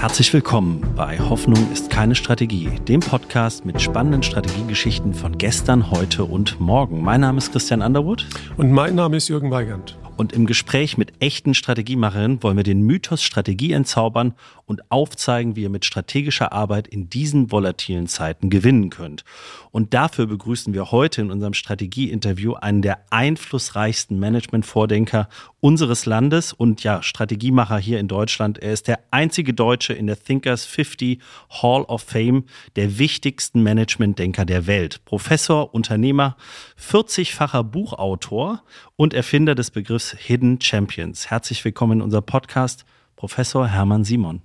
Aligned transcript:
Herzlich 0.00 0.32
willkommen 0.32 0.94
bei 0.96 1.18
Hoffnung 1.18 1.70
ist 1.74 1.90
keine 1.90 2.14
Strategie, 2.14 2.70
dem 2.88 3.00
Podcast 3.00 3.66
mit 3.66 3.82
spannenden 3.82 4.22
Strategiegeschichten 4.22 5.12
von 5.12 5.36
gestern, 5.36 5.90
heute 5.90 6.24
und 6.24 6.58
morgen. 6.58 7.02
Mein 7.02 7.20
Name 7.20 7.36
ist 7.36 7.52
Christian 7.52 7.82
Underwood. 7.82 8.26
Und 8.56 8.72
mein 8.72 8.94
Name 8.94 9.18
ist 9.18 9.28
Jürgen 9.28 9.50
Weigand. 9.50 9.98
Und 10.16 10.32
im 10.32 10.46
Gespräch 10.46 10.96
mit 10.96 11.09
echten 11.20 11.54
Strategiemacherinnen 11.54 12.42
wollen 12.42 12.56
wir 12.56 12.64
den 12.64 12.82
Mythos 12.82 13.22
Strategie 13.22 13.72
entzaubern 13.72 14.34
und 14.70 14.90
aufzeigen, 14.90 15.56
wie 15.56 15.62
ihr 15.62 15.68
mit 15.68 15.84
strategischer 15.84 16.52
Arbeit 16.52 16.86
in 16.86 17.10
diesen 17.10 17.50
volatilen 17.50 18.06
Zeiten 18.06 18.50
gewinnen 18.50 18.88
könnt. 18.88 19.24
Und 19.72 19.94
dafür 19.94 20.26
begrüßen 20.26 20.74
wir 20.74 20.92
heute 20.92 21.20
in 21.20 21.30
unserem 21.30 21.54
Strategieinterview 21.54 22.54
einen 22.54 22.80
der 22.80 23.04
einflussreichsten 23.10 24.18
Management-Vordenker 24.18 25.28
unseres 25.60 26.06
Landes 26.06 26.52
und 26.52 26.82
ja, 26.84 27.02
Strategiemacher 27.02 27.78
hier 27.78 27.98
in 27.98 28.08
Deutschland. 28.08 28.58
Er 28.58 28.72
ist 28.72 28.88
der 28.88 29.00
einzige 29.10 29.52
Deutsche 29.54 29.92
in 29.92 30.06
der 30.06 30.22
Thinkers 30.22 30.64
50 30.64 31.20
Hall 31.62 31.82
of 31.82 32.02
Fame, 32.02 32.44
der 32.76 32.98
wichtigsten 32.98 33.62
Management-Denker 33.62 34.44
der 34.44 34.66
Welt. 34.66 35.04
Professor, 35.04 35.74
Unternehmer, 35.74 36.36
40-facher 36.80 37.64
Buchautor 37.64 38.62
und 38.96 39.14
Erfinder 39.14 39.54
des 39.54 39.70
Begriffs 39.70 40.16
Hidden 40.16 40.60
Champions. 40.60 41.09
Herzlich 41.12 41.64
willkommen 41.64 41.94
in 41.94 42.02
unser 42.02 42.22
Podcast, 42.22 42.84
Professor 43.16 43.66
Hermann 43.66 44.04
Simon. 44.04 44.42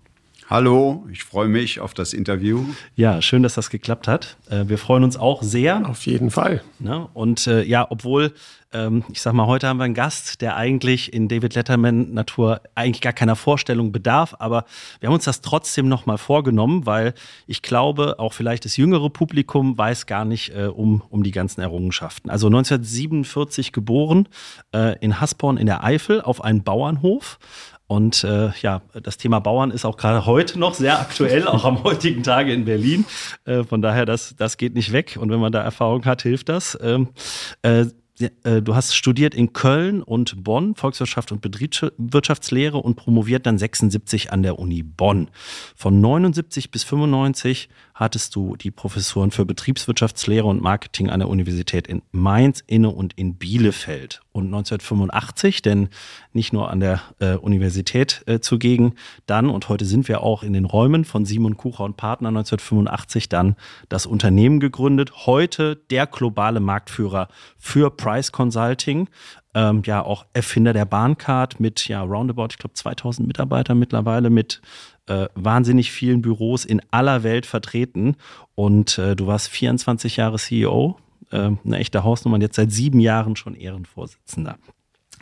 Hallo, 0.48 1.08
ich 1.12 1.24
freue 1.24 1.48
mich 1.48 1.80
auf 1.80 1.96
das 1.96 2.14
Interview. 2.14 2.66
Ja, 2.96 3.20
schön, 3.24 3.42
dass 3.42 3.56
das 3.56 3.72
geklappt 3.72 4.08
hat. 4.08 4.38
Äh, 4.48 4.66
wir 4.68 4.78
freuen 4.78 5.04
uns 5.04 5.18
auch 5.18 5.42
sehr. 5.42 5.90
Auf 5.90 6.06
jeden 6.06 6.30
Fall. 6.30 6.62
Ne? 6.78 7.10
Und 7.16 7.48
äh, 7.48 7.64
ja, 7.64 7.88
obwohl, 7.90 8.32
ähm, 8.72 9.04
ich 9.12 9.24
sag 9.24 9.34
mal, 9.34 9.48
heute 9.48 9.68
haben 9.68 9.78
wir 9.78 9.86
einen 9.86 9.96
Gast, 9.96 10.42
der 10.42 10.56
eigentlich 10.56 11.14
in 11.14 11.30
David 11.30 11.56
Letterman 11.56 12.14
Natur 12.14 12.62
eigentlich 12.76 13.02
gar 13.02 13.12
keiner 13.12 13.36
Vorstellung 13.36 13.92
bedarf, 13.92 14.36
aber 14.38 14.66
wir 15.00 15.08
haben 15.08 15.16
uns 15.16 15.26
das 15.26 15.42
trotzdem 15.42 15.88
nochmal 15.90 16.20
vorgenommen, 16.20 16.86
weil 16.86 17.16
ich 17.48 17.64
glaube, 17.64 18.20
auch 18.20 18.34
vielleicht 18.34 18.66
das 18.66 18.78
jüngere 18.78 19.10
Publikum 19.10 19.76
weiß 19.76 20.06
gar 20.06 20.26
nicht 20.26 20.56
äh, 20.56 20.68
um, 20.68 21.02
um 21.10 21.24
die 21.24 21.32
ganzen 21.32 21.62
Errungenschaften. 21.62 22.30
Also 22.30 22.46
1947 22.48 23.72
geboren 23.72 24.28
in 25.00 25.22
Hasborn 25.22 25.58
in 25.58 25.66
der 25.66 25.84
Eifel 25.84 26.22
auf 26.22 26.44
einem 26.44 26.64
Bauernhof. 26.64 27.40
Und 27.88 28.24
äh, 28.24 28.50
ja, 28.62 28.82
das 29.02 29.18
Thema 29.18 29.40
Bauern 29.40 29.70
ist 29.70 29.86
auch 29.86 29.98
gerade 29.98 30.26
heute 30.26 30.58
noch 30.58 30.74
sehr 30.74 31.00
aktuell, 31.00 31.48
auch 31.48 31.66
am 31.66 31.84
heutigen 31.84 32.24
Tage 32.24 32.52
in 32.52 32.66
Berlin. 32.66 33.06
Äh, 33.46 33.64
von 33.64 33.82
daher, 33.82 34.06
das, 34.06 34.36
das 34.36 34.58
geht 34.58 34.74
nicht 34.74 34.92
weg. 34.92 35.18
Und 35.20 35.30
wenn 35.30 35.40
man 35.40 35.52
da 35.52 35.62
Erfahrung 35.62 36.06
hat, 36.06 36.24
hilft 36.24 36.50
das. 36.50 36.78
Ähm, 36.82 37.10
äh, 37.62 37.86
äh, 38.44 38.62
du 38.62 38.76
hast 38.76 38.96
studiert 38.96 39.36
in 39.36 39.54
Köln 39.54 40.02
und 40.02 40.44
Bonn, 40.44 40.76
Volkswirtschaft 40.76 41.32
und 41.32 41.42
Betriebswirtschaftslehre 41.42 42.78
und 42.78 42.96
promoviert 42.96 43.46
dann 43.46 43.58
76 43.58 44.32
an 44.32 44.42
der 44.42 44.58
Uni 44.58 44.84
Bonn. 44.84 45.30
Von 45.76 46.00
79 46.02 46.72
bis 46.72 46.84
95 46.84 47.70
hattest 47.96 48.36
du 48.36 48.58
die 48.58 48.72
Professuren 48.72 49.32
für 49.32 49.46
Betriebswirtschaftslehre 49.46 50.46
und 50.46 50.62
Marketing 50.62 51.10
an 51.10 51.22
der 51.22 51.30
Universität 51.30 51.88
in 51.88 52.02
Mainz, 52.12 52.62
Inne 52.68 52.90
und 52.90 53.14
in 53.14 53.36
Bielefeld. 53.36 54.22
Und 54.34 54.48
1985, 54.48 55.62
denn 55.62 55.88
nicht 56.34 56.52
nur 56.52 56.70
an 56.70 56.82
der 56.82 57.02
äh, 57.20 57.36
Universität 57.36 58.22
äh, 58.28 58.42
zugegen, 58.42 58.96
dann, 59.26 59.50
und 59.50 59.70
heute 59.70 59.86
sind 59.86 60.10
wir 60.10 60.22
auch 60.22 60.44
in 60.44 60.52
den 60.52 60.66
Räumen 60.66 61.06
von 61.06 61.24
Simon 61.24 61.56
Kucher 61.56 61.86
und 61.86 61.96
Partner 61.96 62.28
1985, 62.28 63.30
dann 63.30 63.56
das 63.88 64.06
Unternehmen 64.06 64.60
gegründet. 64.60 65.26
Heute 65.26 65.78
der 65.90 66.06
globale 66.06 66.60
Marktführer 66.60 67.30
für 67.58 67.90
Price 67.90 68.34
Consulting. 68.34 69.08
Ähm, 69.54 69.84
ja, 69.86 70.04
auch 70.04 70.26
Erfinder 70.34 70.74
der 70.74 70.84
Bahncard 70.84 71.62
mit 71.62 71.88
ja 71.88 72.02
roundabout, 72.02 72.48
ich 72.52 72.58
glaube, 72.58 72.74
2000 72.74 73.26
Mitarbeitern 73.26 73.80
mittlerweile 73.80 74.30
mit 74.30 74.62
äh, 75.08 75.28
wahnsinnig 75.36 75.92
vielen 75.92 76.22
Büros 76.22 76.66
in 76.66 76.82
aller 76.92 77.24
Welt 77.24 77.46
vertreten. 77.46 78.16
Und 78.56 78.98
äh, 78.98 79.16
du 79.16 79.28
warst 79.28 79.50
24 79.50 80.18
Jahre 80.18 80.38
CEO, 80.38 80.98
äh, 81.32 81.52
eine 81.64 81.78
echte 81.78 82.04
Hausnummer, 82.04 82.36
und 82.36 82.42
jetzt 82.42 82.56
seit 82.56 82.72
sieben 82.72 83.00
Jahren 83.00 83.36
schon 83.36 83.56
Ehrenvorsitzender. 83.56 84.58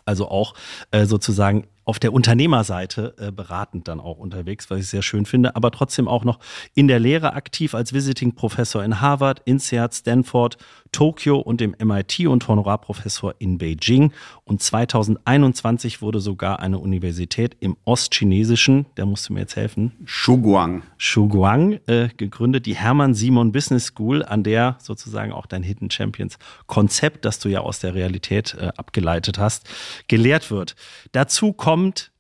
Also 0.06 0.28
auch 0.28 0.54
äh, 0.92 1.06
sozusagen 1.06 1.68
auf 1.86 2.00
der 2.00 2.14
Unternehmerseite 2.14 3.14
äh, 3.18 3.32
beratend 3.32 3.88
dann 3.88 4.00
auch 4.00 4.18
unterwegs, 4.18 4.70
was 4.70 4.80
ich 4.80 4.88
sehr 4.88 5.02
schön 5.02 5.26
finde, 5.26 5.56
aber 5.56 5.72
trotzdem 5.72 6.08
auch 6.08 6.24
noch 6.24 6.40
in 6.74 6.88
der 6.88 7.00
Lehre 7.00 7.34
aktiv 7.34 7.76
als 7.76 7.94
Visiting 7.94 8.36
Professor 8.36 8.84
in 8.84 9.02
Harvard, 9.02 9.42
INSEAD, 9.46 9.94
Stanford, 9.94 10.58
Tokio 10.92 11.40
und 11.40 11.60
dem 11.60 11.76
MIT 11.84 12.28
und 12.28 12.48
Honorarprofessor 12.48 13.36
in 13.40 13.58
Beijing. 13.58 14.14
Und 14.44 14.62
2021 14.62 16.02
wurde 16.02 16.20
sogar 16.20 16.60
eine 16.60 16.80
Universität 16.80 17.58
im 17.60 17.76
Ostchinesischen, 17.84 18.86
der 18.96 19.06
musste 19.06 19.34
mir 19.34 19.42
jetzt 19.42 19.56
helfen. 19.56 19.92
Shuguang. 20.06 20.84
Shuguang 20.98 21.80
äh, 21.88 22.10
gegründet, 22.16 22.66
die 22.68 22.76
Hermann 22.76 23.16
Simon 23.16 23.52
Business 23.52 23.88
School, 23.88 24.24
an 24.24 24.44
der 24.44 24.78
sozusagen 24.80 25.32
auch 25.32 25.48
dein 25.48 25.64
Hidden 25.64 25.90
Champions 25.90 26.38
Konzept, 26.68 27.26
das 27.26 27.40
du 27.40 27.50
ja 27.50 27.62
aus 27.62 27.80
der 27.80 27.96
Realität 27.96 28.56
äh, 28.60 28.68
abgeleitet 28.78 29.40
hast, 29.40 29.68
gelehrt 30.08 30.52
wird. 30.52 30.76
Dazu 31.12 31.54
kommt 31.54 31.73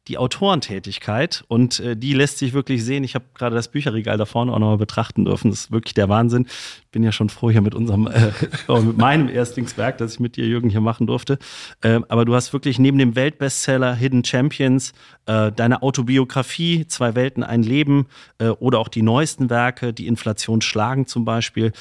die 0.09 0.17
Autorentätigkeit 0.17 1.45
und 1.47 1.79
äh, 1.79 1.95
die 1.95 2.13
lässt 2.13 2.37
sich 2.37 2.51
wirklich 2.51 2.83
sehen. 2.83 3.05
Ich 3.05 3.15
habe 3.15 3.23
gerade 3.33 3.55
das 3.55 3.69
Bücherregal 3.69 4.17
da 4.17 4.25
vorne 4.25 4.51
auch 4.51 4.59
nochmal 4.59 4.77
betrachten 4.77 5.23
dürfen. 5.23 5.49
Das 5.49 5.61
ist 5.61 5.71
wirklich 5.71 5.93
der 5.93 6.09
Wahnsinn. 6.09 6.47
Bin 6.91 7.03
ja 7.03 7.13
schon 7.13 7.29
froh 7.29 7.49
hier 7.49 7.61
mit 7.61 7.73
unserem, 7.73 8.07
äh, 8.07 8.31
mit 8.81 8.97
meinem 8.97 9.29
Erstlingswerk, 9.29 9.97
das 9.97 10.15
ich 10.15 10.19
mit 10.19 10.35
dir, 10.35 10.45
Jürgen, 10.45 10.69
hier 10.69 10.81
machen 10.81 11.07
durfte. 11.07 11.39
Äh, 11.81 12.01
aber 12.09 12.25
du 12.25 12.35
hast 12.35 12.51
wirklich 12.51 12.79
neben 12.79 12.97
dem 12.97 13.15
Weltbestseller 13.15 13.95
Hidden 13.95 14.25
Champions 14.25 14.91
äh, 15.25 15.53
deine 15.53 15.81
Autobiografie, 15.81 16.85
Zwei 16.87 17.15
Welten, 17.15 17.43
ein 17.43 17.63
Leben 17.63 18.07
äh, 18.39 18.49
oder 18.49 18.79
auch 18.79 18.89
die 18.89 19.03
neuesten 19.03 19.49
Werke, 19.49 19.93
die 19.93 20.07
Inflation 20.07 20.61
schlagen 20.61 21.07
zum 21.07 21.23
Beispiel, 21.23 21.71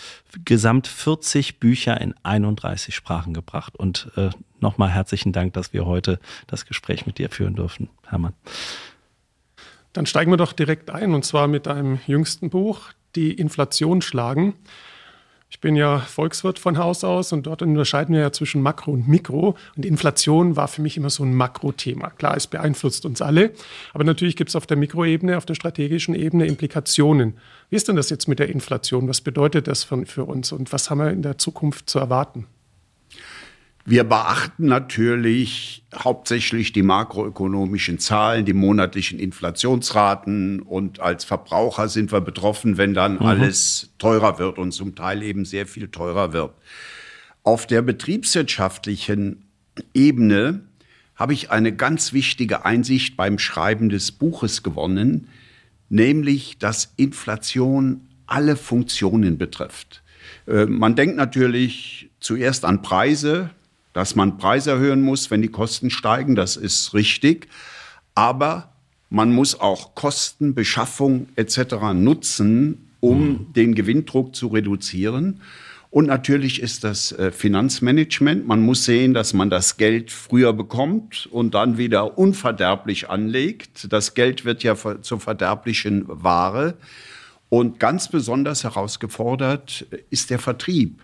gesamt 0.45 0.87
40 0.87 1.59
Bücher 1.59 2.01
in 2.01 2.15
31 2.23 2.95
Sprachen 2.95 3.35
gebracht. 3.35 3.77
Und 3.77 4.13
äh, 4.17 4.31
nochmal 4.63 4.91
herzlichen 4.91 5.33
Dank, 5.33 5.53
dass 5.53 5.73
wir 5.73 5.87
heute 5.87 6.19
das 6.47 6.67
Gespräch 6.67 7.07
mit 7.07 7.19
dir 7.19 7.29
führen 7.29 7.55
dürfen, 7.55 7.91
Hermann. 8.07 8.35
Dann 9.93 10.07
steigen 10.07 10.31
wir 10.31 10.39
doch 10.39 10.53
direkt 10.53 10.91
ein 10.91 11.15
und 11.15 11.25
zwar 11.25 11.49
mit 11.49 11.67
deinem 11.67 12.01
jüngsten 12.07 12.51
Buch, 12.51 12.93
Die 13.15 13.33
Inflation 13.35 14.01
schlagen. 14.01 14.55
Ich 15.51 15.61
bin 15.61 15.77
ja 15.77 15.99
Volkswirt 15.99 16.59
von 16.59 16.79
Haus 16.79 17.05
aus 17.05 17.31
und 17.35 17.47
dort 17.47 17.61
unterscheiden 17.61 18.15
wir 18.15 18.23
ja 18.23 18.33
zwischen 18.33 18.63
Makro 18.63 18.93
und 18.93 19.07
Mikro. 19.07 19.55
Und 19.77 19.85
Inflation 19.85 20.57
war 20.57 20.67
für 20.67 20.81
mich 20.81 20.97
immer 20.97 21.11
so 21.11 21.25
ein 21.25 21.35
Makrothema. 21.35 22.09
Klar, 22.09 22.39
es 22.39 22.47
beeinflusst 22.47 23.05
uns 23.05 23.21
alle, 23.21 23.53
aber 23.93 24.03
natürlich 24.03 24.37
gibt 24.37 24.49
es 24.49 24.57
auf 24.57 24.67
der 24.67 24.79
Mikroebene, 24.79 25.37
auf 25.37 25.45
der 25.45 25.55
strategischen 25.55 26.15
Ebene 26.15 26.47
Implikationen. 26.47 27.35
Wie 27.69 27.77
ist 27.77 27.87
denn 27.87 27.97
das 27.97 28.09
jetzt 28.09 28.29
mit 28.29 28.39
der 28.39 28.49
Inflation? 28.49 29.09
Was 29.09 29.21
bedeutet 29.21 29.69
das 29.69 29.85
für 29.85 30.25
uns 30.25 30.53
und 30.53 30.73
was 30.73 30.89
haben 30.89 31.01
wir 31.01 31.11
in 31.11 31.21
der 31.21 31.37
Zukunft 31.37 31.91
zu 31.91 31.99
erwarten? 31.99 32.47
Wir 33.85 34.05
beachten 34.05 34.67
natürlich 34.67 35.85
hauptsächlich 35.93 36.73
die 36.73 36.83
makroökonomischen 36.83 37.99
Zahlen, 37.99 38.45
die 38.45 38.53
monatlichen 38.53 39.19
Inflationsraten 39.19 40.61
und 40.61 41.01
als 41.01 41.25
Verbraucher 41.25 41.89
sind 41.89 42.13
wir 42.13 42.21
betroffen, 42.21 42.79
wenn 42.79 42.95
dann 42.95 43.15
mhm. 43.15 43.27
alles 43.27 43.91
teurer 43.99 44.39
wird 44.39 44.59
und 44.59 44.71
zum 44.71 44.95
Teil 44.95 45.23
eben 45.25 45.45
sehr 45.45 45.67
viel 45.67 45.89
teurer 45.89 46.33
wird. 46.33 46.53
Auf 47.43 47.67
der 47.67 47.83
betriebswirtschaftlichen 47.83 49.45
Ebene 49.95 50.61
habe 51.17 51.33
ich 51.33 51.51
eine 51.51 51.75
ganz 51.75 52.13
wichtige 52.13 52.65
Einsicht 52.65 53.17
beim 53.17 53.39
Schreiben 53.41 53.89
des 53.89 54.13
Buches 54.13 54.63
gewonnen, 54.63 55.29
nämlich 55.89 56.59
dass 56.59 56.93
Inflation 56.97 58.09
alle 58.27 58.55
Funktionen 58.55 59.39
betrifft. 59.39 60.05
Äh, 60.47 60.67
man 60.67 60.95
denkt 60.95 61.17
natürlich 61.17 62.11
zuerst 62.21 62.65
an 62.65 62.83
Preise, 62.83 63.51
dass 63.93 64.15
man 64.15 64.39
Preise 64.39 64.73
erhöhen 64.73 65.03
muss, 65.03 65.31
wenn 65.31 65.43
die 65.43 65.49
Kosten 65.49 65.91
steigen, 65.91 66.35
das 66.35 66.57
ist 66.57 66.95
richtig. 66.95 67.49
Aber 68.15 68.73
man 69.11 69.33
muss 69.33 69.61
auch 69.61 69.95
Kosten, 69.95 70.55
Beschaffung 70.55 71.29
etc. 71.37 71.93
nutzen, 71.95 72.91
um 73.01 73.29
mhm. 73.29 73.53
den 73.53 73.75
Gewinndruck 73.75 74.35
zu 74.35 74.49
reduzieren. 74.49 75.41
Und 75.91 76.07
natürlich 76.07 76.63
ist 76.63 76.85
das 76.85 77.13
äh, 77.13 77.31
Finanzmanagement. 77.31 78.47
Man 78.47 78.63
muss 78.63 78.87
sehen, 78.87 79.13
dass 79.13 79.35
man 79.35 79.51
das 79.51 79.77
Geld 79.77 80.11
früher 80.11 80.55
bekommt 80.55 81.29
und 81.31 81.53
dann 81.53 81.77
wieder 81.77 82.17
unverderblich 82.17 83.11
anlegt. 83.11 83.93
Das 83.93 84.15
Geld 84.15 84.47
wird 84.47 84.63
ja 84.63 84.75
zur 85.03 85.21
verderblichen 85.21 86.05
Ware. 86.07 86.79
Und 87.51 87.79
ganz 87.79 88.09
besonders 88.09 88.65
herausgefordert 88.65 89.85
ist 90.09 90.31
der 90.31 90.39
Vertrieb 90.39 91.03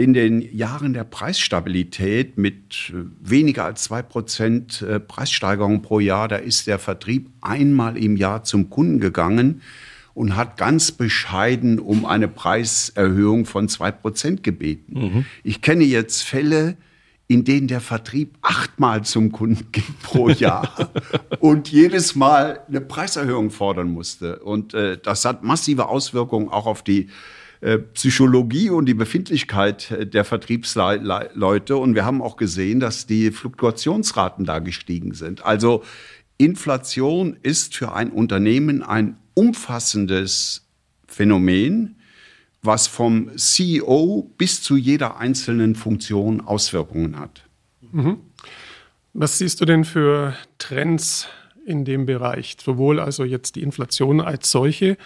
in 0.00 0.14
den 0.14 0.40
Jahren 0.56 0.94
der 0.94 1.04
Preisstabilität 1.04 2.38
mit 2.38 2.90
äh, 2.90 3.04
weniger 3.20 3.66
als 3.66 3.84
zwei 3.84 4.00
Prozent 4.00 4.80
äh, 4.80 4.98
Preissteigerung 4.98 5.82
pro 5.82 6.00
Jahr, 6.00 6.26
da 6.26 6.36
ist 6.36 6.66
der 6.66 6.78
Vertrieb 6.78 7.28
einmal 7.42 7.98
im 7.98 8.16
Jahr 8.16 8.42
zum 8.42 8.70
Kunden 8.70 8.98
gegangen 8.98 9.60
und 10.14 10.36
hat 10.36 10.56
ganz 10.56 10.90
bescheiden 10.90 11.78
um 11.78 12.06
eine 12.06 12.28
Preiserhöhung 12.28 13.44
von 13.44 13.68
zwei 13.68 13.90
Prozent 13.90 14.42
gebeten. 14.42 14.94
Mhm. 14.94 15.24
Ich 15.44 15.60
kenne 15.60 15.84
jetzt 15.84 16.22
Fälle, 16.22 16.78
in 17.28 17.44
denen 17.44 17.68
der 17.68 17.80
Vertrieb 17.80 18.38
achtmal 18.40 19.04
zum 19.04 19.30
Kunden 19.32 19.68
ging 19.72 19.84
pro 20.02 20.30
Jahr 20.30 20.90
und 21.40 21.68
jedes 21.68 22.14
Mal 22.14 22.60
eine 22.68 22.80
Preiserhöhung 22.80 23.50
fordern 23.50 23.90
musste. 23.90 24.38
Und 24.38 24.72
äh, 24.72 24.96
das 24.96 25.26
hat 25.26 25.44
massive 25.44 25.88
Auswirkungen 25.88 26.48
auch 26.48 26.64
auf 26.64 26.82
die 26.82 27.10
Psychologie 27.92 28.70
und 28.70 28.86
die 28.86 28.94
Befindlichkeit 28.94 29.90
äh, 29.90 30.06
der 30.06 30.24
Vertriebsleute. 30.24 31.76
Und 31.76 31.94
wir 31.94 32.04
haben 32.04 32.22
auch 32.22 32.36
gesehen, 32.36 32.80
dass 32.80 33.06
die 33.06 33.30
Fluktuationsraten 33.30 34.44
da 34.44 34.58
gestiegen 34.60 35.14
sind. 35.14 35.44
Also 35.44 35.82
Inflation 36.38 37.36
ist 37.42 37.76
für 37.76 37.92
ein 37.92 38.10
Unternehmen 38.10 38.82
ein 38.82 39.18
umfassendes 39.34 40.66
Phänomen, 41.06 41.96
was 42.62 42.86
vom 42.86 43.36
CEO 43.36 44.30
bis 44.38 44.62
zu 44.62 44.76
jeder 44.76 45.18
einzelnen 45.18 45.74
Funktion 45.74 46.40
Auswirkungen 46.40 47.18
hat. 47.18 47.44
Mhm. 47.92 48.18
Was 49.12 49.38
siehst 49.38 49.60
du 49.60 49.64
denn 49.64 49.84
für 49.84 50.34
Trends 50.58 51.28
in 51.66 51.84
dem 51.84 52.06
Bereich? 52.06 52.56
Sowohl 52.62 53.00
also 53.00 53.24
jetzt 53.24 53.56
die 53.56 53.62
Inflation 53.62 54.20
als 54.20 54.50
solche 54.50 54.96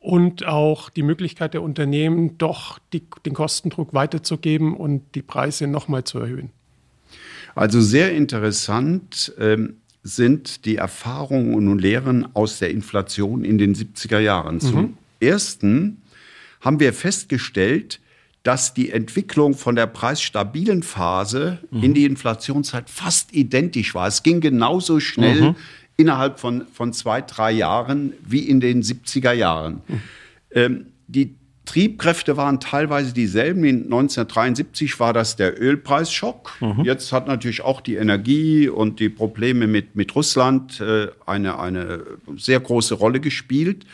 und 0.00 0.46
auch 0.46 0.88
die 0.88 1.02
Möglichkeit 1.02 1.54
der 1.54 1.62
Unternehmen, 1.62 2.38
doch 2.38 2.78
die, 2.92 3.02
den 3.24 3.34
Kostendruck 3.34 3.92
weiterzugeben 3.92 4.74
und 4.74 5.02
die 5.14 5.22
Preise 5.22 5.66
nochmal 5.66 6.04
zu 6.04 6.18
erhöhen. 6.18 6.50
Also 7.54 7.80
sehr 7.80 8.12
interessant 8.12 9.34
ähm, 9.38 9.76
sind 10.02 10.64
die 10.64 10.76
Erfahrungen 10.76 11.68
und 11.68 11.78
Lehren 11.78 12.34
aus 12.34 12.58
der 12.58 12.70
Inflation 12.70 13.44
in 13.44 13.58
den 13.58 13.74
70er 13.74 14.18
Jahren. 14.18 14.56
Mhm. 14.56 14.60
Zum 14.60 14.98
Ersten 15.20 16.00
haben 16.62 16.80
wir 16.80 16.94
festgestellt, 16.94 18.00
dass 18.42 18.72
die 18.72 18.90
Entwicklung 18.90 19.52
von 19.52 19.76
der 19.76 19.86
preisstabilen 19.86 20.82
Phase 20.82 21.58
mhm. 21.70 21.82
in 21.82 21.94
die 21.94 22.06
Inflationszeit 22.06 22.88
fast 22.88 23.34
identisch 23.34 23.94
war. 23.94 24.08
Es 24.08 24.22
ging 24.22 24.40
genauso 24.40 24.98
schnell 24.98 25.50
mhm 25.50 25.56
innerhalb 26.00 26.40
von, 26.40 26.66
von 26.72 26.92
zwei, 26.92 27.20
drei 27.20 27.52
Jahren 27.52 28.12
wie 28.26 28.40
in 28.40 28.60
den 28.60 28.82
70er 28.82 29.32
Jahren. 29.32 29.82
Mhm. 29.86 30.00
Ähm, 30.52 30.86
die 31.06 31.34
Triebkräfte 31.66 32.36
waren 32.36 32.58
teilweise 32.58 33.12
dieselben. 33.12 33.62
In 33.64 33.84
1973 33.84 34.98
war 34.98 35.12
das 35.12 35.36
der 35.36 35.60
Ölpreisschock. 35.60 36.56
Mhm. 36.60 36.82
Jetzt 36.82 37.12
hat 37.12 37.28
natürlich 37.28 37.62
auch 37.62 37.80
die 37.80 37.94
Energie 37.94 38.68
und 38.68 38.98
die 38.98 39.08
Probleme 39.08 39.66
mit, 39.68 39.94
mit 39.94 40.14
Russland 40.16 40.80
äh, 40.80 41.08
eine, 41.26 41.60
eine 41.60 42.02
sehr 42.36 42.58
große 42.58 42.94
Rolle 42.94 43.20
gespielt. 43.20 43.86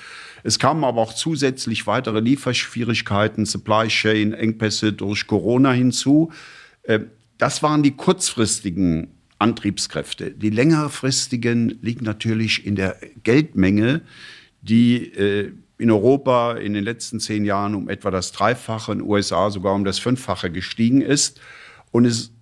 Es 0.42 0.58
kamen 0.58 0.84
aber 0.84 1.02
auch 1.02 1.12
zusätzlich 1.12 1.86
weitere 1.86 2.20
Lieferschwierigkeiten, 2.20 3.44
Supply 3.44 3.88
Chain, 3.88 4.32
Engpässe 4.32 4.92
durch 4.92 5.26
Corona 5.26 5.72
hinzu. 5.72 6.32
Äh, 6.84 7.00
das 7.36 7.62
waren 7.62 7.82
die 7.82 7.90
kurzfristigen 7.90 9.15
Antriebskräfte. 9.38 10.30
Die 10.30 10.50
längerfristigen 10.50 11.78
liegen 11.82 12.04
natürlich 12.04 12.66
in 12.66 12.74
der 12.76 12.96
Geldmenge, 13.22 14.00
die 14.62 15.12
äh, 15.12 15.52
in 15.78 15.90
Europa 15.90 16.54
in 16.54 16.72
den 16.72 16.84
letzten 16.84 17.20
zehn 17.20 17.44
Jahren 17.44 17.74
um 17.74 17.88
etwa 17.88 18.10
das 18.10 18.32
Dreifache, 18.32 18.92
in 18.92 18.98
den 18.98 19.08
USA 19.08 19.50
sogar 19.50 19.74
um 19.74 19.84
das 19.84 19.98
Fünffache 19.98 20.50
gestiegen 20.50 21.02
ist. 21.02 21.40
Und 21.92 22.06
es 22.06 22.32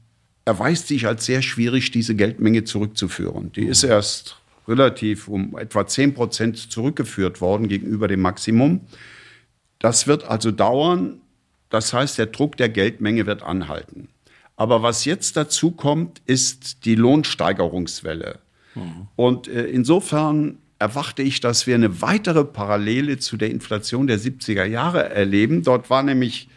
erweist 0.44 0.88
sich 0.88 1.06
als 1.06 1.24
sehr 1.24 1.42
schwierig, 1.42 1.90
diese 1.90 2.14
Geldmenge 2.14 2.64
zurückzuführen. 2.64 3.50
Die 3.52 3.64
ist 3.64 3.82
erst 3.82 4.38
relativ 4.68 5.28
um 5.28 5.56
etwa 5.58 5.86
10 5.86 6.14
Prozent 6.14 6.56
zurückgeführt 6.56 7.40
worden 7.40 7.68
gegenüber 7.68 8.08
dem 8.08 8.20
Maximum. 8.20 8.80
Das 9.78 10.06
wird 10.06 10.24
also 10.24 10.50
dauern. 10.50 11.20
Das 11.70 11.92
heißt, 11.92 12.18
der 12.18 12.26
Druck 12.26 12.56
der 12.56 12.68
Geldmenge 12.68 13.26
wird 13.26 13.42
anhalten. 13.42 14.08
Aber 14.56 14.82
was 14.82 15.04
jetzt 15.04 15.36
dazu 15.36 15.72
kommt, 15.72 16.22
ist 16.26 16.84
die 16.84 16.94
Lohnsteigerungswelle. 16.94 18.38
Mhm. 18.74 19.08
Und 19.16 19.48
äh, 19.48 19.64
insofern 19.64 20.58
erwarte 20.78 21.22
ich, 21.22 21.40
dass 21.40 21.66
wir 21.66 21.74
eine 21.74 22.02
weitere 22.02 22.44
Parallele 22.44 23.18
zu 23.18 23.36
der 23.36 23.50
Inflation 23.50 24.06
der 24.06 24.18
70er 24.18 24.64
Jahre 24.64 25.08
erleben. 25.10 25.62
Dort 25.62 25.90
war 25.90 26.02
nämlich 26.02 26.48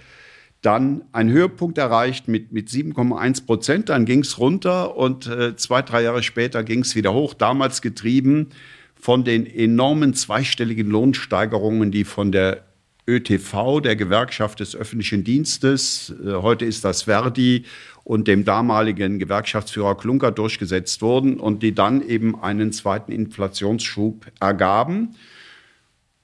dann 0.61 1.03
ein 1.11 1.29
Höhepunkt 1.29 1.77
erreicht 1.77 2.27
mit, 2.27 2.51
mit 2.51 2.67
7,1 2.67 3.45
Prozent. 3.45 3.89
Dann 3.89 4.05
ging 4.05 4.21
es 4.21 4.38
runter 4.39 4.97
und 4.97 5.27
äh, 5.27 5.55
zwei, 5.55 5.81
drei 5.81 6.03
Jahre 6.03 6.23
später 6.23 6.63
ging 6.63 6.81
es 6.81 6.95
wieder 6.95 7.13
hoch. 7.13 7.33
Damals 7.33 7.81
getrieben 7.81 8.49
von 8.95 9.23
den 9.23 9.45
enormen 9.45 10.13
zweistelligen 10.13 10.89
Lohnsteigerungen, 10.89 11.91
die 11.91 12.03
von 12.03 12.31
der 12.31 12.63
ÖTV, 13.07 13.80
der 13.81 13.95
Gewerkschaft 13.95 14.59
des 14.59 14.75
öffentlichen 14.75 15.24
Dienstes, 15.24 16.13
äh, 16.25 16.33
heute 16.33 16.65
ist 16.65 16.83
das 16.83 17.04
Verdi 17.04 17.63
und 18.04 18.27
dem 18.27 18.44
damaligen 18.45 19.18
Gewerkschaftsführer 19.18 19.95
Klunker 19.95 20.31
durchgesetzt 20.31 21.01
wurden 21.01 21.39
und 21.39 21.63
die 21.63 21.74
dann 21.74 22.01
eben 22.01 22.42
einen 22.42 22.71
zweiten 22.71 23.12
Inflationsschub 23.12 24.25
ergaben. 24.39 25.15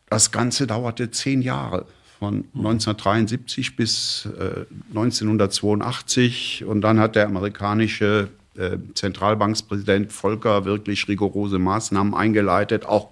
Das 0.10 0.32
Ganze 0.32 0.68
dauerte 0.68 1.10
zehn 1.10 1.42
Jahre, 1.42 1.86
von 2.20 2.46
1973 2.56 3.76
bis 3.76 4.30
äh, 4.40 4.66
1982. 4.90 6.64
Und 6.66 6.82
dann 6.82 7.00
hat 7.00 7.16
der 7.16 7.28
amerikanische 7.28 8.30
äh, 8.56 8.78
Zentralbankspräsident 8.94 10.14
Volcker 10.14 10.64
wirklich 10.64 11.08
rigorose 11.08 11.60
Maßnahmen 11.60 12.14
eingeleitet, 12.14 12.86
auch 12.86 13.10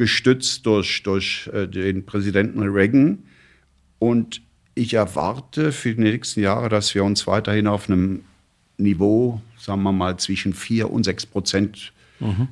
gestützt 0.00 0.64
durch, 0.64 1.02
durch 1.02 1.50
äh, 1.52 1.66
den 1.66 2.06
Präsidenten 2.06 2.62
Reagan. 2.62 3.18
Und 3.98 4.40
ich 4.74 4.94
erwarte 4.94 5.72
für 5.72 5.94
die 5.94 6.00
nächsten 6.00 6.40
Jahre, 6.40 6.70
dass 6.70 6.94
wir 6.94 7.04
uns 7.04 7.26
weiterhin 7.26 7.66
auf 7.66 7.90
einem 7.90 8.24
Niveau, 8.78 9.42
sagen 9.58 9.82
wir 9.82 9.92
mal, 9.92 10.16
zwischen 10.16 10.54
4 10.54 10.90
und 10.90 11.04
6 11.04 11.26
Prozent, 11.26 11.92
mhm. 12.18 12.48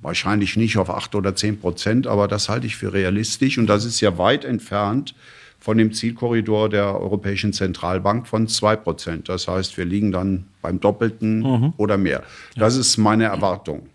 wahrscheinlich 0.00 0.56
nicht 0.56 0.78
auf 0.78 0.88
8 0.88 1.14
oder 1.16 1.36
10 1.36 1.60
Prozent, 1.60 2.06
aber 2.06 2.28
das 2.28 2.48
halte 2.48 2.66
ich 2.66 2.76
für 2.76 2.94
realistisch. 2.94 3.58
Und 3.58 3.66
das 3.66 3.84
ist 3.84 4.00
ja 4.00 4.16
weit 4.16 4.46
entfernt 4.46 5.14
von 5.58 5.76
dem 5.76 5.92
Zielkorridor 5.92 6.70
der 6.70 6.98
Europäischen 6.98 7.52
Zentralbank 7.52 8.26
von 8.26 8.48
2 8.48 8.76
Prozent. 8.76 9.28
Das 9.28 9.48
heißt, 9.48 9.76
wir 9.76 9.84
liegen 9.84 10.12
dann 10.12 10.46
beim 10.62 10.80
Doppelten 10.80 11.40
mhm. 11.40 11.74
oder 11.76 11.98
mehr. 11.98 12.22
Das 12.56 12.76
ist 12.76 12.96
meine 12.96 13.24
Erwartung. 13.24 13.86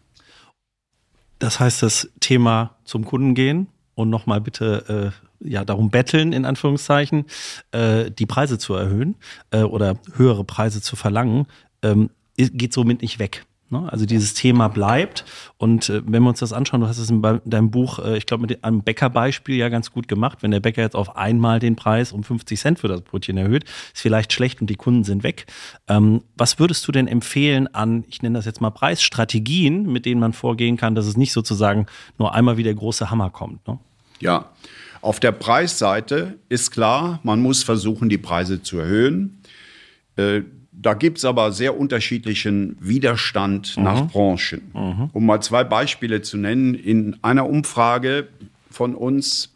Das 1.39 1.59
heißt, 1.59 1.83
das 1.83 2.09
Thema 2.19 2.75
zum 2.85 3.05
Kunden 3.05 3.35
gehen 3.35 3.67
und 3.95 4.09
nochmal 4.09 4.41
bitte 4.41 5.13
äh, 5.41 5.47
ja 5.47 5.65
darum 5.65 5.89
betteln, 5.89 6.33
in 6.33 6.45
Anführungszeichen, 6.45 7.25
äh, 7.71 8.11
die 8.11 8.25
Preise 8.25 8.57
zu 8.57 8.73
erhöhen 8.73 9.15
äh, 9.51 9.61
oder 9.61 9.97
höhere 10.15 10.43
Preise 10.43 10.81
zu 10.81 10.95
verlangen, 10.95 11.47
ähm, 11.81 12.09
geht 12.37 12.73
somit 12.73 13.01
nicht 13.01 13.19
weg. 13.19 13.45
Ne? 13.69 13.92
Also 13.92 14.06
dieses 14.06 14.36
Thema 14.36 14.68
bleibt. 14.68 15.26
Und 15.57 15.90
äh, 15.90 16.02
wenn 16.06 16.22
wir 16.22 16.30
uns 16.30 16.40
das 16.40 16.54
anschauen, 16.54 16.81
du 16.81 16.88
hast 16.88 17.00
es 17.00 17.10
in 17.10 17.22
deinem 17.22 17.72
Buch, 17.72 18.00
äh, 18.00 18.18
ich 18.18 18.28
glaube, 18.28 18.42
mit 18.45 18.64
einem 18.64 18.84
Bäckerbeispiel 18.84 19.56
ja 19.56 19.69
ganz 19.69 19.92
gut 19.92 20.07
gemacht. 20.07 20.40
Wenn 20.42 20.52
der 20.52 20.60
Bäcker 20.60 20.84
jetzt 20.84 20.95
auf 20.95 21.16
einmal 21.16 21.60
den 21.60 21.76
Preis 21.76 22.12
um 22.12 22.24
50 22.24 22.60
Cent 22.60 22.80
für 22.80 22.88
das 22.88 23.02
Brötchen 23.02 23.38
erhöht, 23.38 23.64
ist 23.64 24.02
vielleicht 24.02 24.34
schlecht 24.34 24.62
und 24.62 24.69
die 24.69 24.76
Kunden 24.76 25.04
sind 25.04 25.24
weg. 25.24 25.48
Ähm, 25.88 26.22
was 26.38 26.60
würdest 26.60 26.88
du 26.88 26.92
denn 26.92 27.07
empfehlen 27.07 27.68
an, 27.74 28.06
ich 28.07 28.22
nenne 28.22 28.38
das 28.38 28.45
jetzt 28.45 28.62
mal 28.62 28.69
Preisstrategien, 28.69 29.92
mit 29.92 30.06
denen 30.06 30.22
man 30.22 30.34
vorgehen 30.34 30.78
kann, 30.78 30.94
dass 30.94 31.07
es 31.07 31.18
nicht 31.18 31.31
sozusagen 31.31 31.88
nur 32.19 32.36
einmal 32.36 32.57
wie 32.57 32.64
der 32.64 32.76
große 32.76 33.10
Hammer 33.10 33.31
kommt? 33.31 33.68
Ne? 33.68 33.80
Ja, 34.19 34.52
auf 35.02 35.19
der 35.19 35.31
Preisseite 35.31 36.40
ist 36.50 36.72
klar, 36.72 37.19
man 37.24 37.42
muss 37.42 37.64
versuchen, 37.64 38.10
die 38.10 38.18
Preise 38.18 38.62
zu 38.62 38.80
erhöhen. 38.80 39.42
Äh, 40.18 40.42
da 40.81 40.94
gibt 40.94 41.17
es 41.17 41.25
aber 41.25 41.51
sehr 41.51 41.77
unterschiedlichen 41.77 42.77
Widerstand 42.79 43.77
mhm. 43.77 43.83
nach 43.83 44.07
Branchen. 44.07 44.61
Mhm. 44.73 45.09
Um 45.13 45.25
mal 45.25 45.41
zwei 45.41 45.63
Beispiele 45.63 46.21
zu 46.21 46.37
nennen, 46.37 46.75
in 46.75 47.17
einer 47.21 47.47
Umfrage 47.47 48.27
von 48.69 48.95
uns 48.95 49.53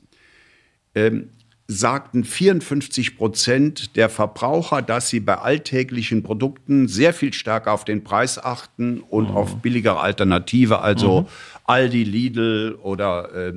ähm, 0.96 1.30
sagten 1.68 2.24
54 2.24 3.16
Prozent 3.16 3.96
der 3.96 4.10
Verbraucher, 4.10 4.82
dass 4.82 5.10
sie 5.10 5.20
bei 5.20 5.36
alltäglichen 5.36 6.24
Produkten 6.24 6.88
sehr 6.88 7.14
viel 7.14 7.32
stärker 7.32 7.74
auf 7.74 7.86
den 7.86 8.04
Preis 8.04 8.44
achten 8.44 9.02
und 9.02 9.30
mhm. 9.30 9.38
auf 9.38 9.58
billigere 9.58 10.00
Alternative, 10.00 10.80
also 10.80 11.22
mhm. 11.22 11.28
Aldi, 11.66 12.04
Lidl 12.04 12.80
oder 12.82 13.50
äh, 13.50 13.54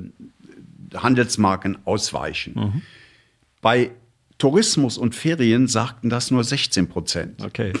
Handelsmarken 0.95 1.79
ausweichen. 1.85 2.53
Mhm. 2.55 2.81
Bei 3.61 3.89
Tourismus 4.43 4.97
und 4.97 5.15
Ferien 5.15 5.69
sagten 5.69 6.09
das 6.09 6.29
nur 6.29 6.43
16 6.43 6.89
Prozent. 6.89 7.41
Okay. 7.41 7.71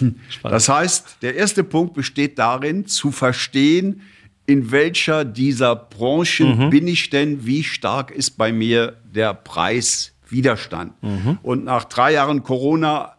Das 0.43 0.69
heißt, 0.69 1.17
der 1.21 1.35
erste 1.35 1.61
Punkt 1.61 1.93
besteht 1.93 2.39
darin, 2.39 2.85
zu 2.85 3.11
verstehen, 3.11 3.99
in 4.45 4.71
welcher 4.71 5.25
dieser 5.25 5.75
Branchen 5.75 6.57
mhm. 6.57 6.69
bin 6.69 6.87
ich 6.87 7.09
denn, 7.09 7.45
wie 7.45 7.65
stark 7.65 8.11
ist 8.11 8.37
bei 8.37 8.53
mir 8.53 8.95
der 9.13 9.33
Preiswiderstand. 9.33 10.93
Mhm. 11.03 11.37
Und 11.43 11.65
nach 11.65 11.83
drei 11.83 12.13
Jahren 12.13 12.43
Corona 12.43 13.17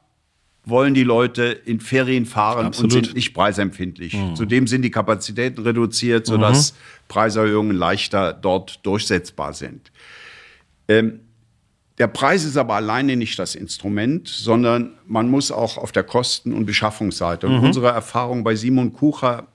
wollen 0.65 0.95
die 0.95 1.05
Leute 1.05 1.43
in 1.45 1.81
Ferien 1.81 2.25
fahren 2.25 2.69
Absolut. 2.69 2.95
und 2.95 3.05
sind 3.05 3.15
nicht 3.15 3.35
preisempfindlich. 3.35 4.15
Mhm. 4.15 4.37
Zudem 4.37 4.67
sind 4.67 4.81
die 4.81 4.91
Kapazitäten 4.91 5.61
reduziert, 5.61 6.25
sodass 6.25 6.73
mhm. 6.73 6.77
Preiserhöhungen 7.09 7.77
leichter 7.77 8.33
dort 8.33 8.81
durchsetzbar 8.87 9.53
sind. 9.53 9.93
Ähm, 10.89 11.21
Der 11.99 12.09
Preis 12.09 12.45
ist 12.45 12.57
aber 12.57 12.75
alleine 12.75 13.17
nicht 13.17 13.39
das 13.39 13.55
Instrument, 13.55 14.27
sondern 14.27 14.95
man 15.07 15.29
muss 15.29 15.53
auch 15.53 15.79
auf 15.79 15.93
der 15.93 16.03
Kosten- 16.03 16.53
und 16.53 16.67
Beschaffungsseite. 16.67 17.47
Und 17.47 17.59
mhm. 17.59 17.65
unsere 17.65 17.89
Erfahrung 17.89 18.43
bei 18.43 18.57
Simon 18.57 18.93
Kucher 18.93 19.47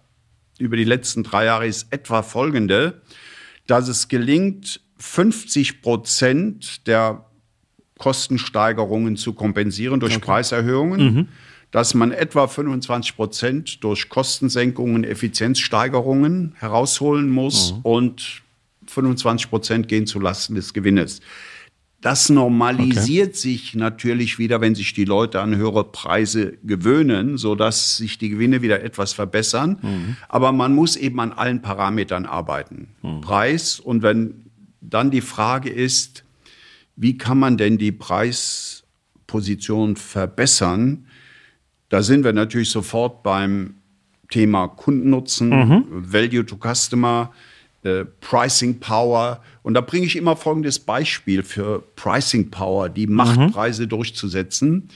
über 0.58 0.78
die 0.78 0.86
letzten 0.86 1.24
drei 1.24 1.46
Jahre 1.46 1.68
ist 1.68 1.92
etwa 1.92 2.24
folgende, 2.24 3.02
dass 3.68 3.88
es 3.88 4.08
gelingt, 4.08 4.82
50 4.98 5.82
Prozent 5.82 6.88
der 6.88 7.26
Kostensteigerungen 7.98 9.18
zu 9.18 9.34
kompensieren 9.34 10.00
durch 10.00 10.16
okay. 10.16 10.26
Preiserhöhungen. 10.26 11.14
Mhm 11.14 11.28
dass 11.72 11.94
man 11.94 12.12
etwa 12.12 12.48
25 12.48 13.16
Prozent 13.16 13.84
durch 13.84 14.10
Kostensenkungen, 14.10 15.04
Effizienzsteigerungen 15.04 16.56
herausholen 16.58 17.30
muss 17.30 17.74
mhm. 17.74 17.80
und 17.84 18.42
25 18.88 19.50
Prozent 19.50 19.88
gehen 19.88 20.08
zulasten 20.08 20.56
des 20.56 20.74
Gewinnes. 20.74 21.22
Das 22.02 22.30
normalisiert 22.30 23.30
okay. 23.30 23.38
sich 23.38 23.76
natürlich 23.76 24.40
wieder, 24.40 24.62
wenn 24.62 24.74
sich 24.74 24.94
die 24.94 25.04
Leute 25.04 25.42
an 25.42 25.58
höhere 25.58 25.84
Preise 25.84 26.58
gewöhnen, 26.64 27.38
so 27.38 27.56
dass 27.56 27.98
sich 27.98 28.18
die 28.18 28.30
Gewinne 28.30 28.62
wieder 28.62 28.82
etwas 28.84 29.12
verbessern. 29.12 29.80
Mhm. 29.82 30.16
Aber 30.30 30.54
man 30.54 30.74
muss 30.74 30.96
eben 30.96 31.20
an 31.20 31.34
allen 31.34 31.62
Parametern 31.62 32.26
arbeiten. 32.26 32.88
Mhm. 33.02 33.20
Preis 33.20 33.82
und 33.82 34.02
wenn 34.02 34.46
dann 34.80 35.12
die 35.12 35.22
Frage 35.22 35.70
ist, 35.70 36.24
wie 36.96 37.18
kann 37.18 37.38
man 37.38 37.58
denn 37.58 37.78
die 37.78 37.92
Preisposition 37.92 39.98
verbessern? 39.98 41.06
Da 41.90 42.02
sind 42.02 42.24
wir 42.24 42.34
natürlich 42.34 42.70
sofort 42.70 43.24
beim 43.24 43.76
Thema 44.30 44.68
Kundennutzen, 44.68 45.50
mhm. 45.50 45.86
Value 45.90 46.46
to 46.46 46.58
Customer, 46.58 47.32
äh, 47.84 48.06
Pricing 48.22 48.80
Power. 48.80 49.42
Und 49.70 49.76
da 49.76 49.82
bringe 49.82 50.08
ich 50.08 50.16
immer 50.16 50.36
folgendes 50.36 50.80
Beispiel 50.80 51.44
für 51.44 51.84
Pricing 51.96 52.50
Power, 52.50 52.90
die 52.90 53.06
Macht, 53.06 53.40
mhm. 53.40 53.88
Durchzusetzen. 53.88 54.90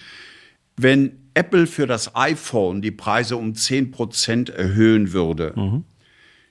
Wenn 0.75 1.11
Apple 1.35 1.67
für 1.67 1.85
das 1.85 2.15
iPhone 2.15 2.81
die 2.81 2.89
Preise 2.89 3.37
um 3.37 3.53
10% 3.53 4.51
erhöhen 4.51 5.13
würde, 5.13 5.53
mhm. 5.55 5.83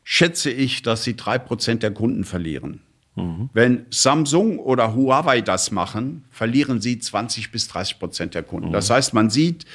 schätze 0.04 0.52
ich, 0.52 0.82
dass 0.82 1.02
sie 1.02 1.14
3% 1.14 1.78
der 1.80 1.90
Kunden 1.90 2.22
verlieren. 2.22 2.78
Mhm. 3.16 3.50
Wenn 3.54 3.86
Samsung 3.90 4.60
oder 4.60 4.94
Huawei 4.94 5.40
das 5.40 5.72
machen, 5.72 6.22
verlieren 6.30 6.80
sie 6.80 7.00
20 7.00 7.50
bis 7.50 7.66
30 7.66 7.98
Prozent 7.98 8.34
der 8.36 8.44
Kunden. 8.44 8.68
Mhm. 8.68 8.72
Das 8.72 8.88
heißt, 8.88 9.14
man 9.14 9.30
sieht, 9.30 9.66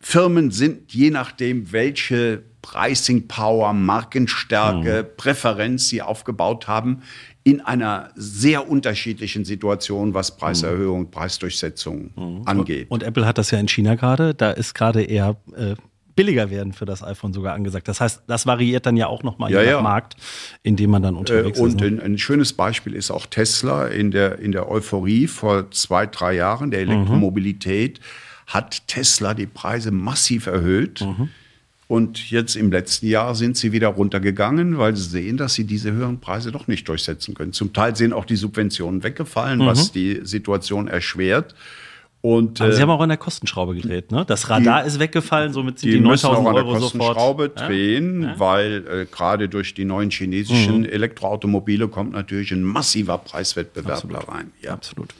Firmen 0.00 0.52
sind, 0.52 0.90
je 0.94 1.10
nachdem, 1.10 1.70
welche 1.70 2.44
Pricing 2.62 3.28
Power, 3.28 3.72
Markenstärke, 3.72 5.02
mhm. 5.02 5.16
Präferenz 5.16 5.88
sie 5.88 6.02
aufgebaut 6.02 6.68
haben, 6.68 7.02
in 7.44 7.60
einer 7.60 8.10
sehr 8.14 8.68
unterschiedlichen 8.68 9.44
Situation, 9.44 10.14
was 10.14 10.36
Preiserhöhung, 10.36 11.02
mhm. 11.02 11.10
Preisdurchsetzung 11.10 12.10
mhm. 12.14 12.42
angeht. 12.44 12.90
Und, 12.90 13.02
und, 13.02 13.08
Apple 13.08 13.26
hat 13.26 13.38
das 13.38 13.50
ja 13.50 13.58
in 13.58 13.68
China 13.68 13.94
gerade. 13.94 14.34
Da 14.34 14.50
ist 14.50 14.74
gerade 14.74 15.02
eher 15.02 15.36
äh, 15.56 15.74
billiger 16.14 16.50
werden 16.50 16.72
für 16.72 16.84
das 16.84 17.02
iPhone 17.02 17.32
sogar 17.32 17.54
angesagt. 17.54 17.88
Das 17.88 18.00
heißt, 18.00 18.22
das 18.26 18.44
variiert 18.44 18.86
dann 18.86 18.96
ja 18.96 19.06
auch 19.06 19.22
nochmal 19.22 19.50
ja, 19.50 19.60
je 19.60 19.66
nach 19.66 19.72
ja. 19.74 19.82
Markt, 19.82 20.16
in 20.62 20.76
dem 20.76 20.90
man 20.90 21.02
dann 21.02 21.16
unterwegs 21.16 21.58
äh, 21.58 21.62
und 21.62 21.80
ist. 21.80 21.82
Und 21.82 21.96
ne? 21.96 22.02
ein, 22.02 22.18
schönes 22.18 22.52
Beispiel 22.52 22.94
ist 22.94 23.10
auch 23.10 23.26
Tesla 23.26 23.86
in 23.86 24.10
der, 24.10 24.38
in 24.40 24.52
der 24.52 24.68
Euphorie 24.68 25.26
vor 25.26 25.70
zwei, 25.70 26.06
drei 26.06 26.34
Jahren 26.34 26.70
der 26.70 26.84
mhm. 26.84 26.90
Elektromobilität. 26.90 28.00
Mhm 28.00 28.04
hat 28.48 28.88
Tesla 28.88 29.34
die 29.34 29.46
Preise 29.46 29.90
massiv 29.90 30.46
erhöht. 30.46 31.00
Und 31.88 32.30
jetzt 32.30 32.54
im 32.54 32.70
letzten 32.70 33.06
Jahr 33.06 33.34
sind 33.34 33.56
sie 33.56 33.72
wieder 33.72 33.88
runtergegangen, 33.88 34.76
weil 34.76 34.94
sie 34.94 35.08
sehen, 35.08 35.38
dass 35.38 35.54
sie 35.54 35.64
diese 35.64 35.90
höheren 35.90 36.20
Preise 36.20 36.52
doch 36.52 36.68
nicht 36.68 36.86
durchsetzen 36.86 37.32
können. 37.32 37.54
Zum 37.54 37.72
Teil 37.72 37.96
sind 37.96 38.12
auch 38.12 38.26
die 38.26 38.36
Subventionen 38.36 39.02
weggefallen, 39.02 39.60
mhm. 39.60 39.66
was 39.66 39.90
die 39.90 40.20
Situation 40.22 40.86
erschwert. 40.86 41.54
Und, 42.20 42.60
Aber 42.60 42.72
Sie 42.72 42.78
äh, 42.78 42.82
haben 42.82 42.90
auch 42.90 43.00
an 43.00 43.08
der 43.08 43.16
Kostenschraube 43.16 43.74
gedreht, 43.74 44.10
ne? 44.10 44.24
Das 44.26 44.50
Radar 44.50 44.82
die, 44.82 44.88
ist 44.88 44.98
weggefallen, 44.98 45.52
somit 45.52 45.78
sind 45.78 45.92
die, 45.92 45.96
die 45.98 46.02
9000 46.02 46.46
Euro 46.46 46.48
an 46.48 46.54
der 46.56 46.64
Kostenschraube 46.64 47.42
sofort. 47.44 47.68
drehen, 47.68 48.22
ja? 48.22 48.38
weil 48.38 48.84
äh, 48.86 49.06
gerade 49.06 49.48
durch 49.48 49.72
die 49.72 49.84
neuen 49.84 50.10
chinesischen 50.10 50.80
mhm. 50.80 50.86
Elektroautomobile 50.86 51.88
kommt 51.88 52.12
natürlich 52.12 52.50
ein 52.50 52.64
massiver 52.64 53.16
Preiswettbewerb 53.18 53.98
Absolut. 53.98 54.16
da 54.16 54.32
rein. 54.32 54.52
Ja. 54.60 54.72
Absolut. 54.72 55.14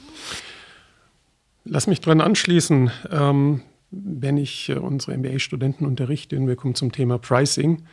Lass 1.63 1.87
mich 1.87 2.01
dran 2.01 2.21
anschließen. 2.21 2.91
Ähm, 3.11 3.61
wenn 3.91 4.37
ich 4.37 4.69
äh, 4.69 4.73
unsere 4.73 5.17
MBA-Studenten 5.17 5.85
unterrichte 5.85 6.37
und 6.37 6.47
wir 6.47 6.55
kommen 6.55 6.75
zum 6.75 6.91
Thema 6.91 7.17
Pricing, 7.17 7.83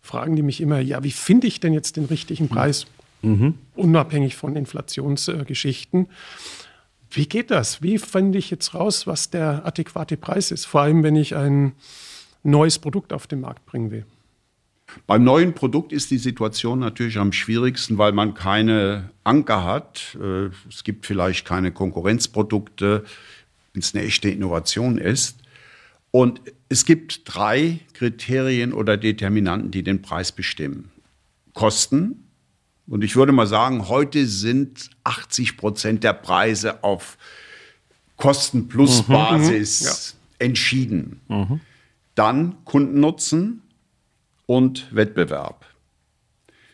fragen 0.00 0.36
die 0.36 0.42
mich 0.42 0.60
immer, 0.60 0.80
ja, 0.80 1.02
wie 1.02 1.10
finde 1.10 1.46
ich 1.46 1.60
denn 1.60 1.72
jetzt 1.72 1.96
den 1.96 2.04
richtigen 2.04 2.48
Preis? 2.48 2.86
Mhm. 3.22 3.54
Unabhängig 3.74 4.36
von 4.36 4.54
Inflationsgeschichten. 4.54 6.08
wie 7.10 7.26
geht 7.26 7.50
das? 7.50 7.82
Wie 7.82 7.98
finde 7.98 8.38
ich 8.38 8.50
jetzt 8.50 8.74
raus, 8.74 9.06
was 9.06 9.30
der 9.30 9.64
adäquate 9.64 10.16
Preis 10.16 10.50
ist? 10.50 10.66
Vor 10.66 10.82
allem, 10.82 11.02
wenn 11.02 11.16
ich 11.16 11.34
ein 11.34 11.72
neues 12.42 12.78
Produkt 12.78 13.12
auf 13.12 13.26
den 13.26 13.40
Markt 13.40 13.64
bringen 13.66 13.90
will. 13.90 14.04
Beim 15.06 15.24
neuen 15.24 15.54
Produkt 15.54 15.92
ist 15.92 16.10
die 16.10 16.18
Situation 16.18 16.78
natürlich 16.78 17.18
am 17.18 17.32
schwierigsten, 17.32 17.96
weil 17.98 18.12
man 18.12 18.34
keine 18.34 19.10
Anker 19.24 19.64
hat. 19.64 20.16
Äh, 20.20 20.50
es 20.68 20.84
gibt 20.84 21.06
vielleicht 21.06 21.46
keine 21.46 21.72
Konkurrenzprodukte, 21.72 23.04
wenn 23.72 23.80
es 23.80 23.94
eine 23.94 24.04
echte 24.04 24.28
Innovation 24.28 24.98
ist. 24.98 25.43
Und 26.14 26.42
es 26.68 26.84
gibt 26.84 27.22
drei 27.24 27.80
Kriterien 27.92 28.72
oder 28.72 28.96
Determinanten, 28.96 29.72
die 29.72 29.82
den 29.82 30.00
Preis 30.00 30.30
bestimmen. 30.30 30.92
Kosten. 31.54 32.28
Und 32.86 33.02
ich 33.02 33.16
würde 33.16 33.32
mal 33.32 33.48
sagen, 33.48 33.88
heute 33.88 34.28
sind 34.28 34.90
80 35.02 35.56
Prozent 35.56 36.04
der 36.04 36.12
Preise 36.12 36.84
auf 36.84 37.18
Kosten 38.16 38.68
plus 38.68 39.08
mhm, 39.08 39.12
Basis 39.12 39.80
mhm, 39.80 39.86
ja. 39.88 40.46
entschieden. 40.46 41.20
Mhm. 41.26 41.60
Dann 42.14 42.64
Kundennutzen 42.64 43.62
und 44.46 44.94
Wettbewerb. 44.94 45.66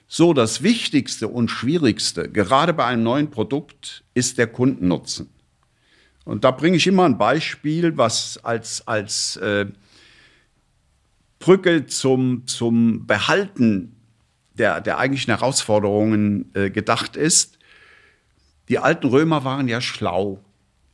So, 0.06 0.34
das 0.34 0.62
Wichtigste 0.62 1.28
und 1.28 1.50
Schwierigste, 1.50 2.28
gerade 2.28 2.74
bei 2.74 2.84
einem 2.84 3.04
neuen 3.04 3.30
Produkt, 3.30 4.04
ist 4.12 4.36
der 4.36 4.48
Kundennutzen. 4.48 5.30
Und 6.24 6.44
da 6.44 6.50
bringe 6.50 6.76
ich 6.76 6.86
immer 6.86 7.04
ein 7.04 7.18
Beispiel, 7.18 7.96
was 7.96 8.38
als, 8.42 8.86
als 8.86 9.36
äh, 9.36 9.66
Brücke 11.38 11.86
zum, 11.86 12.46
zum 12.46 13.06
Behalten 13.06 13.96
der, 14.54 14.80
der 14.80 14.98
eigentlichen 14.98 15.34
Herausforderungen 15.34 16.50
äh, 16.54 16.70
gedacht 16.70 17.16
ist. 17.16 17.58
Die 18.68 18.78
alten 18.78 19.08
Römer 19.08 19.44
waren 19.44 19.66
ja 19.66 19.80
schlau. 19.80 20.44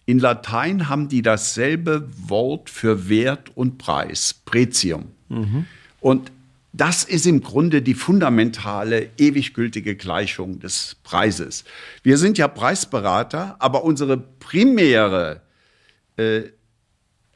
In 0.06 0.21
Latein 0.21 0.88
haben 0.88 1.09
die 1.09 1.21
dasselbe 1.21 2.09
Wort 2.16 2.71
für 2.71 3.09
Wert 3.09 3.50
und 3.56 3.76
Preis, 3.76 4.40
Pretium. 4.45 5.06
Mhm. 5.28 5.66
Und 6.00 6.30
das 6.76 7.04
ist 7.04 7.26
im 7.26 7.40
Grunde 7.42 7.80
die 7.80 7.95
fundamentale, 7.95 9.09
ewig 9.16 9.54
gültige 9.54 9.97
Gleichung 9.97 10.61
des 10.61 10.97
Preises. 11.02 11.64
Wir 12.02 12.18
sind 12.18 12.37
ja 12.38 12.49
Preisberater, 12.49 13.56
aber 13.59 13.85
unsere 13.85 14.18
primäre 14.18 15.40
äh, 16.16 16.42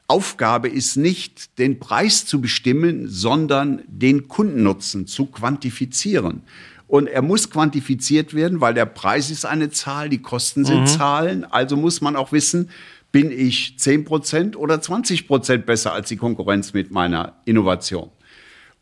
Aufgabe 0.07 0.67
ist 0.67 0.95
nicht, 0.95 1.57
den 1.57 1.79
Preis 1.79 2.25
zu 2.25 2.41
bestimmen, 2.41 3.07
sondern 3.07 3.81
den 3.87 4.27
Kundennutzen 4.27 5.07
zu 5.07 5.25
quantifizieren. 5.25 6.43
Und 6.87 7.07
er 7.07 7.21
muss 7.21 7.49
quantifiziert 7.49 8.33
werden, 8.33 8.59
weil 8.59 8.73
der 8.73 8.85
Preis 8.85 9.31
ist 9.31 9.45
eine 9.45 9.71
Zahl, 9.71 10.09
die 10.09 10.21
Kosten 10.21 10.65
sind 10.65 10.81
mhm. 10.81 10.87
Zahlen. 10.87 11.45
Also 11.45 11.77
muss 11.77 12.01
man 12.01 12.15
auch 12.17 12.33
wissen, 12.33 12.69
bin 13.11 13.31
ich 13.31 13.75
10% 13.79 14.55
oder 14.55 14.75
20% 14.75 15.59
besser 15.59 15.93
als 15.93 16.09
die 16.09 16.17
Konkurrenz 16.17 16.73
mit 16.73 16.91
meiner 16.91 17.37
Innovation. 17.45 18.11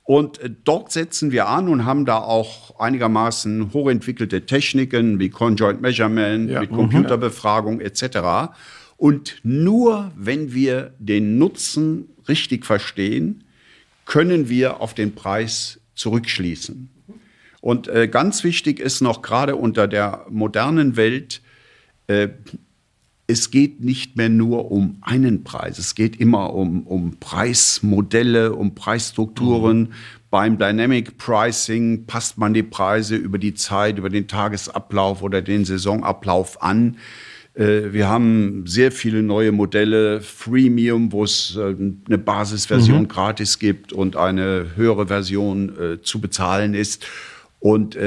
Und 0.09 0.39
äh, 0.39 0.49
dort 0.63 0.91
setzen 0.91 1.31
wir 1.31 1.47
an 1.49 1.69
und 1.69 1.85
haben 1.85 2.03
da 2.03 2.17
auch 2.17 2.79
einigermaßen 2.79 3.73
hochentwickelte 3.73 4.47
Techniken 4.47 5.19
wie 5.19 5.29
Conjoint 5.29 5.81
Measurement, 5.81 6.49
ja. 6.49 6.61
mit 6.61 6.71
mhm. 6.71 6.77
Computerbefragung 6.77 7.79
etc. 7.79 8.51
Und 8.97 9.35
nur 9.43 10.11
wenn 10.15 10.51
wir 10.51 10.95
den 10.97 11.37
Nutzen 11.37 12.09
richtig 12.27 12.65
verstehen, 12.65 13.43
können 14.07 14.49
wir 14.49 14.81
auf 14.81 14.95
den 14.95 15.13
Preis 15.13 15.79
zurückschließen. 15.93 16.89
Und 17.61 17.87
äh, 17.87 18.07
ganz 18.07 18.43
wichtig 18.43 18.79
ist 18.79 19.01
noch 19.01 19.21
gerade 19.21 19.57
unter 19.57 19.87
der 19.87 20.25
modernen 20.27 20.95
Welt, 20.95 21.43
äh, 22.07 22.29
es 23.29 23.51
geht 23.51 23.83
nicht 23.83 24.17
mehr 24.17 24.27
nur 24.27 24.71
um 24.71 24.97
einen 25.01 25.43
Preis, 25.43 25.77
es 25.77 25.93
geht 25.93 26.19
immer 26.19 26.51
um, 26.53 26.87
um 26.87 27.17
Preismodelle, 27.19 28.53
um 28.53 28.73
Preisstrukturen. 28.73 29.81
Mhm. 29.81 29.89
Beim 30.31 30.57
Dynamic 30.57 31.17
Pricing 31.19 32.05
passt 32.07 32.39
man 32.39 32.55
die 32.55 32.63
Preise 32.63 33.15
über 33.15 33.37
die 33.37 33.53
Zeit, 33.53 33.99
über 33.99 34.09
den 34.09 34.27
Tagesablauf 34.27 35.21
oder 35.21 35.43
den 35.43 35.63
Saisonablauf 35.63 36.63
an. 36.63 36.97
Äh, 37.53 37.93
wir 37.93 38.07
haben 38.07 38.65
sehr 38.65 38.91
viele 38.91 39.21
neue 39.21 39.51
Modelle, 39.51 40.21
Freemium, 40.21 41.11
wo 41.11 41.23
es 41.23 41.55
äh, 41.55 41.75
eine 42.07 42.17
Basisversion 42.17 43.03
mhm. 43.03 43.07
gratis 43.09 43.59
gibt 43.59 43.93
und 43.93 44.15
eine 44.15 44.75
höhere 44.75 45.05
Version 45.05 45.77
äh, 45.77 46.01
zu 46.01 46.19
bezahlen 46.19 46.73
ist. 46.73 47.05
Und 47.59 47.97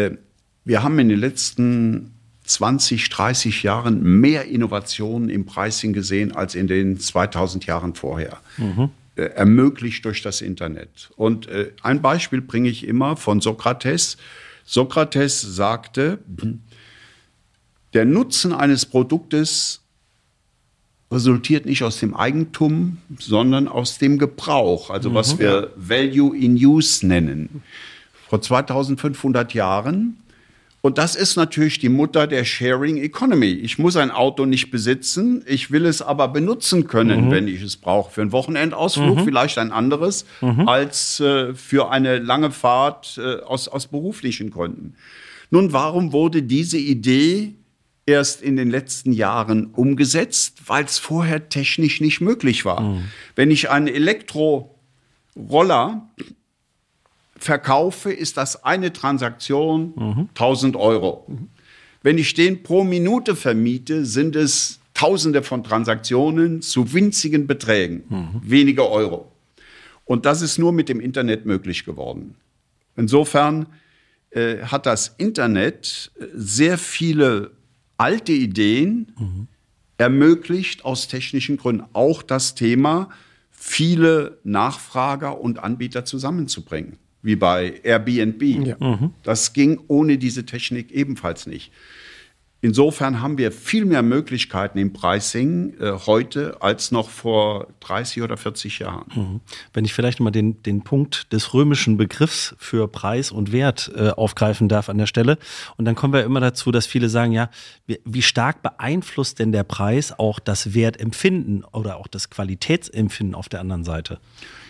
wir 0.64 0.82
haben 0.82 0.98
in 0.98 1.10
den 1.10 1.20
letzten 1.20 2.12
20, 2.44 3.08
30 3.08 3.62
Jahren 3.62 4.02
mehr 4.20 4.46
Innovationen 4.46 5.28
im 5.28 5.46
Pricing 5.46 5.92
gesehen 5.92 6.32
als 6.32 6.54
in 6.54 6.66
den 6.66 6.98
2000 6.98 7.66
Jahren 7.66 7.94
vorher. 7.94 8.40
Mhm. 8.56 8.90
Äh, 9.14 9.24
ermöglicht 9.24 10.06
durch 10.06 10.22
das 10.22 10.40
Internet. 10.40 11.10
Und 11.16 11.46
äh, 11.46 11.72
ein 11.82 12.00
Beispiel 12.00 12.40
bringe 12.40 12.70
ich 12.70 12.86
immer 12.86 13.16
von 13.18 13.42
Sokrates. 13.42 14.16
Sokrates 14.64 15.42
sagte, 15.42 16.18
der 17.92 18.06
Nutzen 18.06 18.54
eines 18.54 18.86
Produktes 18.86 19.82
resultiert 21.10 21.66
nicht 21.66 21.82
aus 21.82 22.00
dem 22.00 22.16
Eigentum, 22.16 22.96
sondern 23.18 23.68
aus 23.68 23.98
dem 23.98 24.18
Gebrauch, 24.18 24.88
also 24.88 25.10
mhm. 25.10 25.14
was 25.14 25.38
wir 25.38 25.70
Value 25.76 26.34
in 26.34 26.54
Use 26.54 27.06
nennen. 27.06 27.62
Vor 28.30 28.40
2500 28.40 29.52
Jahren 29.52 30.21
und 30.82 30.98
das 30.98 31.14
ist 31.14 31.36
natürlich 31.36 31.78
die 31.78 31.88
Mutter 31.88 32.26
der 32.26 32.44
Sharing 32.44 32.96
Economy. 32.96 33.52
Ich 33.52 33.78
muss 33.78 33.96
ein 33.96 34.10
Auto 34.10 34.46
nicht 34.46 34.72
besitzen, 34.72 35.44
ich 35.46 35.70
will 35.70 35.86
es 35.86 36.02
aber 36.02 36.26
benutzen 36.26 36.88
können, 36.88 37.26
mhm. 37.26 37.30
wenn 37.30 37.46
ich 37.46 37.62
es 37.62 37.76
brauche. 37.76 38.10
Für 38.10 38.22
einen 38.22 38.32
Wochenendausflug 38.32 39.18
mhm. 39.18 39.24
vielleicht 39.24 39.58
ein 39.58 39.70
anderes 39.70 40.26
mhm. 40.40 40.68
als 40.68 41.20
äh, 41.20 41.54
für 41.54 41.90
eine 41.90 42.18
lange 42.18 42.50
Fahrt 42.50 43.20
äh, 43.22 43.36
aus, 43.42 43.68
aus 43.68 43.86
beruflichen 43.86 44.50
Gründen. 44.50 44.96
Nun, 45.50 45.72
warum 45.72 46.12
wurde 46.12 46.42
diese 46.42 46.78
Idee 46.78 47.54
erst 48.04 48.42
in 48.42 48.56
den 48.56 48.68
letzten 48.68 49.12
Jahren 49.12 49.66
umgesetzt? 49.66 50.62
Weil 50.66 50.84
es 50.84 50.98
vorher 50.98 51.48
technisch 51.48 52.00
nicht 52.00 52.20
möglich 52.20 52.64
war. 52.64 52.80
Mhm. 52.80 53.04
Wenn 53.36 53.52
ich 53.52 53.70
einen 53.70 53.86
Elektroroller 53.86 56.10
verkaufe, 57.42 58.12
ist 58.12 58.36
das 58.36 58.64
eine 58.64 58.92
Transaktion 58.92 59.92
mhm. 59.96 60.28
1000 60.30 60.76
Euro. 60.76 61.26
Mhm. 61.28 61.48
Wenn 62.02 62.18
ich 62.18 62.34
den 62.34 62.62
pro 62.62 62.84
Minute 62.84 63.36
vermiete, 63.36 64.04
sind 64.04 64.36
es 64.36 64.78
Tausende 64.94 65.42
von 65.42 65.64
Transaktionen 65.64 66.60
zu 66.60 66.92
winzigen 66.92 67.46
Beträgen, 67.46 68.04
mhm. 68.08 68.42
wenige 68.44 68.88
Euro. 68.88 69.32
Und 70.04 70.26
das 70.26 70.42
ist 70.42 70.58
nur 70.58 70.70
mit 70.72 70.88
dem 70.88 71.00
Internet 71.00 71.46
möglich 71.46 71.84
geworden. 71.84 72.34
Insofern 72.94 73.66
äh, 74.30 74.58
hat 74.58 74.84
das 74.84 75.14
Internet 75.16 76.12
äh, 76.20 76.26
sehr 76.34 76.76
viele 76.76 77.52
alte 77.96 78.32
Ideen 78.32 79.12
mhm. 79.18 79.48
ermöglicht 79.96 80.84
aus 80.84 81.08
technischen 81.08 81.56
Gründen. 81.56 81.84
Auch 81.94 82.22
das 82.22 82.54
Thema, 82.54 83.08
viele 83.50 84.38
Nachfrager 84.44 85.40
und 85.40 85.58
Anbieter 85.58 86.04
zusammenzubringen 86.04 86.98
wie 87.22 87.36
bei 87.36 87.80
Airbnb. 87.82 88.42
Ja. 88.42 88.76
Mhm. 88.78 89.12
Das 89.22 89.52
ging 89.52 89.80
ohne 89.88 90.18
diese 90.18 90.44
Technik 90.44 90.90
ebenfalls 90.90 91.46
nicht. 91.46 91.72
Insofern 92.64 93.20
haben 93.20 93.38
wir 93.38 93.50
viel 93.50 93.84
mehr 93.84 94.02
Möglichkeiten 94.02 94.78
im 94.78 94.92
Pricing 94.92 95.74
äh, 95.80 95.94
heute 96.06 96.62
als 96.62 96.92
noch 96.92 97.10
vor 97.10 97.66
30 97.80 98.22
oder 98.22 98.36
40 98.36 98.78
Jahren. 98.78 99.06
Mhm. 99.12 99.40
Wenn 99.72 99.84
ich 99.84 99.92
vielleicht 99.92 100.20
mal 100.20 100.30
den, 100.30 100.62
den 100.62 100.82
Punkt 100.82 101.32
des 101.32 101.54
römischen 101.54 101.96
Begriffs 101.96 102.54
für 102.58 102.86
Preis 102.86 103.32
und 103.32 103.50
Wert 103.50 103.90
äh, 103.96 104.10
aufgreifen 104.10 104.68
darf 104.68 104.88
an 104.88 104.96
der 104.98 105.06
Stelle. 105.06 105.38
Und 105.76 105.86
dann 105.86 105.96
kommen 105.96 106.12
wir 106.12 106.22
immer 106.22 106.38
dazu, 106.38 106.70
dass 106.70 106.86
viele 106.86 107.08
sagen, 107.08 107.32
ja, 107.32 107.50
wie, 107.88 107.98
wie 108.04 108.22
stark 108.22 108.62
beeinflusst 108.62 109.40
denn 109.40 109.50
der 109.50 109.64
Preis 109.64 110.16
auch 110.16 110.38
das 110.38 110.72
Wertempfinden 110.72 111.64
oder 111.64 111.96
auch 111.96 112.06
das 112.06 112.30
Qualitätsempfinden 112.30 113.34
auf 113.34 113.48
der 113.48 113.58
anderen 113.58 113.82
Seite? 113.82 114.20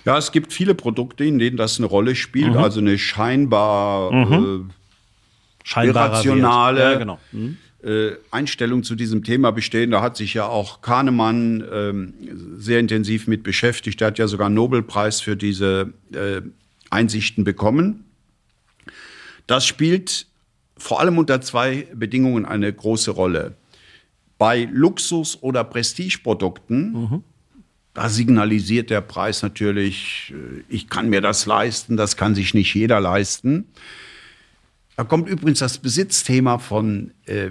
Ja, 0.04 0.18
es 0.18 0.32
gibt 0.32 0.52
viele 0.52 0.74
Produkte, 0.74 1.24
in 1.24 1.38
denen 1.38 1.56
das 1.56 1.78
eine 1.78 1.86
Rolle 1.86 2.14
spielt, 2.14 2.52
mhm. 2.52 2.58
also 2.58 2.80
eine 2.80 2.98
scheinbar 2.98 4.12
mhm. 4.12 4.70
äh, 5.76 5.86
irrationale 5.86 6.80
ja, 6.80 6.98
genau. 6.98 7.20
mhm. 7.30 7.56
äh, 7.84 8.12
Einstellung 8.30 8.82
zu 8.82 8.96
diesem 8.96 9.22
Thema 9.22 9.52
bestehen. 9.52 9.92
Da 9.92 10.02
hat 10.02 10.16
sich 10.16 10.34
ja 10.34 10.46
auch 10.46 10.80
Kahnemann 10.82 11.64
ähm, 11.72 12.14
sehr 12.56 12.80
intensiv 12.80 13.28
mit 13.28 13.42
beschäftigt. 13.44 14.00
Er 14.00 14.08
hat 14.08 14.18
ja 14.18 14.26
sogar 14.26 14.46
einen 14.46 14.56
Nobelpreis 14.56 15.20
für 15.20 15.36
diese 15.36 15.92
äh, 16.12 16.42
Einsichten 16.90 17.44
bekommen. 17.44 18.04
Das 19.46 19.66
spielt 19.66 20.26
vor 20.76 21.00
allem 21.00 21.18
unter 21.18 21.40
zwei 21.40 21.86
Bedingungen 21.94 22.44
eine 22.44 22.72
große 22.72 23.12
Rolle. 23.12 23.54
Bei 24.36 24.68
Luxus- 24.72 25.40
oder 25.40 25.62
Prestigeprodukten 25.62 26.92
mhm 26.92 27.24
da 27.94 28.08
signalisiert 28.08 28.90
der 28.90 29.00
Preis 29.00 29.42
natürlich, 29.42 30.32
äh, 30.34 30.62
ich 30.68 30.88
kann 30.88 31.10
mir 31.10 31.20
das 31.20 31.46
leisten, 31.46 31.96
das 31.96 32.16
kann 32.16 32.34
sich 32.34 32.54
nicht 32.54 32.74
jeder 32.74 33.00
leisten. 33.00 33.66
Da 34.96 35.04
kommt 35.04 35.28
übrigens 35.28 35.58
das 35.58 35.78
Besitzthema 35.78 36.58
von 36.58 37.12
äh, 37.26 37.50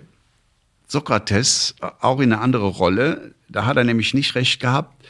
Sokrates 0.87 1.75
auch 1.99 2.19
in 2.19 2.33
eine 2.33 2.41
andere 2.41 2.67
Rolle. 2.67 3.33
Da 3.49 3.65
hat 3.65 3.77
er 3.77 3.83
nämlich 3.83 4.13
nicht 4.13 4.35
recht 4.35 4.59
gehabt. 4.59 5.05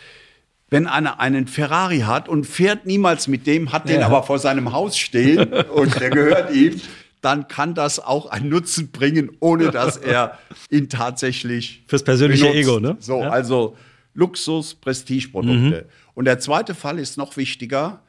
Wenn 0.70 0.88
einer 0.88 1.20
einen 1.20 1.48
Ferrari 1.48 2.02
hat 2.02 2.30
und 2.30 2.46
fährt 2.46 2.86
niemals 2.86 3.28
mit 3.28 3.46
dem, 3.46 3.74
hat 3.74 3.89
den 3.89 4.04
aber 4.04 4.24
vor 4.24 4.39
seinem 4.39 4.72
Haus 4.72 4.98
stehen 4.98 5.54
und 5.74 6.00
der 6.00 6.10
gehört 6.12 6.54
ihm, 6.54 6.80
dann 7.22 7.48
kann 7.48 7.76
das 7.76 8.00
auch 8.00 8.28
einen 8.28 8.50
Nutzen 8.50 8.91
bringen, 8.91 9.32
ohne 9.39 9.70
dass 9.72 9.98
er 9.98 10.39
ihn 10.70 10.88
tatsächlich 10.88 11.84
fürs 11.88 12.04
persönliche 12.04 12.46
benutzt. 12.46 12.60
Ego, 12.60 12.80
ne? 12.80 12.98
So, 13.00 13.22
ja. 13.22 13.30
also 13.30 13.76
Luxus, 14.13 14.76
Prestigeprodukte. 14.76 15.86
Mhm. 15.88 16.12
Und 16.13 16.26
der 16.26 16.39
zweite 16.39 16.76
Fall 16.76 17.00
ist 17.00 17.17
noch 17.17 17.38
wichtiger, 17.38 18.04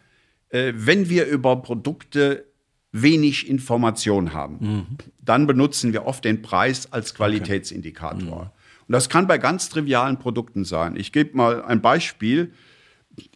äh, 0.48 0.72
wenn 0.74 1.08
wir 1.08 1.26
über 1.26 1.56
Produkte 1.56 2.44
wenig 2.92 3.48
Information 3.48 4.34
haben, 4.34 4.58
mhm. 4.60 4.86
dann 5.22 5.46
benutzen 5.46 5.92
wir 5.92 6.04
oft 6.04 6.24
den 6.24 6.42
Preis 6.42 6.92
als 6.92 7.14
Qualitätsindikator. 7.14 8.32
Okay. 8.32 8.44
Mhm. 8.44 8.50
Und 8.88 8.92
das 8.92 9.08
kann 9.08 9.26
bei 9.26 9.38
ganz 9.38 9.68
trivialen 9.70 10.18
Produkten 10.18 10.64
sein. 10.64 10.96
Ich 10.96 11.12
gebe 11.12 11.36
mal 11.36 11.64
ein 11.64 11.80
Beispiel. 11.80 12.52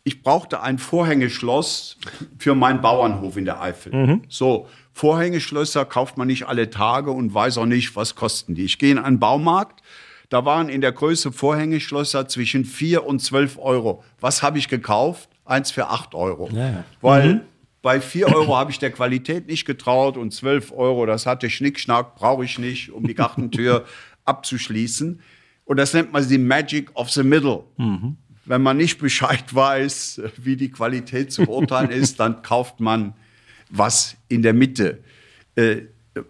Ich 0.05 0.23
brauchte 0.23 0.61
ein 0.61 0.79
Vorhängeschloss 0.79 1.99
für 2.39 2.55
meinen 2.55 2.81
Bauernhof 2.81 3.37
in 3.37 3.45
der 3.45 3.61
Eifel. 3.61 3.95
Mhm. 3.95 4.23
So, 4.29 4.69
Vorhängeschlösser 4.93 5.85
kauft 5.85 6.17
man 6.17 6.27
nicht 6.27 6.47
alle 6.47 6.71
Tage 6.71 7.11
und 7.11 7.33
weiß 7.33 7.59
auch 7.59 7.67
nicht, 7.67 7.97
was 7.97 8.15
kosten 8.15 8.55
die. 8.55 8.65
Ich 8.65 8.79
gehe 8.79 8.91
in 8.91 8.99
einen 8.99 9.19
Baumarkt, 9.19 9.83
da 10.29 10.45
waren 10.45 10.69
in 10.69 10.81
der 10.81 10.93
Größe 10.93 11.33
Vorhängeschlösser 11.33 12.29
zwischen 12.29 12.65
4 12.65 13.07
und 13.07 13.21
12 13.21 13.59
Euro. 13.59 14.03
Was 14.21 14.43
habe 14.43 14.59
ich 14.59 14.69
gekauft? 14.69 15.29
Eins 15.45 15.71
für 15.71 15.89
8 15.89 16.15
Euro. 16.15 16.49
Ja. 16.53 16.85
Weil 17.01 17.35
mhm. 17.35 17.41
bei 17.83 18.01
4 18.01 18.35
Euro 18.35 18.57
habe 18.57 18.71
ich 18.71 18.79
der 18.79 18.91
Qualität 18.91 19.47
nicht 19.47 19.65
getraut 19.65 20.17
und 20.17 20.33
12 20.33 20.73
Euro, 20.73 21.07
das 21.07 21.27
hatte 21.27 21.49
Schnickschnack, 21.49 22.17
brauche 22.17 22.45
ich 22.45 22.59
nicht, 22.59 22.91
um 22.91 23.07
die 23.07 23.15
Gartentür 23.15 23.85
abzuschließen. 24.25 25.21
Und 25.65 25.77
das 25.77 25.95
nennt 25.95 26.13
man 26.13 26.27
die 26.29 26.39
Magic 26.39 26.91
of 26.95 27.11
the 27.11 27.23
Middle. 27.23 27.65
Mhm. 27.77 28.17
Wenn 28.45 28.63
man 28.63 28.77
nicht 28.77 28.99
Bescheid 28.99 29.55
weiß, 29.55 30.23
wie 30.37 30.57
die 30.57 30.71
Qualität 30.71 31.33
zu 31.33 31.45
beurteilen 31.45 31.91
ist, 31.91 32.19
dann 32.19 32.43
kauft 32.43 32.81
man 32.81 33.15
was 33.71 34.17
in 34.29 34.43
der 34.43 34.53
Mitte. 34.53 35.03
Äh, 35.57 35.83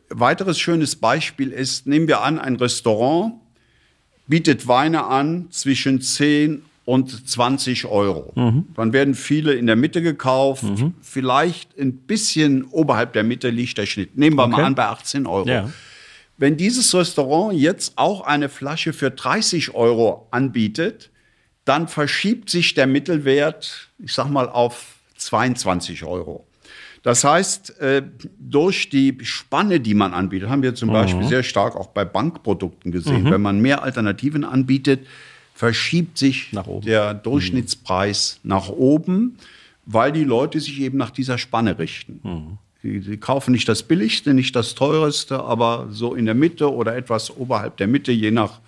weiteres 0.09 0.59
schönes 0.59 0.97
Beispiel 0.97 1.53
ist, 1.53 1.87
nehmen 1.87 2.09
wir 2.09 2.23
an, 2.23 2.39
ein 2.39 2.57
Restaurant 2.57 3.35
bietet 4.27 4.67
Weine 4.69 5.05
an 5.05 5.47
zwischen 5.51 6.01
10 6.01 6.62
und 6.85 7.29
20 7.29 7.87
Euro. 7.87 8.33
Mhm. 8.37 8.67
Dann 8.75 8.93
werden 8.93 9.15
viele 9.15 9.55
in 9.55 9.67
der 9.67 9.77
Mitte 9.77 10.03
gekauft. 10.03 10.62
Mhm. 10.62 10.95
Vielleicht 11.03 11.77
ein 11.79 11.97
bisschen 11.97 12.65
oberhalb 12.65 13.12
der 13.12 13.25
Mitte 13.25 13.51
liegt 13.51 13.77
der 13.77 13.87
Schnitt. 13.87 14.17
Nehmen 14.17 14.37
wir 14.37 14.45
okay. 14.45 14.53
mal 14.53 14.65
an 14.65 14.75
bei 14.75 14.87
18 14.87 15.27
Euro. 15.27 15.49
Ja. 15.49 15.71
Wenn 16.39 16.57
dieses 16.57 16.95
Restaurant 16.95 17.59
jetzt 17.59 17.95
auch 17.97 18.21
eine 18.21 18.49
Flasche 18.49 18.93
für 18.93 19.11
30 19.11 19.75
Euro 19.75 20.29
anbietet, 20.31 21.11
dann 21.65 21.89
verschiebt 21.89 22.51
sich 22.51 22.75
der 22.75 22.87
Mittelwert, 22.87 23.89
ich 23.99 24.12
sag 24.12 24.29
mal, 24.29 24.49
auf 24.49 24.97
22 25.17 26.05
Euro. 26.05 26.47
Das 27.07 27.23
heißt, 27.23 27.79
äh, 27.79 28.03
durch 28.37 28.90
die 28.90 29.16
Spanne, 29.23 29.79
die 29.79 29.95
man 29.95 30.12
anbietet, 30.12 30.49
haben 30.49 30.64
wir 30.64 30.75
zum 30.75 30.88
mhm. 30.88 30.95
Beispiel 30.95 31.25
sehr 31.29 31.45
stark 31.45 31.77
auch 31.77 31.87
bei 31.87 32.05
Bankprodukten 32.05 32.90
gesehen. 32.90 33.23
Mhm. 33.23 33.31
Wenn 33.31 33.42
man 33.42 33.61
mehr 33.61 33.85
Alternativen 33.85 34.42
anbietet, 34.42 35.07
verschiebt 35.55 36.19
sich 36.19 36.51
der 36.85 37.14
Durchschnittspreis 37.14 38.40
mhm. 38.42 38.49
nach 38.49 38.71
oben, 38.71 39.37
weil 39.85 40.11
die 40.11 40.25
Leute 40.25 40.59
sich 40.59 40.81
eben 40.81 40.99
nach 40.99 41.11
dieser 41.11 41.38
Spanne 41.38 41.79
richten. 41.79 42.19
Mhm. 42.25 42.59
Sie, 42.83 42.99
sie, 42.99 43.19
kaufen 43.19 43.53
nicht 43.53 43.69
das 43.69 43.85
Billigste, 43.85 44.35
nicht 44.35 44.57
das 44.57 44.75
Teureste, 44.75 45.45
aber 45.45 45.87
so 45.90 46.12
in 46.12 46.27
der 46.27 46.35
Mitte 46.35 46.75
oder 46.75 46.97
etwas 46.97 47.37
oberhalb 47.37 47.77
der 47.77 47.87
Mitte, 47.87 48.11
je 48.11 48.33
nach 48.33 48.59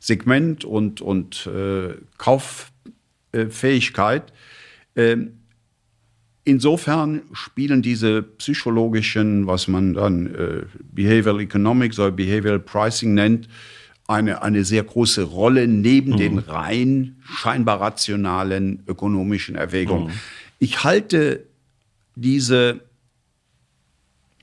Segment 0.00 0.66
und, 0.66 1.00
und 1.00 1.46
äh, 1.46 1.94
Kauffähigkeit. 2.18 4.34
Äh, 4.96 5.16
Insofern 6.48 7.22
spielen 7.32 7.82
diese 7.82 8.22
psychologischen, 8.22 9.48
was 9.48 9.66
man 9.66 9.94
dann 9.94 10.26
äh, 10.26 10.62
Behavioral 10.92 11.40
Economics 11.40 11.98
oder 11.98 12.12
Behavioral 12.12 12.60
Pricing 12.60 13.14
nennt, 13.14 13.48
eine, 14.06 14.42
eine 14.42 14.64
sehr 14.64 14.84
große 14.84 15.24
Rolle 15.24 15.66
neben 15.66 16.12
mhm. 16.12 16.16
den 16.18 16.38
rein 16.38 17.16
scheinbar 17.24 17.80
rationalen 17.80 18.84
ökonomischen 18.86 19.56
Erwägungen. 19.56 20.06
Mhm. 20.06 20.12
Ich 20.60 20.84
halte 20.84 21.46
diese 22.14 22.80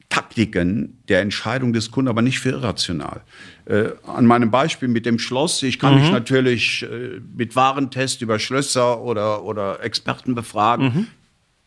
Taktiken 0.09 1.01
der 1.07 1.21
Entscheidung 1.21 1.71
des 1.71 1.89
Kunden 1.89 2.09
aber 2.09 2.21
nicht 2.21 2.41
für 2.41 2.49
irrational. 2.49 3.21
Äh, 3.63 3.91
an 4.05 4.25
meinem 4.25 4.51
Beispiel 4.51 4.89
mit 4.89 5.05
dem 5.05 5.19
Schloss, 5.19 5.63
ich 5.63 5.79
kann 5.79 5.95
mhm. 5.95 6.01
mich 6.01 6.11
natürlich 6.11 6.83
äh, 6.83 7.21
mit 7.33 7.55
Warentest 7.55 8.21
über 8.21 8.39
Schlösser 8.39 8.99
oder, 8.99 9.45
oder 9.45 9.81
Experten 9.81 10.35
befragen. 10.35 10.85
Mhm. 10.85 11.07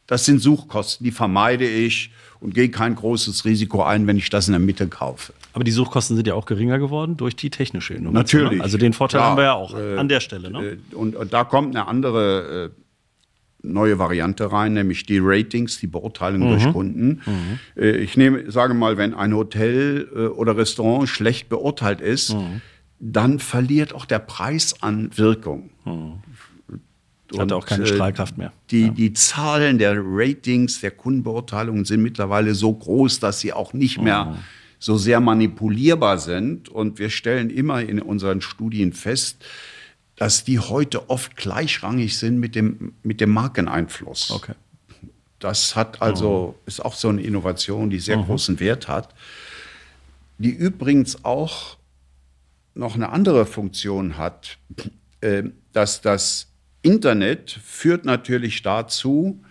Das 0.07 0.25
sind 0.25 0.41
Suchkosten, 0.41 1.05
die 1.05 1.11
vermeide 1.11 1.69
ich 1.69 2.11
und 2.41 2.55
gehe 2.55 2.69
kein 2.69 2.95
großes 2.95 3.45
Risiko 3.45 3.83
ein, 3.83 4.07
wenn 4.07 4.17
ich 4.17 4.31
das 4.31 4.47
in 4.47 4.53
der 4.53 4.61
Mitte 4.61 4.87
kaufe. 4.89 5.33
Aber 5.53 5.65
die 5.65 5.71
Suchkosten 5.71 6.17
sind 6.17 6.27
ja 6.27 6.35
auch 6.35 6.47
geringer 6.47 6.79
geworden 6.79 7.17
durch 7.17 7.35
die 7.35 7.51
technische 7.51 7.95
Innovation. 7.95 8.41
Ne? 8.41 8.45
Natürlich. 8.45 8.63
Also 8.63 8.79
den 8.79 8.93
Vorteil 8.93 9.21
ja, 9.21 9.27
haben 9.27 9.37
wir 9.37 9.45
ja 9.45 9.55
auch 9.55 9.77
äh, 9.77 9.97
an 9.97 10.09
der 10.09 10.21
Stelle. 10.21 10.51
Ne? 10.51 10.65
Äh, 10.65 10.95
und, 10.95 11.17
und, 11.17 11.33
da 11.33 11.45
kommt 11.45 11.75
eine 11.75 11.89
andere 11.89 12.73
äh, 12.73 13.67
neue 13.67 13.99
Variante 13.99 14.53
rein, 14.53 14.75
nämlich 14.75 15.07
die 15.07 15.19
Ratings, 15.21 15.81
die 15.81 15.87
Beurteilung 15.87 16.43
mhm. 16.43 16.51
durch 16.51 16.73
Kunden. 16.73 17.23
Mhm. 17.25 17.59
Äh, 17.75 17.97
ich 17.97 18.17
nehme, 18.17 18.51
sage 18.51 18.75
mal, 18.75 18.97
wenn 18.97 19.15
ein 19.15 19.35
Hotel 19.35 20.05
oder 20.37 20.57
Restaurant 20.57 21.09
schlecht 21.09 21.49
beurteilt 21.49 22.01
ist, 22.01 22.35
mhm. 22.35 22.61
dann 23.01 23.39
verliert 23.39 23.95
auch 23.95 24.05
der 24.05 24.19
Preis 24.21 24.83
an 24.83 25.11
Wirkung. 25.17 25.71
Mhm. 27.33 27.39
Hat 27.39 27.53
auch 27.53 27.67
keine 27.67 27.85
äh, 27.85 27.87
Strahlkraft 27.87 28.39
mehr. 28.39 28.53
Die, 28.71 28.87
ja. 28.87 28.89
die 28.89 29.13
Zahlen 29.13 29.79
der 29.79 29.97
Ratings, 29.99 30.81
der 30.81 30.91
Kundenbeurteilungen 30.91 31.85
sind 31.85 32.03
mittlerweile 32.03 32.55
so 32.55 32.73
groß, 32.73 33.21
dass 33.21 33.41
sie 33.41 33.53
auch 33.53 33.73
nicht 33.73 34.01
mehr 34.01 34.27
mhm. 34.27 34.37
so 34.79 34.97
sehr 34.97 35.21
manipulierbar 35.21 36.19
sind. 36.19 36.69
Und 36.69 36.99
wir 36.99 37.11
stellen 37.11 37.51
immer 37.51 37.81
in 37.81 38.01
unseren 38.01 38.41
Studien 38.41 38.93
fest, 38.93 39.45
dass 40.17 40.45
die 40.45 40.59
heute 40.59 41.11
oft 41.11 41.37
gleichrangig 41.37 42.19
sind 42.19 42.39
mit 42.39 42.55
dem, 42.55 42.95
mit 43.03 43.21
dem 43.21 43.31
Markeneinfluss. 43.31 44.31
Okay. 44.31 44.55
Das 45.39 45.77
hat 45.77 46.01
also, 46.01 46.29
oh. 46.29 46.61
ist 46.65 46.83
auch 46.83 46.95
so 46.95 47.09
eine 47.09 47.21
Innovation, 47.21 47.91
die 47.91 47.99
sehr 47.99 48.17
mhm. 48.17 48.25
großen 48.25 48.59
Wert 48.59 48.89
hat, 48.89 49.15
die 50.39 50.51
übrigens 50.51 51.25
auch 51.25 51.77
noch 52.75 52.95
eine 52.95 53.11
andere 53.11 53.47
Funktion 53.47 54.17
hat, 54.17 54.59
äh, 55.21 55.45
dass 55.73 56.01
das 56.01 56.49
Internet 56.83 57.51
führt 57.65 58.05
natürlich 58.05 58.63
dazu, 58.63 59.43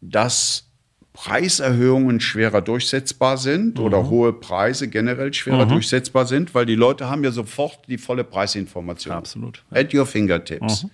dass 0.00 0.68
Preiserhöhungen 1.14 2.20
schwerer 2.20 2.60
durchsetzbar 2.60 3.38
sind 3.38 3.78
mhm. 3.78 3.84
oder 3.84 4.10
hohe 4.10 4.32
Preise 4.32 4.88
generell 4.88 5.32
schwerer 5.32 5.64
mhm. 5.64 5.70
durchsetzbar 5.70 6.26
sind, 6.26 6.54
weil 6.54 6.66
die 6.66 6.74
Leute 6.74 7.08
haben 7.08 7.22
ja 7.22 7.30
sofort 7.30 7.88
die 7.88 7.98
volle 7.98 8.24
Preisinformation. 8.24 9.14
Absolut. 9.14 9.62
Ja. 9.70 9.80
At 9.80 9.94
your 9.94 10.06
fingertips. 10.06 10.84
Mhm. 10.84 10.90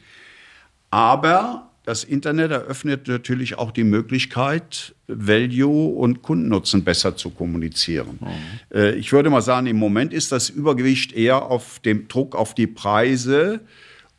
Aber 0.91 1.71
das 1.85 2.05
Internet 2.05 2.51
eröffnet 2.51 3.09
natürlich 3.09 3.57
auch 3.57 3.71
die 3.71 3.85
Möglichkeit, 3.85 4.95
Value 5.09 5.97
und 5.97 6.21
Kundennutzen 6.21 6.85
besser 6.85 7.17
zu 7.17 7.31
kommunizieren. 7.31 8.19
Mhm. 8.21 8.77
Äh, 8.77 8.93
ich 8.97 9.13
würde 9.13 9.31
mal 9.31 9.41
sagen, 9.41 9.67
im 9.67 9.79
Moment 9.79 10.13
ist 10.13 10.33
das 10.33 10.51
Übergewicht 10.51 11.13
eher 11.13 11.47
auf 11.47 11.79
dem 11.81 12.09
Druck 12.09 12.37
auf 12.37 12.55
die 12.55 12.67
Preise 12.67 13.61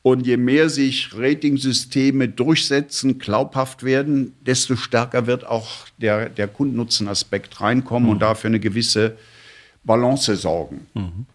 und 0.03 0.25
je 0.25 0.37
mehr 0.37 0.69
sich 0.69 1.11
Ratingsysteme 1.15 2.27
durchsetzen, 2.27 3.19
glaubhaft 3.19 3.83
werden, 3.83 4.33
desto 4.41 4.75
stärker 4.75 5.27
wird 5.27 5.45
auch 5.45 5.85
der, 5.97 6.29
der 6.29 6.47
Kundennutzenaspekt 6.47 7.61
reinkommen 7.61 8.07
mhm. 8.07 8.13
und 8.13 8.19
dafür 8.19 8.49
eine 8.49 8.59
gewisse 8.59 9.17
Balance 9.83 10.35
sorgen. 10.35 10.87
Mhm. 10.93 11.25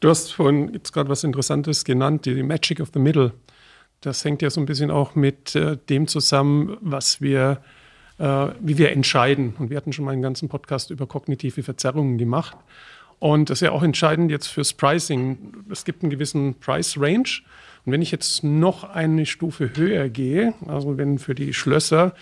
Du 0.00 0.08
hast 0.08 0.32
vorhin 0.32 0.72
jetzt 0.72 0.92
gerade 0.92 1.08
was 1.08 1.24
Interessantes 1.24 1.84
genannt, 1.84 2.26
die 2.26 2.42
Magic 2.42 2.80
of 2.80 2.90
the 2.92 2.98
Middle. 2.98 3.32
Das 4.00 4.24
hängt 4.24 4.42
ja 4.42 4.50
so 4.50 4.60
ein 4.60 4.66
bisschen 4.66 4.90
auch 4.90 5.14
mit 5.14 5.54
äh, 5.54 5.78
dem 5.88 6.06
zusammen, 6.06 6.76
was 6.80 7.20
wir, 7.20 7.62
äh, 8.18 8.48
wie 8.60 8.78
wir 8.78 8.92
entscheiden. 8.92 9.54
Und 9.58 9.70
wir 9.70 9.76
hatten 9.76 9.92
schon 9.92 10.04
mal 10.04 10.12
einen 10.12 10.22
ganzen 10.22 10.48
Podcast 10.48 10.90
über 10.90 11.06
kognitive 11.06 11.62
Verzerrungen 11.62 12.18
gemacht. 12.18 12.56
Und 13.18 13.48
das 13.48 13.58
ist 13.58 13.62
ja 13.62 13.72
auch 13.72 13.82
entscheidend 13.82 14.30
jetzt 14.30 14.48
fürs 14.48 14.74
Pricing. 14.74 15.64
Es 15.70 15.84
gibt 15.84 16.02
einen 16.02 16.10
gewissen 16.10 16.54
Price 16.54 16.98
Range. 16.98 17.28
Und 17.86 17.92
wenn 17.92 18.02
ich 18.02 18.10
jetzt 18.10 18.42
noch 18.42 18.84
eine 18.84 19.26
Stufe 19.26 19.70
höher 19.76 20.08
gehe, 20.08 20.54
also 20.66 20.98
wenn 20.98 21.18
für 21.18 21.36
die 21.36 21.54
Schlösser 21.54 22.14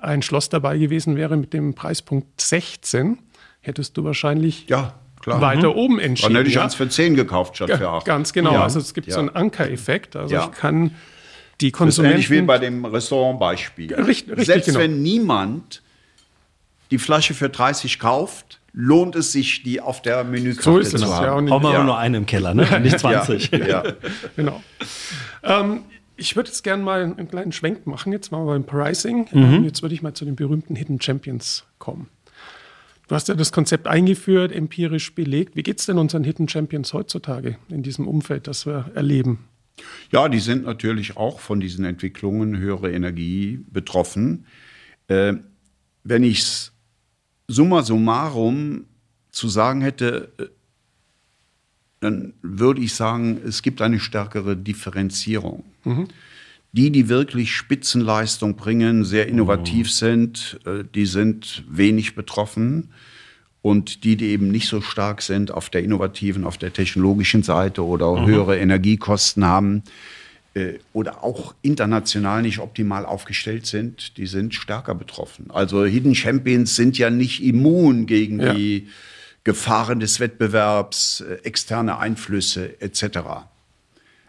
ein 0.00 0.22
Schloss 0.22 0.48
dabei 0.48 0.78
gewesen 0.78 1.14
wäre 1.14 1.36
mit 1.36 1.52
dem 1.52 1.74
Preispunkt 1.74 2.40
16, 2.40 3.18
hättest 3.60 3.98
du 3.98 4.04
wahrscheinlich 4.04 4.66
ja, 4.68 4.94
weiter 5.26 5.70
mhm. 5.72 5.78
oben 5.78 5.98
entschieden. 6.00 6.32
Dann 6.32 6.40
hätte 6.40 6.48
ich 6.48 6.54
ja? 6.54 6.64
eins 6.64 6.74
für 6.74 6.88
10 6.88 7.16
gekauft 7.16 7.56
statt 7.56 7.70
für 7.70 7.88
8. 7.88 8.06
Ganz 8.06 8.32
genau. 8.32 8.54
Ja. 8.54 8.62
Also 8.62 8.80
es 8.80 8.94
gibt 8.94 9.08
ja. 9.08 9.14
so 9.14 9.20
einen 9.20 9.28
Ankereffekt. 9.28 10.16
Also 10.16 10.36
ich 10.36 10.52
kann 10.52 10.94
die 11.60 11.70
Konsumenten... 11.70 12.16
Das 12.16 12.24
ist 12.24 12.30
ähnlich 12.30 12.42
wie 12.42 12.46
bei 12.46 12.58
dem 12.58 12.84
Restaurantbeispiel. 12.86 13.94
Richtig, 13.94 14.30
richtig, 14.30 14.46
Selbst 14.46 14.66
genau. 14.66 14.78
wenn 14.78 15.02
niemand 15.02 15.82
die 16.90 16.98
Flasche 16.98 17.34
für 17.34 17.50
30 17.50 17.98
kauft, 17.98 18.59
lohnt 18.72 19.16
es 19.16 19.32
sich, 19.32 19.62
die 19.62 19.80
auf 19.80 20.02
der 20.02 20.24
Menükarte 20.24 20.62
so 20.62 20.78
ist 20.78 20.94
es, 20.94 21.00
zu 21.00 21.14
haben. 21.14 21.48
Ja, 21.48 21.54
Brauchen 21.54 21.64
wir 21.64 21.72
ja. 21.72 21.84
nur 21.84 21.98
eine 21.98 22.18
im 22.18 22.26
Keller, 22.26 22.54
ne? 22.54 22.80
nicht 22.80 22.98
20. 22.98 23.50
ja, 23.52 23.66
ja. 23.66 23.82
genau. 24.36 24.62
Ähm, 25.42 25.82
ich 26.16 26.36
würde 26.36 26.48
jetzt 26.48 26.62
gerne 26.62 26.82
mal 26.82 27.02
einen 27.02 27.28
kleinen 27.28 27.52
Schwenk 27.52 27.86
machen. 27.86 28.12
Jetzt 28.12 28.30
machen 28.30 28.44
wir 28.46 28.52
beim 28.52 28.64
Pricing. 28.64 29.28
Mhm. 29.32 29.64
Jetzt 29.64 29.82
würde 29.82 29.94
ich 29.94 30.02
mal 30.02 30.14
zu 30.14 30.24
den 30.24 30.36
berühmten 30.36 30.76
Hidden 30.76 31.00
Champions 31.00 31.64
kommen. 31.78 32.08
Du 33.08 33.14
hast 33.16 33.26
ja 33.26 33.34
das 33.34 33.50
Konzept 33.50 33.88
eingeführt, 33.88 34.52
empirisch 34.52 35.14
belegt. 35.14 35.56
Wie 35.56 35.64
geht 35.64 35.80
es 35.80 35.86
denn 35.86 35.98
unseren 35.98 36.22
Hidden 36.22 36.48
Champions 36.48 36.92
heutzutage 36.92 37.56
in 37.68 37.82
diesem 37.82 38.06
Umfeld, 38.06 38.46
das 38.46 38.66
wir 38.66 38.90
erleben? 38.94 39.40
Ja, 40.12 40.28
die 40.28 40.38
sind 40.38 40.64
natürlich 40.64 41.16
auch 41.16 41.40
von 41.40 41.58
diesen 41.58 41.84
Entwicklungen 41.84 42.58
höhere 42.58 42.92
Energie 42.92 43.64
betroffen. 43.68 44.46
Äh, 45.08 45.34
wenn 46.04 46.22
ich 46.22 46.40
es 46.40 46.72
summa 47.50 47.82
summarum 47.82 48.84
zu 49.30 49.48
sagen 49.48 49.80
hätte, 49.80 50.32
äh, 50.38 50.44
dann 52.00 52.32
würde 52.42 52.80
ich 52.80 52.94
sagen, 52.94 53.40
es 53.46 53.62
gibt 53.62 53.82
eine 53.82 54.00
stärkere 54.00 54.56
Differenzierung. 54.56 55.64
Mhm. 55.84 56.08
Die, 56.72 56.90
die 56.90 57.08
wirklich 57.08 57.54
Spitzenleistung 57.54 58.56
bringen, 58.56 59.04
sehr 59.04 59.26
innovativ 59.26 59.88
mhm. 59.88 59.90
sind, 59.90 60.60
äh, 60.64 60.84
die 60.94 61.06
sind 61.06 61.64
wenig 61.68 62.14
betroffen. 62.14 62.90
Und 63.62 64.04
die, 64.04 64.16
die 64.16 64.28
eben 64.28 64.48
nicht 64.50 64.68
so 64.68 64.80
stark 64.80 65.20
sind 65.20 65.50
auf 65.50 65.68
der 65.68 65.82
innovativen, 65.82 66.44
auf 66.44 66.56
der 66.56 66.72
technologischen 66.72 67.42
Seite 67.42 67.84
oder 67.84 68.22
mhm. 68.22 68.26
höhere 68.26 68.58
Energiekosten 68.58 69.44
haben, 69.44 69.82
oder 70.92 71.22
auch 71.22 71.54
international 71.62 72.42
nicht 72.42 72.58
optimal 72.58 73.06
aufgestellt 73.06 73.66
sind, 73.66 74.16
die 74.16 74.26
sind 74.26 74.54
stärker 74.54 74.94
betroffen. 74.94 75.50
Also 75.50 75.84
Hidden 75.84 76.14
Champions 76.14 76.74
sind 76.74 76.98
ja 76.98 77.08
nicht 77.08 77.42
immun 77.42 78.06
gegen 78.06 78.40
ja. 78.40 78.52
die 78.52 78.88
Gefahren 79.44 80.00
des 80.00 80.18
Wettbewerbs, 80.20 81.20
äh, 81.20 81.34
externe 81.44 81.98
Einflüsse 81.98 82.80
etc. 82.80 83.20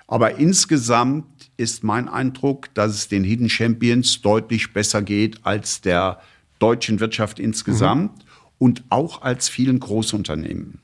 Aber 0.07 0.37
insgesamt 0.37 1.25
ist 1.57 1.83
mein 1.83 2.07
Eindruck, 2.07 2.73
dass 2.73 2.93
es 2.93 3.07
den 3.07 3.23
Hidden 3.23 3.49
Champions 3.49 4.21
deutlich 4.21 4.73
besser 4.73 5.01
geht 5.01 5.45
als 5.45 5.81
der 5.81 6.21
deutschen 6.59 6.99
Wirtschaft 6.99 7.39
insgesamt 7.39 8.17
mhm. 8.17 8.31
und 8.59 8.83
auch 8.89 9.21
als 9.23 9.49
vielen 9.49 9.79
Großunternehmen. 9.79 10.80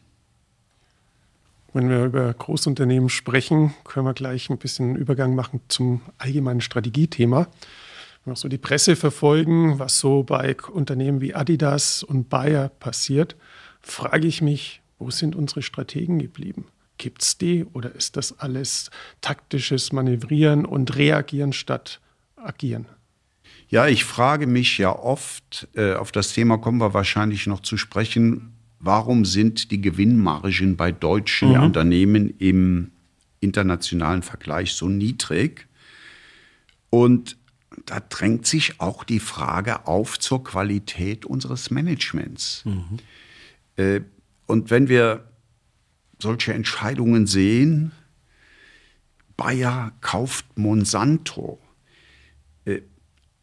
Wenn 1.78 1.92
wir 1.92 2.06
über 2.06 2.34
Großunternehmen 2.34 3.08
sprechen, 3.08 3.72
können 3.84 4.08
wir 4.08 4.16
gleich 4.16 4.50
ein 4.50 4.58
bisschen 4.58 4.96
Übergang 4.96 5.36
machen 5.36 5.62
zum 5.68 6.02
allgemeinen 6.18 6.60
Strategiethema. 6.60 7.50
Wenn 8.26 8.34
wir 8.34 8.36
so 8.36 8.48
die 8.48 8.58
Presse 8.58 8.96
verfolgen, 8.96 9.78
was 9.78 10.00
so 10.00 10.24
bei 10.24 10.58
Unternehmen 10.74 11.22
wie 11.22 11.36
Adidas 11.36 12.02
und 12.02 12.30
Bayer 12.30 12.70
passiert, 12.70 13.36
frage 13.80 14.26
ich 14.26 14.42
mich, 14.42 14.82
wo 14.98 15.12
sind 15.12 15.36
unsere 15.36 15.62
Strategen 15.62 16.18
geblieben? 16.18 16.66
Gibt 16.98 17.22
es 17.22 17.38
die 17.38 17.64
oder 17.64 17.94
ist 17.94 18.18
das 18.18 18.40
alles 18.40 18.90
taktisches 19.22 19.92
Manövrieren 19.92 20.66
und 20.66 20.96
Reagieren 20.96 21.54
statt 21.54 22.02
Agieren? 22.38 22.88
Ja, 23.70 23.86
ich 23.86 24.04
frage 24.04 24.48
mich 24.48 24.80
ja 24.80 24.98
oft, 24.98 25.68
äh, 25.76 25.94
auf 25.94 26.12
das 26.12 26.34
Thema 26.34 26.58
kommen 26.58 26.80
wir 26.80 26.96
wahrscheinlich 26.96 27.46
noch 27.46 27.60
zu 27.60 27.78
sprechen, 27.78 28.57
warum 28.80 29.26
sind 29.26 29.72
die 29.72 29.82
Gewinnmargen 29.82 30.78
bei 30.78 30.92
deutschen 30.92 31.50
mhm. 31.50 31.64
Unternehmen 31.64 32.34
im 32.38 32.92
internationalen 33.40 34.24
Vergleich 34.24 34.74
so 34.74 34.88
niedrig? 34.88 35.68
Und 36.90 37.38
da 37.86 38.00
drängt 38.00 38.46
sich 38.46 38.80
auch 38.80 39.04
die 39.04 39.20
Frage 39.20 39.88
auf 39.88 40.20
zur 40.20 40.44
Qualität 40.44 41.26
unseres 41.26 41.70
Managements. 41.70 42.64
Mhm. 42.66 42.98
Äh, 43.76 44.02
und 44.46 44.72
wenn 44.72 44.88
wir 44.90 45.26
solche 46.20 46.54
Entscheidungen 46.54 47.28
sehen, 47.28 47.92
Bayer 49.36 49.92
kauft 50.02 50.58
Monsanto. 50.58 51.60
Äh, 52.66 52.82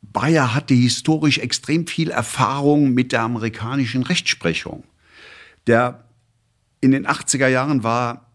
Bayer 0.02 0.54
hatte 0.54 0.74
historisch 0.74 1.38
extrem 1.38 1.86
viel 1.86 2.10
Erfahrung 2.10 2.92
mit 2.94 3.12
der 3.12 3.22
amerikanischen 3.22 4.02
Rechtsprechung. 4.02 4.84
Der 5.66 6.04
in 6.80 6.90
den 6.92 7.06
80er 7.06 7.48
Jahren 7.48 7.82
war 7.82 8.26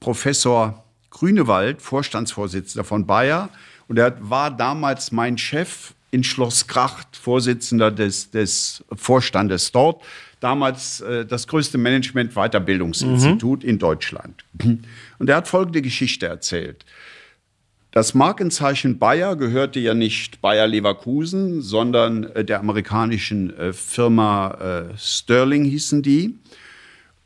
Professor 0.00 0.84
Grünewald, 1.10 1.82
Vorstandsvorsitzender 1.82 2.84
von 2.84 3.06
Bayer, 3.06 3.50
und 3.88 3.98
er 3.98 4.16
war 4.20 4.50
damals 4.50 5.12
mein 5.12 5.36
Chef 5.36 5.92
in 6.10 6.24
Schloss 6.24 6.66
Kracht 6.66 7.16
Vorsitzender 7.16 7.90
des, 7.90 8.30
des 8.30 8.84
Vorstandes 8.94 9.72
dort. 9.72 10.02
Damals 10.40 11.00
äh, 11.00 11.26
das 11.26 11.46
größte 11.46 11.78
Management-Weiterbildungsinstitut 11.78 13.62
mhm. 13.62 13.68
in 13.68 13.78
Deutschland. 13.78 14.44
Und 15.18 15.28
er 15.28 15.36
hat 15.36 15.48
folgende 15.48 15.82
Geschichte 15.82 16.26
erzählt. 16.26 16.84
Das 17.92 18.14
Markenzeichen 18.14 18.98
Bayer 18.98 19.36
gehörte 19.36 19.78
ja 19.78 19.92
nicht 19.92 20.40
Bayer 20.40 20.66
Leverkusen, 20.66 21.60
sondern 21.60 22.24
äh, 22.24 22.44
der 22.44 22.60
amerikanischen 22.60 23.56
äh, 23.56 23.72
Firma 23.72 24.90
äh, 24.92 24.98
Sterling 24.98 25.64
hießen 25.64 26.02
die. 26.02 26.38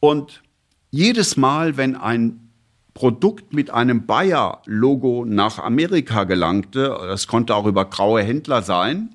Und 0.00 0.42
jedes 0.90 1.36
Mal, 1.36 1.76
wenn 1.76 1.96
ein 1.96 2.50
Produkt 2.94 3.52
mit 3.52 3.70
einem 3.70 4.06
Bayer-Logo 4.06 5.24
nach 5.26 5.58
Amerika 5.58 6.24
gelangte, 6.24 6.96
das 7.02 7.26
konnte 7.26 7.54
auch 7.54 7.66
über 7.66 7.84
graue 7.84 8.22
Händler 8.22 8.62
sein, 8.62 9.14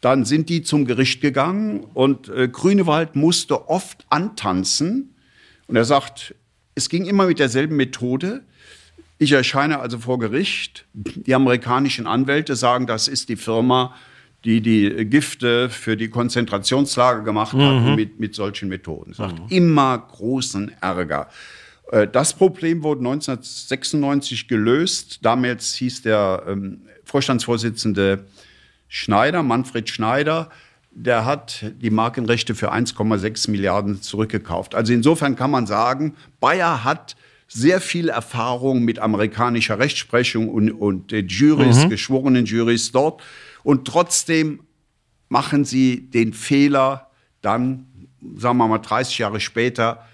dann 0.00 0.24
sind 0.24 0.48
die 0.48 0.62
zum 0.62 0.84
Gericht 0.84 1.20
gegangen 1.20 1.80
und 1.94 2.28
äh, 2.28 2.48
Grünewald 2.48 3.16
musste 3.16 3.68
oft 3.68 4.04
antanzen. 4.10 5.14
Und 5.68 5.76
er 5.76 5.84
sagt, 5.84 6.34
es 6.74 6.88
ging 6.88 7.06
immer 7.06 7.26
mit 7.26 7.38
derselben 7.38 7.76
Methode. 7.76 8.42
Ich 9.18 9.32
erscheine 9.32 9.80
also 9.80 9.98
vor 9.98 10.18
Gericht. 10.18 10.86
Die 10.92 11.34
amerikanischen 11.34 12.06
Anwälte 12.06 12.54
sagen, 12.54 12.86
das 12.86 13.08
ist 13.08 13.28
die 13.28 13.36
Firma, 13.36 13.94
die 14.46 14.60
die 14.60 15.04
Gifte 15.06 15.68
für 15.68 15.96
die 15.96 16.08
Konzentrationslager 16.08 17.22
gemacht 17.22 17.52
mhm. 17.52 17.60
hat 17.60 17.96
mit, 17.96 18.20
mit 18.20 18.34
solchen 18.34 18.68
Methoden. 18.68 19.12
Sagt, 19.12 19.40
mhm. 19.40 19.46
immer 19.48 19.98
großen 19.98 20.72
Ärger. 20.80 21.28
Äh, 21.90 22.06
das 22.06 22.32
Problem 22.32 22.82
wurde 22.82 23.00
1996 23.00 24.46
gelöst. 24.46 25.18
Damals 25.22 25.74
hieß 25.74 26.02
der 26.02 26.44
ähm, 26.46 26.82
Vorstandsvorsitzende 27.04 28.24
Schneider, 28.88 29.42
Manfred 29.42 29.88
Schneider, 29.88 30.48
der 30.92 31.24
hat 31.24 31.72
die 31.82 31.90
Markenrechte 31.90 32.54
für 32.54 32.72
1,6 32.72 33.50
Milliarden 33.50 34.00
zurückgekauft. 34.00 34.74
Also 34.74 34.92
insofern 34.92 35.36
kann 35.36 35.50
man 35.50 35.66
sagen, 35.66 36.14
Bayer 36.40 36.84
hat 36.84 37.16
sehr 37.48 37.80
viel 37.80 38.08
Erfahrung 38.08 38.82
mit 38.82 38.98
amerikanischer 38.98 39.78
Rechtsprechung 39.78 40.48
und, 40.48 40.70
und 40.70 41.12
Juries, 41.12 41.84
mhm. 41.84 41.90
geschworenen 41.90 42.46
Juries 42.46 42.92
dort. 42.92 43.22
Und 43.66 43.84
trotzdem 43.84 44.60
machen 45.28 45.64
sie 45.64 46.08
den 46.08 46.34
Fehler, 46.34 47.10
dann, 47.42 47.88
sagen 48.36 48.58
wir 48.58 48.68
mal, 48.68 48.78
30 48.78 49.18
Jahre 49.18 49.40
später, 49.40 50.06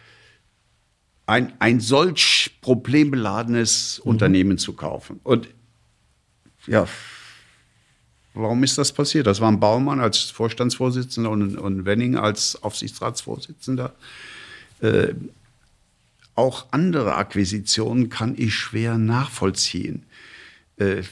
ein, 1.26 1.52
ein 1.58 1.78
solch 1.78 2.56
problembeladenes 2.62 4.00
mhm. 4.02 4.10
Unternehmen 4.10 4.56
zu 4.56 4.72
kaufen. 4.72 5.20
Und 5.22 5.50
ja, 6.66 6.88
warum 8.32 8.64
ist 8.64 8.78
das 8.78 8.90
passiert? 8.90 9.26
Das 9.26 9.42
war 9.42 9.52
ein 9.52 9.60
Baumann 9.60 10.00
als 10.00 10.30
Vorstandsvorsitzender 10.30 11.28
und, 11.28 11.58
und 11.58 11.84
Wenning 11.84 12.16
als 12.16 12.62
Aufsichtsratsvorsitzender. 12.62 13.92
Äh, 14.80 15.08
auch 16.36 16.68
andere 16.70 17.16
Akquisitionen 17.16 18.08
kann 18.08 18.34
ich 18.34 18.54
schwer 18.54 18.96
nachvollziehen. 18.96 20.06
Äh, 20.78 21.02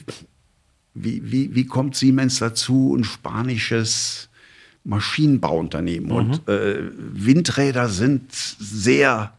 wie, 0.93 1.31
wie, 1.31 1.55
wie 1.55 1.65
kommt 1.65 1.95
Siemens 1.95 2.39
dazu, 2.39 2.95
ein 2.95 3.03
spanisches 3.03 4.29
Maschinenbauunternehmen? 4.83 6.09
Mhm. 6.09 6.15
Und 6.15 6.47
äh, 6.49 6.79
Windräder 6.97 7.89
sind 7.89 8.31
sehr 8.31 9.33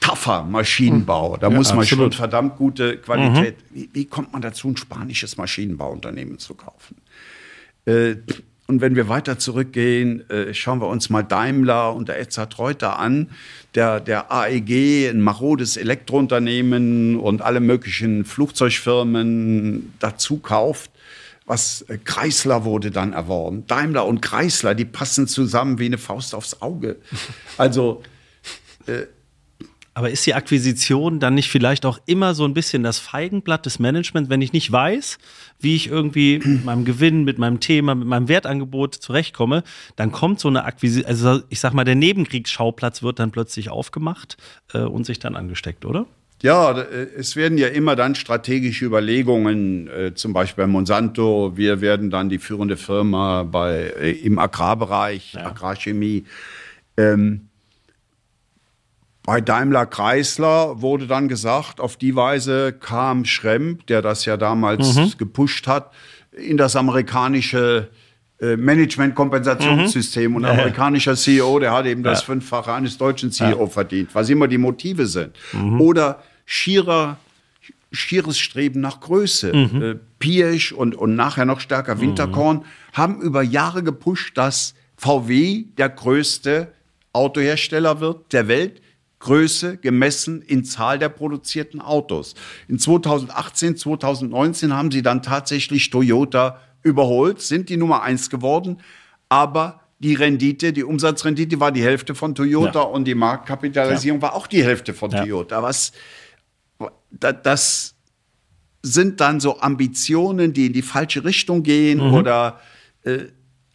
tougher 0.00 0.44
Maschinenbau. 0.44 1.36
Da 1.36 1.48
ja, 1.48 1.56
muss 1.56 1.70
man 1.70 1.80
absolut. 1.80 2.14
schon 2.14 2.18
verdammt 2.18 2.56
gute 2.56 2.96
Qualität. 2.98 3.56
Mhm. 3.70 3.74
Wie, 3.74 3.90
wie, 3.92 4.04
kommt 4.06 4.32
man 4.32 4.42
dazu, 4.42 4.68
ein 4.68 4.76
spanisches 4.76 5.36
Maschinenbauunternehmen 5.36 6.38
zu 6.38 6.54
kaufen? 6.54 6.96
Äh, 7.84 8.16
und 8.70 8.80
wenn 8.80 8.94
wir 8.94 9.08
weiter 9.08 9.36
zurückgehen, 9.36 10.30
äh, 10.30 10.54
schauen 10.54 10.80
wir 10.80 10.86
uns 10.86 11.10
mal 11.10 11.24
Daimler 11.24 11.92
und 11.92 12.08
der 12.08 12.20
Edzard 12.20 12.56
Reuter 12.56 13.00
an, 13.00 13.30
der, 13.74 13.98
der 13.98 14.30
AEG, 14.30 15.10
ein 15.10 15.20
marodes 15.20 15.76
Elektrounternehmen 15.76 17.16
und 17.16 17.42
alle 17.42 17.58
möglichen 17.58 18.24
Flugzeugfirmen 18.24 19.92
dazu 19.98 20.38
kauft. 20.38 20.92
Was 21.46 21.82
äh, 21.82 21.98
Chrysler 21.98 22.64
wurde 22.64 22.92
dann 22.92 23.12
erworben. 23.12 23.66
Daimler 23.66 24.06
und 24.06 24.22
Chrysler, 24.22 24.76
die 24.76 24.84
passen 24.84 25.26
zusammen 25.26 25.80
wie 25.80 25.86
eine 25.86 25.98
Faust 25.98 26.32
aufs 26.32 26.62
Auge. 26.62 26.94
Also 27.58 28.04
äh, 28.86 29.06
aber 30.00 30.08
ist 30.08 30.24
die 30.24 30.32
Akquisition 30.32 31.20
dann 31.20 31.34
nicht 31.34 31.50
vielleicht 31.50 31.84
auch 31.84 32.00
immer 32.06 32.32
so 32.32 32.46
ein 32.46 32.54
bisschen 32.54 32.82
das 32.82 32.98
Feigenblatt 32.98 33.66
des 33.66 33.78
Managements, 33.78 34.30
wenn 34.30 34.40
ich 34.40 34.54
nicht 34.54 34.72
weiß, 34.72 35.18
wie 35.58 35.76
ich 35.76 35.88
irgendwie 35.88 36.40
mit 36.42 36.64
meinem 36.64 36.86
Gewinn, 36.86 37.24
mit 37.24 37.36
meinem 37.36 37.60
Thema, 37.60 37.94
mit 37.94 38.08
meinem 38.08 38.26
Wertangebot 38.26 38.94
zurechtkomme, 38.94 39.62
dann 39.96 40.10
kommt 40.10 40.40
so 40.40 40.48
eine 40.48 40.64
Akquisition, 40.64 41.06
also 41.06 41.42
ich 41.50 41.60
sag 41.60 41.74
mal, 41.74 41.84
der 41.84 41.96
Nebenkriegsschauplatz 41.96 43.02
wird 43.02 43.18
dann 43.18 43.30
plötzlich 43.30 43.68
aufgemacht 43.68 44.38
äh, 44.72 44.78
und 44.78 45.04
sich 45.04 45.18
dann 45.18 45.36
angesteckt, 45.36 45.84
oder? 45.84 46.06
Ja, 46.40 46.80
äh, 46.80 47.06
es 47.18 47.36
werden 47.36 47.58
ja 47.58 47.68
immer 47.68 47.94
dann 47.94 48.14
strategische 48.14 48.86
Überlegungen, 48.86 49.86
äh, 49.88 50.14
zum 50.14 50.32
Beispiel 50.32 50.64
bei 50.64 50.68
Monsanto. 50.68 51.58
Wir 51.58 51.82
werden 51.82 52.08
dann 52.08 52.30
die 52.30 52.38
führende 52.38 52.78
Firma 52.78 53.42
bei, 53.42 53.92
äh, 54.00 54.12
im 54.12 54.38
Agrarbereich, 54.38 55.34
ja. 55.34 55.44
Agrarchemie. 55.44 56.24
Ähm, 56.96 57.49
bei 59.22 59.40
Daimler 59.40 59.86
Chrysler 59.86 60.80
wurde 60.80 61.06
dann 61.06 61.28
gesagt, 61.28 61.80
auf 61.80 61.96
die 61.96 62.16
Weise 62.16 62.72
kam 62.72 63.24
Schremp, 63.24 63.86
der 63.86 64.02
das 64.02 64.24
ja 64.24 64.36
damals 64.36 64.96
mhm. 64.96 65.12
gepusht 65.18 65.66
hat, 65.66 65.92
in 66.32 66.56
das 66.56 66.74
amerikanische 66.76 67.90
äh, 68.40 68.56
Management-Kompensationssystem. 68.56 70.30
Mhm. 70.30 70.36
Und 70.36 70.44
ein 70.46 70.58
amerikanischer 70.58 71.14
CEO, 71.14 71.58
der 71.58 71.72
hat 71.72 71.86
eben 71.86 72.02
ja. 72.02 72.10
das 72.10 72.22
Fünffache 72.22 72.72
eines 72.72 72.96
deutschen 72.96 73.30
CEO 73.30 73.60
ja. 73.60 73.66
verdient, 73.66 74.14
was 74.14 74.30
immer 74.30 74.48
die 74.48 74.58
Motive 74.58 75.06
sind. 75.06 75.36
Mhm. 75.52 75.80
Oder 75.80 76.22
schierer, 76.46 77.18
schieres 77.92 78.38
Streben 78.38 78.80
nach 78.80 79.00
Größe. 79.00 79.54
Mhm. 79.54 79.82
Äh, 79.82 80.74
und, 80.74 80.94
und 80.94 81.16
nachher 81.16 81.44
noch 81.44 81.60
stärker 81.60 81.96
mhm. 81.96 82.00
Winterkorn 82.00 82.64
haben 82.92 83.20
über 83.20 83.42
Jahre 83.42 83.82
gepusht, 83.82 84.36
dass 84.38 84.74
VW 84.96 85.64
der 85.76 85.88
größte 85.88 86.72
Autohersteller 87.12 88.00
wird 88.00 88.32
der 88.32 88.48
Welt 88.48 88.80
Größe 89.20 89.76
gemessen 89.76 90.42
in 90.42 90.64
Zahl 90.64 90.98
der 90.98 91.10
produzierten 91.10 91.80
Autos. 91.80 92.34
In 92.68 92.78
2018, 92.78 93.76
2019 93.76 94.74
haben 94.74 94.90
sie 94.90 95.02
dann 95.02 95.22
tatsächlich 95.22 95.90
Toyota 95.90 96.60
überholt, 96.82 97.40
sind 97.40 97.68
die 97.68 97.76
Nummer 97.76 98.02
eins 98.02 98.30
geworden, 98.30 98.78
aber 99.28 99.80
die 99.98 100.14
Rendite, 100.14 100.72
die 100.72 100.82
Umsatzrendite 100.82 101.60
war 101.60 101.70
die 101.70 101.82
Hälfte 101.82 102.14
von 102.14 102.34
Toyota 102.34 102.80
ja. 102.80 102.86
und 102.86 103.04
die 103.04 103.14
Marktkapitalisierung 103.14 104.20
ja. 104.20 104.22
war 104.28 104.34
auch 104.34 104.46
die 104.46 104.64
Hälfte 104.64 104.94
von 104.94 105.10
ja. 105.10 105.20
Toyota. 105.20 105.62
Was, 105.62 105.92
das 107.20 107.94
sind 108.82 109.20
dann 109.20 109.40
so 109.40 109.60
Ambitionen, 109.60 110.54
die 110.54 110.66
in 110.66 110.72
die 110.72 110.82
falsche 110.82 111.22
Richtung 111.24 111.62
gehen 111.62 111.98
mhm. 111.98 112.14
oder 112.14 112.60
äh, 113.02 113.24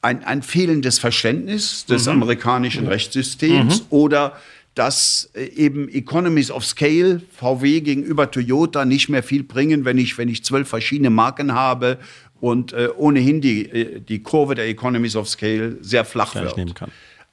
ein, 0.01 0.23
ein 0.23 0.41
fehlendes 0.41 0.97
Verständnis 0.97 1.86
des 1.86 2.05
mhm. 2.05 2.13
amerikanischen 2.13 2.88
Rechtssystems 2.88 3.81
mhm. 3.81 3.86
oder 3.91 4.34
dass 4.75 5.31
äh, 5.33 5.45
eben 5.45 5.89
Economies 5.89 6.51
of 6.51 6.65
Scale 6.65 7.21
VW 7.31 7.81
gegenüber 7.81 8.29
Toyota 8.29 8.85
nicht 8.85 9.09
mehr 9.09 9.23
viel 9.23 9.43
bringen, 9.43 9.85
wenn 9.85 9.97
ich, 9.97 10.17
wenn 10.17 10.29
ich 10.29 10.43
zwölf 10.43 10.67
verschiedene 10.67 11.09
Marken 11.09 11.53
habe 11.53 11.97
und 12.39 12.73
äh, 12.73 12.89
ohnehin 12.95 13.41
die, 13.41 13.65
äh, 13.65 13.99
die 14.01 14.21
Kurve 14.21 14.53
der 14.53 14.67
Economies 14.67 15.15
of 15.15 15.27
Scale 15.29 15.77
sehr 15.81 16.05
flach 16.05 16.35
wird. 16.35 16.57
Nehmen 16.57 16.73
kann. 16.73 16.91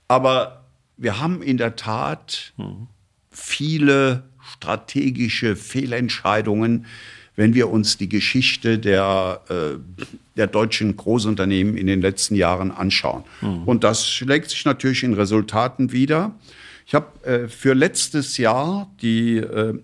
Aber 0.09 0.65
wir 0.97 1.21
haben 1.21 1.43
in 1.43 1.59
der 1.59 1.77
Tat 1.77 2.53
mhm. 2.57 2.87
viele 3.31 4.23
strategische 4.41 5.57
Fehlentscheidungen, 5.57 6.87
wenn 7.35 7.55
wir 7.55 7.71
uns 7.71 7.97
die 7.97 8.09
Geschichte 8.09 8.79
der, 8.79 9.41
äh, 9.49 10.05
der 10.37 10.47
deutschen 10.47 10.97
Großunternehmen 10.97 11.77
in 11.77 11.87
den 11.87 12.01
letzten 12.01 12.37
Jahren 12.37 12.71
anschauen. 12.71 13.25
Mhm. 13.41 13.65
Und 13.65 13.85
das 13.85 14.09
schlägt 14.09 14.51
sich 14.51 14.65
natürlich 14.65 15.03
in 15.03 15.15
Resultaten 15.15 15.91
wieder. 15.93 16.33
Ich 16.87 16.95
habe 16.95 17.25
äh, 17.25 17.49
für 17.49 17.75
letztes 17.75 18.37
Jahr 18.37 18.91
die 19.01 19.37
äh, 19.37 19.79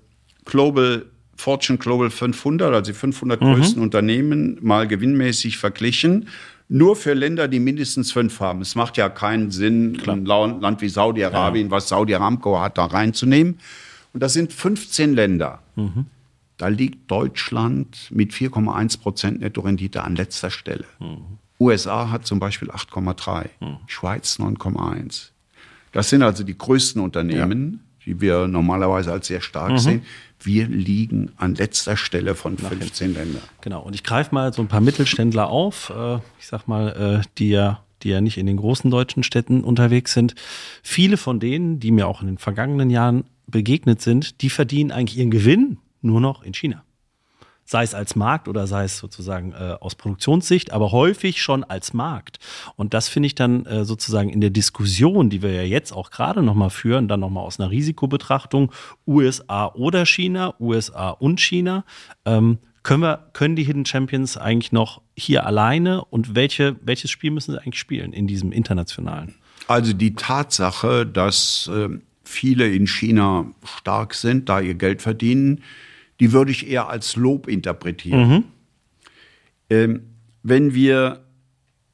Global 0.45 1.07
Fortune 1.39 1.79
Global 1.79 2.11
500, 2.11 2.75
also 2.75 2.91
die 2.91 2.99
500 2.99 3.41
mhm. 3.41 3.55
größten 3.55 3.81
Unternehmen, 3.83 4.59
mal 4.61 4.89
gewinnmäßig 4.89 5.57
verglichen. 5.57 6.29
Nur 6.69 6.97
für 6.97 7.15
Länder, 7.15 7.49
die 7.49 7.61
mindestens 7.61 8.13
fünf 8.13 8.41
haben. 8.41 8.61
Es 8.61 8.75
macht 8.75 8.97
ja 8.97 9.09
keinen 9.09 9.51
Sinn, 9.51 9.97
Klar. 9.97 10.17
ein 10.17 10.27
Land 10.61 10.83
wie 10.83 10.89
Saudi-Arabien, 10.89 11.69
ja. 11.69 11.71
was 11.71 11.89
Saudi 11.89 12.15
Aramco 12.15 12.61
hat, 12.61 12.77
da 12.77 12.87
reinzunehmen. 12.87 13.59
Und 14.13 14.23
das 14.23 14.33
sind 14.33 14.53
15 14.53 15.15
Länder. 15.15 15.63
Mhm. 15.77 16.07
Da 16.59 16.67
liegt 16.69 17.11
Deutschland 17.11 18.09
mit 18.11 18.33
4,1 18.33 19.01
Prozent 19.01 19.41
Nettorendite 19.41 20.03
an 20.03 20.17
letzter 20.17 20.51
Stelle. 20.51 20.85
Mhm. 20.99 21.39
USA 21.61 22.11
hat 22.11 22.27
zum 22.27 22.41
Beispiel 22.41 22.71
8,3, 22.71 23.47
mhm. 23.61 23.77
Schweiz 23.87 24.39
9,1. 24.39 25.31
Das 25.93 26.11
sind 26.11 26.23
also 26.23 26.45
die 26.45 26.57
größten 26.57 27.01
Unternehmen, 27.01 27.81
ja. 28.01 28.05
die 28.07 28.21
wir 28.21 28.47
normalerweise 28.47 29.13
als 29.13 29.27
sehr 29.27 29.41
stark 29.41 29.73
mhm. 29.73 29.79
sehen. 29.79 30.03
Wir 30.41 30.69
liegen 30.69 31.33
an 31.37 31.55
letzter 31.55 31.97
Stelle 31.97 32.35
von 32.35 32.57
Nach 32.63 32.69
15 32.69 33.15
Ländern. 33.15 33.43
Genau. 33.61 33.83
Und 33.83 33.95
ich 33.95 34.05
greife 34.05 34.35
mal 34.35 34.53
so 34.53 34.63
ein 34.63 34.69
paar 34.69 34.81
Mittelständler 34.81 35.49
auf. 35.49 35.91
Äh, 35.91 36.17
ich 36.39 36.47
sag 36.47 36.69
mal, 36.69 37.23
äh, 37.23 37.29
die 37.39 37.51
ja 37.51 37.83
die 38.05 38.11
ja 38.11 38.21
nicht 38.21 38.39
in 38.39 38.47
den 38.47 38.59
großen 38.59 38.93
deutschen 38.93 39.25
Städten 39.25 39.65
unterwegs 39.65 40.13
sind. 40.13 40.37
Viele 40.85 41.17
von 41.17 41.41
denen, 41.41 41.81
die 41.81 41.91
mir 41.91 42.07
auch 42.07 42.21
in 42.21 42.29
den 42.29 42.39
vergangenen 42.39 42.91
Jahren 42.91 43.25
begegnet 43.49 44.01
sind, 44.01 44.41
die 44.41 44.51
verdienen 44.51 44.93
eigentlich 44.93 45.19
ihren 45.19 45.33
Gewinn 45.33 45.79
nur 46.01 46.21
noch 46.21 46.45
in 46.45 46.55
China 46.55 46.85
sei 47.69 47.83
es 47.83 47.93
als 47.93 48.17
Markt 48.17 48.49
oder 48.49 48.67
sei 48.67 48.85
es 48.85 48.97
sozusagen 48.97 49.53
äh, 49.53 49.77
aus 49.79 49.95
Produktionssicht, 49.95 50.73
aber 50.73 50.91
häufig 50.91 51.43
schon 51.43 51.65
als 51.65 51.93
Markt. 51.93 52.39
Und 52.77 52.95
das 52.95 53.09
finde 53.09 53.27
ich 53.27 53.35
dann 53.35 53.67
äh, 53.67 53.85
sozusagen 53.85 54.31
in 54.31 54.41
der 54.41 54.49
Diskussion, 54.49 55.29
die 55.29 55.43
wir 55.43 55.53
ja 55.53 55.63
jetzt 55.63 55.93
auch 55.93 56.11
gerade 56.11 56.43
nochmal 56.43 56.71
führen, 56.71 57.09
dann 57.09 57.21
nochmal 57.21 57.45
aus 57.45 57.61
einer 57.61 57.71
Risikobetrachtung, 57.71 58.73
USA 59.07 59.67
oder 59.67 60.07
China, 60.07 60.55
USA 60.59 61.11
und 61.11 61.43
China, 61.43 61.85
ähm, 62.25 62.57
können 62.83 63.03
wir, 63.03 63.29
können 63.35 63.55
die 63.55 63.65
Hidden 63.65 63.85
Champions 63.85 64.39
eigentlich 64.39 64.73
noch 64.73 65.03
hier 65.15 65.45
alleine 65.45 66.03
und 66.07 66.35
welche, 66.35 66.77
welches 66.81 67.11
Spiel 67.11 67.33
müssen 67.33 67.53
sie 67.53 67.61
eigentlich 67.61 67.79
spielen 67.79 68.15
in 68.15 68.27
diesem 68.27 68.51
internationalen? 68.51 69.35
Also 69.67 69.93
die 69.93 70.15
Tatsache, 70.15 71.05
dass 71.05 71.71
äh, 71.71 71.91
viele 72.25 72.73
in 72.73 72.87
China 72.87 73.45
stark 73.63 74.15
sind, 74.15 74.49
da 74.49 74.61
ihr 74.61 74.75
Geld 74.75 75.03
verdienen, 75.03 75.63
die 76.21 76.33
würde 76.33 76.51
ich 76.51 76.69
eher 76.69 76.89
als 76.89 77.17
Lob 77.17 77.49
interpretieren. 77.49 78.29
Mhm. 78.29 78.45
Ähm, 79.71 80.03
wenn 80.43 80.75
wir 80.75 81.25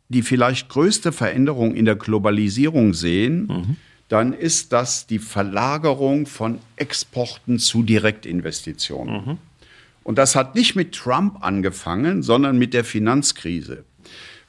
die 0.09 0.23
vielleicht 0.23 0.69
größte 0.69 1.13
Veränderung 1.13 1.75
in 1.75 1.85
der 1.85 1.97
Globalisierung 1.97 2.95
sehen, 2.95 3.47
mhm. 3.47 3.77
dann 4.09 4.33
ist 4.33 4.73
das 4.73 5.07
die 5.07 5.19
Verlagerung 5.19 6.27
von 6.27 6.59
Exporten 6.77 7.59
zu 7.59 7.83
Direktinvestitionen. 7.83 9.27
Mhm. 9.27 9.39
Und 10.05 10.19
das 10.19 10.37
hat 10.37 10.55
nicht 10.55 10.77
mit 10.77 10.95
Trump 10.95 11.43
angefangen, 11.43 12.23
sondern 12.23 12.59
mit 12.59 12.75
der 12.75 12.85
Finanzkrise. 12.85 13.85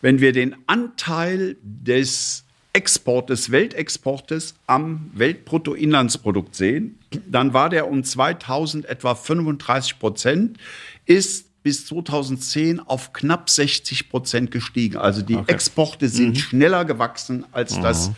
Wenn 0.02 0.20
wir 0.20 0.34
den 0.34 0.56
Anteil 0.68 1.56
des 1.64 2.44
Export 2.74 3.30
des 3.30 3.52
Weltexportes 3.52 4.56
am 4.68 5.10
Weltbruttoinlandsprodukt 5.14 6.56
sehen, 6.56 7.00
dann 7.28 7.54
war 7.54 7.70
der 7.70 7.90
um 7.90 8.04
2000 8.04 8.86
etwa 8.86 9.16
35 9.16 10.00
Prozent, 10.00 10.58
ist 11.06 11.64
bis 11.64 11.88
2010 11.88 12.80
auf 12.80 13.12
knapp 13.14 13.50
60 13.50 14.10
Prozent 14.10 14.52
gestiegen. 14.52 14.98
Also 14.98 15.24
die 15.24 15.36
okay. 15.36 15.52
Exporte 15.52 16.10
sind 16.10 16.30
mhm. 16.30 16.36
schneller 16.36 16.86
gewachsen 16.86 17.46
als 17.52 17.78
mhm. 17.78 17.82
das 17.82 18.12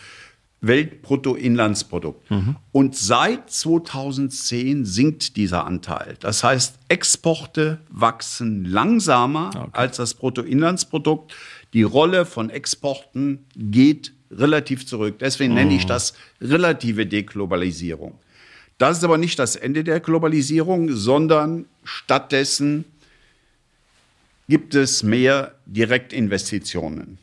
Weltbruttoinlandsprodukt. 0.61 2.29
Mhm. 2.29 2.55
Und 2.71 2.95
seit 2.95 3.49
2010 3.49 4.85
sinkt 4.85 5.37
dieser 5.37 5.65
Anteil. 5.65 6.15
Das 6.19 6.43
heißt, 6.43 6.79
Exporte 6.89 7.79
wachsen 7.89 8.65
langsamer 8.65 9.51
okay. 9.55 9.69
als 9.71 9.97
das 9.97 10.15
Bruttoinlandsprodukt. 10.15 11.33
Die 11.73 11.83
Rolle 11.83 12.25
von 12.25 12.49
Exporten 12.49 13.45
geht 13.55 14.13
relativ 14.31 14.85
zurück. 14.85 15.19
Deswegen 15.19 15.53
nenne 15.53 15.75
ich 15.75 15.83
mhm. 15.83 15.89
das 15.89 16.13
relative 16.41 17.05
Deglobalisierung. 17.05 18.19
Das 18.77 18.97
ist 18.97 19.03
aber 19.03 19.17
nicht 19.17 19.39
das 19.39 19.55
Ende 19.55 19.83
der 19.83 19.99
Globalisierung, 19.99 20.91
sondern 20.91 21.65
stattdessen 21.83 22.85
gibt 24.47 24.75
es 24.75 25.03
mehr 25.03 25.55
Direktinvestitionen. 25.65 27.17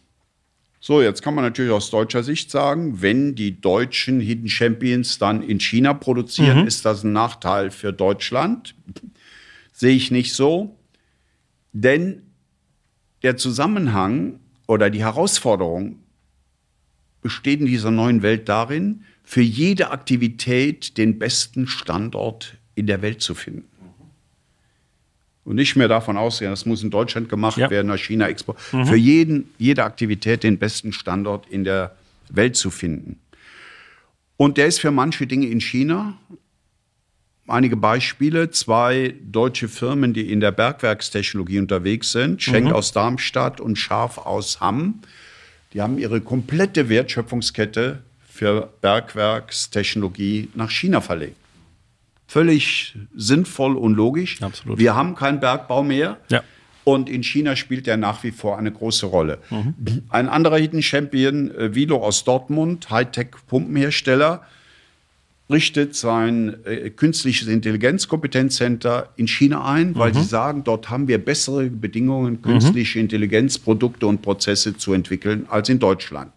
So, 0.81 1.01
jetzt 1.01 1.23
kann 1.23 1.35
man 1.35 1.45
natürlich 1.45 1.73
aus 1.73 1.89
deutscher 1.91 2.23
Sicht 2.23 2.51
sagen, 2.51 3.01
wenn 3.01 3.35
die 3.35 3.59
deutschen 3.59 4.21
Hidden 4.21 4.51
Champions 4.51 5.19
dann 5.19 5.43
in 5.43 5.59
China 5.59 5.95
produzieren, 5.95 6.63
mhm. 6.63 6.67
ist 6.67 6.85
das 6.85 7.05
ein 7.05 7.13
Nachteil 7.13 7.71
für 7.71 7.93
Deutschland. 7.93 8.75
Sehe 9.73 9.95
ich 9.95 10.11
nicht 10.11 10.35
so. 10.35 10.77
Denn 11.73 12.23
der 13.23 13.39
Zusammenhang 13.39 14.41
oder 14.67 14.91
die 14.91 15.03
Herausforderung 15.03 16.01
besteht 17.23 17.61
in 17.61 17.67
dieser 17.67 17.91
neuen 17.91 18.21
Welt 18.21 18.51
darin, 18.51 19.05
für 19.25 19.41
jede 19.41 19.91
Aktivität 19.91 20.99
den 20.99 21.19
besten 21.19 21.67
Standort 21.67 22.57
in 22.75 22.87
der 22.87 23.03
Welt 23.03 23.23
zu 23.23 23.35
finden. 23.35 23.65
Und 25.45 25.57
nicht 25.57 25.77
mehr 25.77 25.89
davon 25.89 26.17
ausgehen, 26.17 26.51
das 26.51 26.65
muss 26.65 26.83
in 26.83 26.91
Deutschland 26.91 27.29
gemacht 27.29 27.59
ja. 27.59 27.69
werden, 27.69 27.89
nach 27.89 27.99
China 27.99 28.29
Expo. 28.29 28.57
Mhm. 28.73 28.87
Für 28.87 28.97
jeden, 28.97 29.51
jede 29.59 29.85
Aktivität 29.85 30.43
den 30.43 30.59
besten 30.59 30.93
Standort 30.93 31.47
in 31.49 31.65
der 31.65 31.97
Welt 32.31 32.57
zu 32.57 32.71
finden. 32.71 33.21
Und 34.37 34.57
der 34.57 34.67
ist 34.67 34.81
für 34.81 34.91
manche 34.91 35.27
Dinge 35.27 35.47
in 35.47 35.61
China. 35.61 36.19
Einige 37.47 37.77
Beispiele, 37.77 38.51
zwei 38.51 39.15
deutsche 39.23 39.69
Firmen, 39.69 40.15
die 40.15 40.33
in 40.33 40.41
der 40.41 40.51
Bergwerkstechnologie 40.51 41.59
unterwegs 41.59 42.13
sind, 42.13 42.43
Schenk 42.43 42.69
mhm. 42.69 42.73
aus 42.73 42.93
Darmstadt 42.93 43.61
und 43.61 43.77
Scharf 43.77 44.17
aus 44.17 44.61
Hamm, 44.61 45.01
die 45.75 45.83
haben 45.83 45.99
ihre 45.99 46.23
komplette 46.23 46.89
Wertschöpfungskette 46.89 48.03
für 48.35 48.69
Bergwerkstechnologie 48.81 50.49
nach 50.55 50.69
China 50.69 51.01
verlegt. 51.01 51.37
Völlig 52.27 52.97
sinnvoll 53.15 53.77
und 53.77 53.95
logisch. 53.95 54.43
Absolut. 54.43 54.77
Wir 54.77 54.97
haben 54.97 55.15
keinen 55.15 55.39
Bergbau 55.39 55.85
mehr. 55.85 56.17
Ja. 56.31 56.43
Und 56.83 57.09
in 57.09 57.23
China 57.23 57.55
spielt 57.55 57.87
er 57.87 57.97
nach 57.97 58.25
wie 58.25 58.33
vor 58.33 58.59
eine 58.59 58.73
große 58.73 59.07
Rolle. 59.07 59.39
Mhm. 59.51 60.03
Ein 60.09 60.29
anderer 60.29 60.59
Hidden 60.59 60.83
Champion, 60.83 61.53
äh, 61.53 61.77
Vilo 61.77 62.03
aus 62.03 62.25
Dortmund, 62.25 62.91
Hightech-Pumpenhersteller, 62.91 64.43
richtet 65.49 65.95
sein 65.95 66.57
äh, 66.65 66.91
künstliches 66.91 67.47
Intelligenzkompetenzcenter 67.47 69.11
in 69.15 69.29
China 69.29 69.65
ein, 69.65 69.95
weil 69.95 70.11
mhm. 70.11 70.17
sie 70.17 70.25
sagen, 70.25 70.65
dort 70.65 70.91
haben 70.91 71.07
wir 71.07 71.25
bessere 71.25 71.71
Bedingungen, 71.71 72.43
künstliche 72.43 72.99
mhm. 72.99 73.05
Intelligenzprodukte 73.05 74.09
und 74.09 74.23
Prozesse 74.23 74.77
zu 74.77 74.93
entwickeln 74.93 75.47
als 75.49 75.69
in 75.69 75.79
Deutschland. 75.79 76.33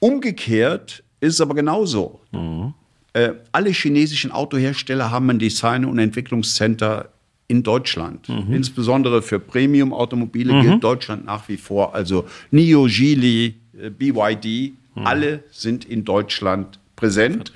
Umgekehrt 0.00 1.04
ist 1.20 1.34
es 1.34 1.40
aber 1.40 1.54
genauso. 1.54 2.20
Mhm. 2.32 2.74
Äh, 3.12 3.34
alle 3.52 3.70
chinesischen 3.70 4.32
Autohersteller 4.32 5.10
haben 5.10 5.30
ein 5.30 5.38
Design- 5.38 5.84
und 5.84 5.98
Entwicklungscenter 5.98 7.10
in 7.48 7.62
Deutschland. 7.62 8.28
Mhm. 8.28 8.54
Insbesondere 8.54 9.22
für 9.22 9.38
Premium-Automobile 9.38 10.52
mhm. 10.52 10.62
gilt 10.62 10.84
Deutschland 10.84 11.24
nach 11.24 11.48
wie 11.48 11.56
vor. 11.56 11.94
Also 11.94 12.26
NIO, 12.50 12.86
Geely, 12.86 13.56
äh, 13.78 13.90
BYD, 13.90 14.74
mhm. 14.94 15.06
alle 15.06 15.44
sind 15.50 15.84
in 15.84 16.04
Deutschland 16.04 16.78
präsent. 16.96 17.52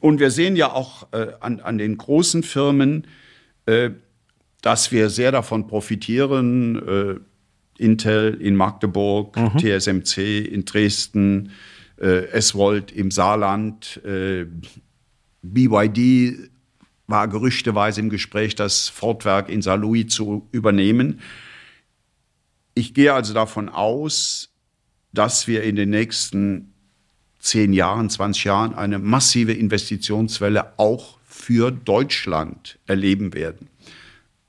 Und 0.00 0.20
wir 0.20 0.30
sehen 0.30 0.56
ja 0.56 0.72
auch 0.72 1.06
äh, 1.12 1.28
an, 1.40 1.60
an 1.60 1.78
den 1.78 1.98
großen 1.98 2.42
Firmen, 2.42 3.06
äh, 3.66 3.90
dass 4.62 4.90
wir 4.90 5.10
sehr 5.10 5.30
davon 5.30 5.66
profitieren. 5.66 7.20
Intel 7.78 8.34
in 8.34 8.56
Magdeburg, 8.56 9.36
mhm. 9.36 9.58
TSMC 9.58 10.40
in 10.40 10.64
Dresden, 10.64 11.52
äh, 12.00 12.26
S-Volt 12.30 12.92
im 12.92 13.10
Saarland, 13.10 14.00
äh, 14.04 14.46
BYD 15.42 16.50
war 17.06 17.26
gerüchteweise 17.28 18.00
im 18.00 18.10
Gespräch, 18.10 18.54
das 18.54 18.88
Fortwerk 18.88 19.48
in 19.48 19.62
Saarlouis 19.62 20.08
zu 20.08 20.46
übernehmen. 20.52 21.20
Ich 22.74 22.94
gehe 22.94 23.14
also 23.14 23.32
davon 23.34 23.68
aus, 23.68 24.50
dass 25.12 25.48
wir 25.48 25.62
in 25.62 25.74
den 25.74 25.90
nächsten 25.90 26.74
zehn 27.38 27.72
Jahren, 27.72 28.10
20 28.10 28.44
Jahren 28.44 28.74
eine 28.74 28.98
massive 28.98 29.52
Investitionswelle 29.52 30.78
auch 30.78 31.18
für 31.24 31.70
Deutschland 31.70 32.78
erleben 32.86 33.32
werden. 33.32 33.68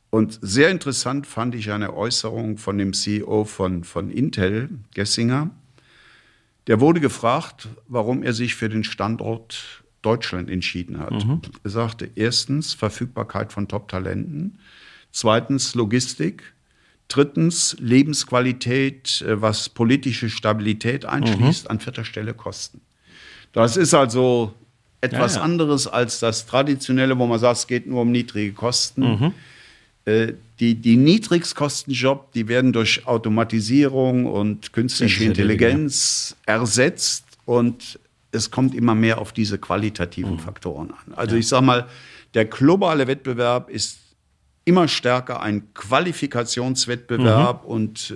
Und 0.09 0.39
sehr 0.41 0.69
interessant 0.69 1.27
fand 1.27 1.53
ich 1.55 1.71
eine 1.71 1.93
Äußerung 1.93 2.57
von 2.57 2.77
dem 2.77 2.93
CEO 2.93 3.45
von, 3.45 3.83
von 3.83 4.09
Intel, 4.09 4.69
Gessinger. 4.93 5.51
Der 6.67 6.79
wurde 6.79 6.99
gefragt, 6.99 7.67
warum 7.87 8.23
er 8.23 8.33
sich 8.33 8.55
für 8.55 8.69
den 8.69 8.83
Standort 8.83 9.83
Deutschland 10.01 10.49
entschieden 10.49 10.99
hat. 10.99 11.11
Mhm. 11.11 11.41
Er 11.63 11.69
sagte 11.69 12.09
erstens 12.15 12.73
Verfügbarkeit 12.73 13.51
von 13.51 13.67
Top-Talenten, 13.67 14.59
zweitens 15.11 15.75
Logistik, 15.75 16.53
drittens 17.07 17.75
Lebensqualität, 17.79 19.21
äh, 19.21 19.41
was 19.41 19.69
politische 19.69 20.29
Stabilität 20.29 21.05
einschließt, 21.05 21.65
mhm. 21.65 21.71
an 21.71 21.79
vierter 21.79 22.05
Stelle 22.05 22.33
Kosten. 22.33 22.81
Das 23.51 23.77
ist 23.77 23.93
also 23.93 24.53
etwas 25.01 25.35
ja, 25.35 25.39
ja. 25.39 25.45
anderes 25.45 25.87
als 25.87 26.19
das 26.19 26.45
traditionelle, 26.45 27.17
wo 27.17 27.25
man 27.25 27.39
sagt, 27.39 27.57
es 27.57 27.67
geht 27.67 27.87
nur 27.87 28.03
um 28.03 28.11
niedrige 28.11 28.53
Kosten. 28.53 29.01
Mhm. 29.01 29.33
Äh, 30.09 30.33
die, 30.59 30.75
die 30.75 30.97
Niedrigskostenjob, 30.97 32.33
die 32.33 32.49
werden 32.49 32.73
durch 32.73 33.07
Automatisierung 33.07 34.25
und 34.25 34.73
künstliche 34.73 35.23
Intelligenz 35.23 36.35
ersetzt 36.45 37.23
und 37.45 37.97
es 38.31 38.51
kommt 38.51 38.75
immer 38.75 38.93
mehr 38.93 39.19
auf 39.19 39.31
diese 39.31 39.57
qualitativen 39.57 40.33
mhm. 40.33 40.39
Faktoren 40.39 40.91
an. 40.91 41.13
Also 41.15 41.35
ja. 41.35 41.39
ich 41.39 41.47
sage 41.47 41.65
mal, 41.65 41.87
der 42.33 42.43
globale 42.43 43.07
Wettbewerb 43.07 43.69
ist 43.69 43.99
immer 44.65 44.89
stärker 44.89 45.41
ein 45.41 45.73
Qualifikationswettbewerb 45.73 47.63
mhm. 47.63 47.69
und 47.69 48.13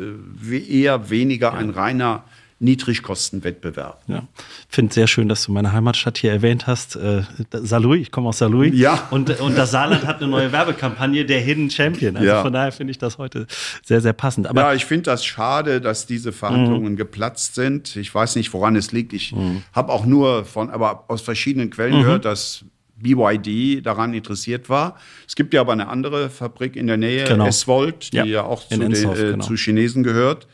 äh, 0.51 0.57
eher 0.57 1.09
weniger 1.09 1.53
ein 1.53 1.69
reiner 1.69 2.25
Niedrigkostenwettbewerb. 2.63 4.01
Ja, 4.07 4.23
finde 4.69 4.93
sehr 4.93 5.07
schön, 5.07 5.27
dass 5.29 5.43
du 5.45 5.51
meine 5.51 5.71
Heimatstadt 5.73 6.17
hier 6.17 6.31
erwähnt 6.31 6.67
hast. 6.67 6.95
Äh, 6.95 7.23
Saarlouis, 7.51 8.01
ich 8.01 8.11
komme 8.11 8.29
aus 8.29 8.39
Saarlouis. 8.39 8.71
Ja. 8.75 9.07
Und, 9.11 9.39
und 9.39 9.57
das 9.57 9.71
Saarland 9.71 10.05
hat 10.05 10.21
eine 10.21 10.29
neue 10.31 10.51
Werbekampagne, 10.51 11.25
der 11.25 11.39
Hidden 11.41 11.69
Champion. 11.69 12.15
Also 12.15 12.27
Ja. 12.27 12.41
von 12.41 12.53
daher 12.53 12.71
finde 12.71 12.91
ich 12.91 12.97
das 12.97 13.17
heute 13.17 13.47
sehr, 13.83 14.01
sehr 14.01 14.13
passend. 14.13 14.47
Aber 14.47 14.61
ja, 14.61 14.73
ich 14.73 14.85
finde 14.85 15.03
das 15.03 15.25
schade, 15.25 15.81
dass 15.81 16.05
diese 16.05 16.31
Verhandlungen 16.31 16.95
geplatzt 16.95 17.55
sind. 17.55 17.95
Ich 17.95 18.13
weiß 18.13 18.35
nicht, 18.35 18.53
woran 18.53 18.75
es 18.75 18.91
liegt. 18.91 19.13
Ich 19.13 19.33
habe 19.73 19.91
auch 19.91 20.05
nur 20.05 20.45
von, 20.45 20.69
aber 20.69 21.05
aus 21.07 21.21
verschiedenen 21.21 21.69
Quellen 21.69 21.99
gehört, 22.01 22.25
dass 22.25 22.65
BYD 22.95 23.85
daran 23.85 24.13
interessiert 24.13 24.69
war. 24.69 24.95
Es 25.27 25.35
gibt 25.35 25.53
ja 25.53 25.61
aber 25.61 25.73
eine 25.73 25.89
andere 25.89 26.29
Fabrik 26.29 26.75
in 26.77 26.87
der 26.87 26.95
Nähe, 26.97 27.25
Genau. 27.25 27.45
Eswold, 27.47 28.13
die 28.13 28.17
Ja, 28.17 28.23
ja, 28.25 28.43
auch 28.43 28.65
zu, 28.67 28.79
den, 28.79 28.93
äh, 28.93 29.01
genau. 29.31 29.43
zu 29.45 29.55
Chinesen 29.55 30.03
gehört. 30.03 30.47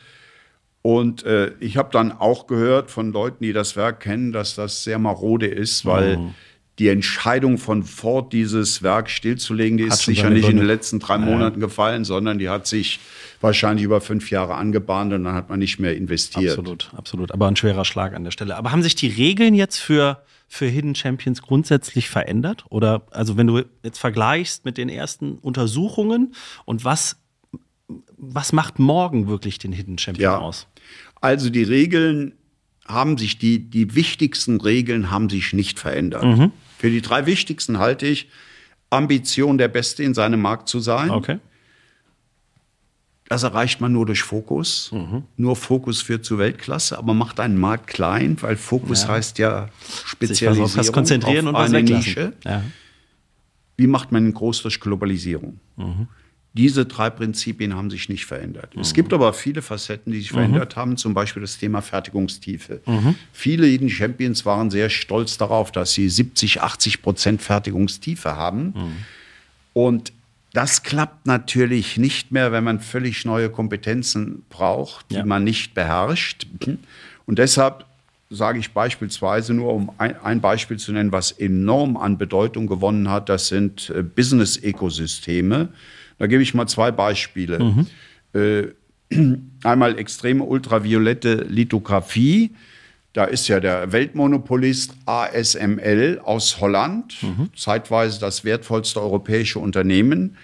Und 0.82 1.24
äh, 1.24 1.52
ich 1.60 1.76
habe 1.76 1.90
dann 1.92 2.10
auch 2.12 2.46
gehört 2.46 2.90
von 2.90 3.12
Leuten, 3.12 3.44
die 3.44 3.52
das 3.52 3.76
Werk 3.76 4.00
kennen, 4.00 4.32
dass 4.32 4.54
das 4.54 4.82
sehr 4.84 4.98
marode 4.98 5.46
ist, 5.46 5.84
weil 5.84 6.16
Mhm. 6.16 6.34
die 6.78 6.88
Entscheidung 6.88 7.58
von 7.58 7.82
Ford, 7.82 8.32
dieses 8.32 8.82
Werk 8.82 9.10
stillzulegen, 9.10 9.76
die 9.76 9.84
Hat 9.84 9.92
ist 9.92 10.04
sicher 10.06 10.30
nicht 10.30 10.38
in 10.38 10.42
Gründe. 10.56 10.62
den 10.62 10.66
letzten 10.66 10.98
drei 10.98 11.18
Monaten 11.18 11.60
gefallen, 11.60 12.04
sondern 12.04 12.38
die 12.38 12.48
hat 12.48 12.66
sich 12.66 12.98
wahrscheinlich 13.42 13.84
über 13.84 14.00
fünf 14.00 14.30
Jahre 14.30 14.54
angebahnt 14.54 15.12
und 15.12 15.24
dann 15.24 15.34
hat 15.34 15.50
man 15.50 15.58
nicht 15.58 15.78
mehr 15.78 15.94
investiert. 15.94 16.56
Absolut, 16.58 16.90
absolut. 16.96 17.32
Aber 17.32 17.46
ein 17.48 17.56
schwerer 17.56 17.84
Schlag 17.84 18.14
an 18.14 18.24
der 18.24 18.30
Stelle. 18.30 18.56
Aber 18.56 18.72
haben 18.72 18.82
sich 18.82 18.94
die 18.94 19.08
Regeln 19.08 19.54
jetzt 19.54 19.76
für, 19.76 20.22
für 20.48 20.64
Hidden 20.66 20.94
Champions 20.94 21.42
grundsätzlich 21.42 22.08
verändert? 22.08 22.64
Oder 22.70 23.02
also 23.10 23.36
wenn 23.36 23.46
du 23.46 23.62
jetzt 23.82 23.98
vergleichst 23.98 24.64
mit 24.64 24.78
den 24.78 24.88
ersten 24.88 25.34
Untersuchungen 25.38 26.34
und 26.64 26.86
was, 26.86 27.16
was 28.16 28.52
macht 28.52 28.78
morgen 28.78 29.26
wirklich 29.28 29.58
den 29.58 29.72
Hidden 29.72 29.98
Champion 29.98 30.22
Ja. 30.22 30.38
aus? 30.38 30.66
Also 31.20 31.50
die 31.50 31.62
Regeln 31.62 32.32
haben 32.86 33.18
sich, 33.18 33.38
die, 33.38 33.58
die 33.58 33.94
wichtigsten 33.94 34.60
Regeln 34.60 35.10
haben 35.10 35.28
sich 35.30 35.52
nicht 35.52 35.78
verändert. 35.78 36.24
Mhm. 36.24 36.52
Für 36.78 36.90
die 36.90 37.00
drei 37.02 37.26
wichtigsten 37.26 37.78
halte 37.78 38.06
ich 38.06 38.28
Ambition, 38.90 39.58
der 39.58 39.68
Beste 39.68 40.02
in 40.02 40.14
seinem 40.14 40.40
Markt 40.40 40.68
zu 40.68 40.80
sein. 40.80 41.10
Okay. 41.10 41.38
Das 43.28 43.44
erreicht 43.44 43.80
man 43.80 43.92
nur 43.92 44.06
durch 44.06 44.22
Fokus. 44.22 44.90
Mhm. 44.90 45.22
Nur 45.36 45.54
Fokus 45.54 46.02
führt 46.02 46.24
zu 46.24 46.38
Weltklasse, 46.38 46.98
aber 46.98 47.14
macht 47.14 47.38
einen 47.38 47.58
Markt 47.58 47.86
klein, 47.86 48.36
weil 48.40 48.56
Fokus 48.56 49.06
heißt 49.06 49.38
ja 49.38 49.66
Sich 49.66 49.70
was 49.70 50.02
auf 50.02 50.08
Spezialisierung 50.08 50.76
was 50.76 50.92
konzentrieren 50.92 51.46
auf 51.46 51.54
und 51.54 51.60
was 51.60 51.68
eine 51.68 51.78
weglassen. 51.78 51.96
Nische. 52.08 52.32
Ja. 52.44 52.64
Wie 53.76 53.86
macht 53.86 54.10
man 54.10 54.26
ihn 54.26 54.34
groß 54.34 54.62
durch 54.62 54.80
Globalisierung? 54.80 55.60
Mhm. 55.76 56.08
Diese 56.54 56.84
drei 56.84 57.10
Prinzipien 57.10 57.76
haben 57.76 57.90
sich 57.90 58.08
nicht 58.08 58.26
verändert. 58.26 58.72
Es 58.76 58.92
gibt 58.92 59.12
aber 59.12 59.32
viele 59.32 59.62
Facetten, 59.62 60.12
die 60.12 60.18
sich 60.18 60.32
verändert 60.32 60.74
haben, 60.74 60.96
zum 60.96 61.14
Beispiel 61.14 61.42
das 61.42 61.58
Thema 61.58 61.80
Fertigungstiefe. 61.80 62.80
Viele 63.32 63.66
Hidden 63.66 63.88
Champions 63.88 64.44
waren 64.44 64.68
sehr 64.70 64.90
stolz 64.90 65.38
darauf, 65.38 65.70
dass 65.70 65.92
sie 65.92 66.08
70, 66.08 66.60
80 66.60 67.02
Prozent 67.02 67.40
Fertigungstiefe 67.40 68.34
haben. 68.34 68.74
Und 69.74 70.12
das 70.52 70.82
klappt 70.82 71.26
natürlich 71.26 71.96
nicht 71.96 72.32
mehr, 72.32 72.50
wenn 72.50 72.64
man 72.64 72.80
völlig 72.80 73.24
neue 73.24 73.48
Kompetenzen 73.50 74.42
braucht, 74.50 75.08
die 75.12 75.16
Ja. 75.16 75.24
man 75.24 75.44
nicht 75.44 75.74
beherrscht. 75.74 76.48
Und 77.26 77.38
deshalb 77.38 77.84
sage 78.28 78.58
ich 78.58 78.72
beispielsweise 78.72 79.54
nur, 79.54 79.72
um 79.72 79.92
ein, 79.98 80.20
ein 80.20 80.40
Beispiel 80.40 80.78
zu 80.78 80.90
nennen, 80.92 81.12
was 81.12 81.30
enorm 81.30 81.96
an 81.96 82.18
Bedeutung 82.18 82.66
gewonnen 82.66 83.08
hat, 83.08 83.28
das 83.28 83.46
sind 83.46 83.90
äh, 83.90 84.02
Business-Ökosysteme. 84.02 85.68
Da 86.20 86.26
gebe 86.26 86.42
ich 86.42 86.52
mal 86.52 86.66
zwei 86.66 86.92
Beispiele. 86.92 87.86
Äh, 88.34 88.68
einmal 89.64 89.98
extreme 89.98 90.44
ultraviolette 90.44 91.46
Lithografie. 91.48 92.50
Da 93.14 93.24
ist 93.24 93.48
ja 93.48 93.58
der 93.58 93.90
Weltmonopolist 93.90 94.94
ASML 95.06 96.20
aus 96.22 96.60
Holland, 96.60 97.16
zeitweise 97.56 98.20
das 98.20 98.44
wertvollste 98.44 99.00
europäische 99.00 99.58
Unternehmen. 99.58 100.36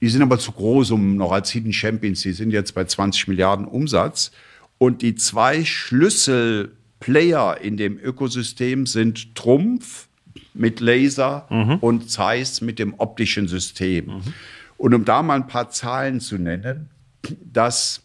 Die 0.00 0.08
sind 0.08 0.22
aber 0.22 0.38
zu 0.38 0.52
groß, 0.52 0.92
um 0.92 1.16
noch 1.16 1.32
als 1.32 1.50
Hidden 1.50 1.72
Champions, 1.72 2.22
die 2.22 2.32
sind 2.32 2.52
jetzt 2.52 2.72
bei 2.74 2.84
20 2.84 3.28
Milliarden 3.28 3.66
Umsatz. 3.66 4.30
Und 4.78 5.02
die 5.02 5.16
zwei 5.16 5.64
Schlüsselplayer 5.64 7.60
in 7.60 7.76
dem 7.76 7.98
Ökosystem 7.98 8.86
sind 8.86 9.34
Trumpf 9.34 10.06
mit 10.54 10.80
Laser 10.80 11.46
und 11.82 12.10
Zeiss 12.10 12.60
mit 12.62 12.78
dem 12.78 12.94
optischen 12.96 13.48
System. 13.48 14.22
Und 14.76 14.94
um 14.94 15.04
da 15.04 15.22
mal 15.22 15.34
ein 15.36 15.46
paar 15.46 15.70
Zahlen 15.70 16.20
zu 16.20 16.38
nennen, 16.38 16.90
dass 17.40 18.02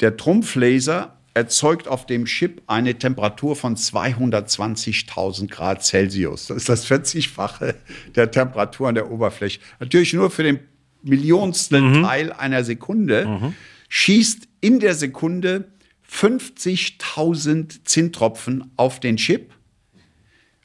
der 0.00 0.16
Trumpflaser 0.16 1.18
erzeugt 1.34 1.88
auf 1.88 2.06
dem 2.06 2.26
Chip 2.26 2.62
eine 2.66 2.98
Temperatur 2.98 3.56
von 3.56 3.76
220.000 3.76 5.48
Grad 5.48 5.82
Celsius. 5.82 6.48
Das 6.48 6.58
ist 6.58 6.68
das 6.68 6.86
40-fache 6.90 7.74
der 8.14 8.30
Temperatur 8.30 8.88
an 8.88 8.94
der 8.94 9.10
Oberfläche. 9.10 9.60
Natürlich 9.80 10.12
nur 10.12 10.30
für 10.30 10.42
den 10.42 10.60
Millionstel 11.02 12.02
Teil 12.02 12.32
einer 12.32 12.64
Sekunde 12.64 13.54
schießt 13.88 14.48
in 14.60 14.78
der 14.78 14.94
Sekunde 14.94 15.72
50.000 16.08 17.84
Zinntropfen 17.84 18.70
auf 18.76 19.00
den 19.00 19.16
Chip 19.16 19.52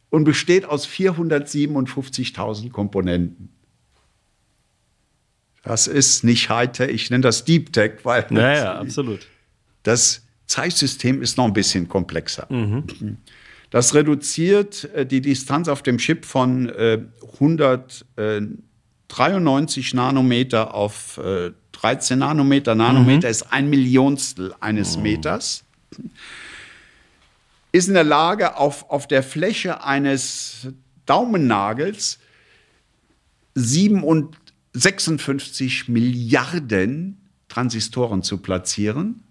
und 0.09 0.25
besteht 0.25 0.65
aus 0.65 0.87
457.000 0.87 2.69
Komponenten. 2.71 3.49
Das 5.67 5.87
ist 5.87 6.23
nicht 6.23 6.49
Hightech, 6.49 6.89
ich 6.89 7.09
nenne 7.09 7.23
das 7.23 7.43
Deep 7.43 7.73
Tech, 7.73 7.95
weil 8.03 8.25
Ja, 8.31 8.53
ja, 8.53 8.79
absolut. 8.79 9.27
das 9.83 10.23
Zeitsystem 10.45 11.21
ist 11.21 11.35
noch 11.37 11.43
ein 11.43 11.51
bisschen 11.51 11.89
komplexer. 11.89 12.47
Das 13.69 13.93
reduziert 13.93 14.85
äh, 14.95 15.05
die 15.05 15.19
Distanz 15.19 15.67
auf 15.67 15.83
dem 15.83 15.97
Chip 15.97 16.23
von 16.23 16.69
äh, 16.69 17.01
193 17.33 19.93
Nanometer 19.93 20.73
auf 20.73 21.17
äh, 21.17 21.51
13 21.73 22.19
Nanometer. 22.19 22.73
Nanometer 22.73 23.27
ist 23.27 23.51
ein 23.51 23.69
Millionstel 23.69 24.55
eines 24.61 24.97
Meters. 24.97 25.65
Ist 27.73 27.89
in 27.89 27.95
der 27.95 28.05
Lage, 28.05 28.55
auf, 28.55 28.89
auf 28.89 29.05
der 29.05 29.21
Fläche 29.21 29.83
eines 29.83 30.69
Daumennagels 31.05 32.19
7 33.55 34.01
und 34.01 34.37
56 34.77 35.87
Milliarden 35.87 37.17
Transistoren 37.47 38.23
zu 38.23 38.37
platzieren. 38.37 39.23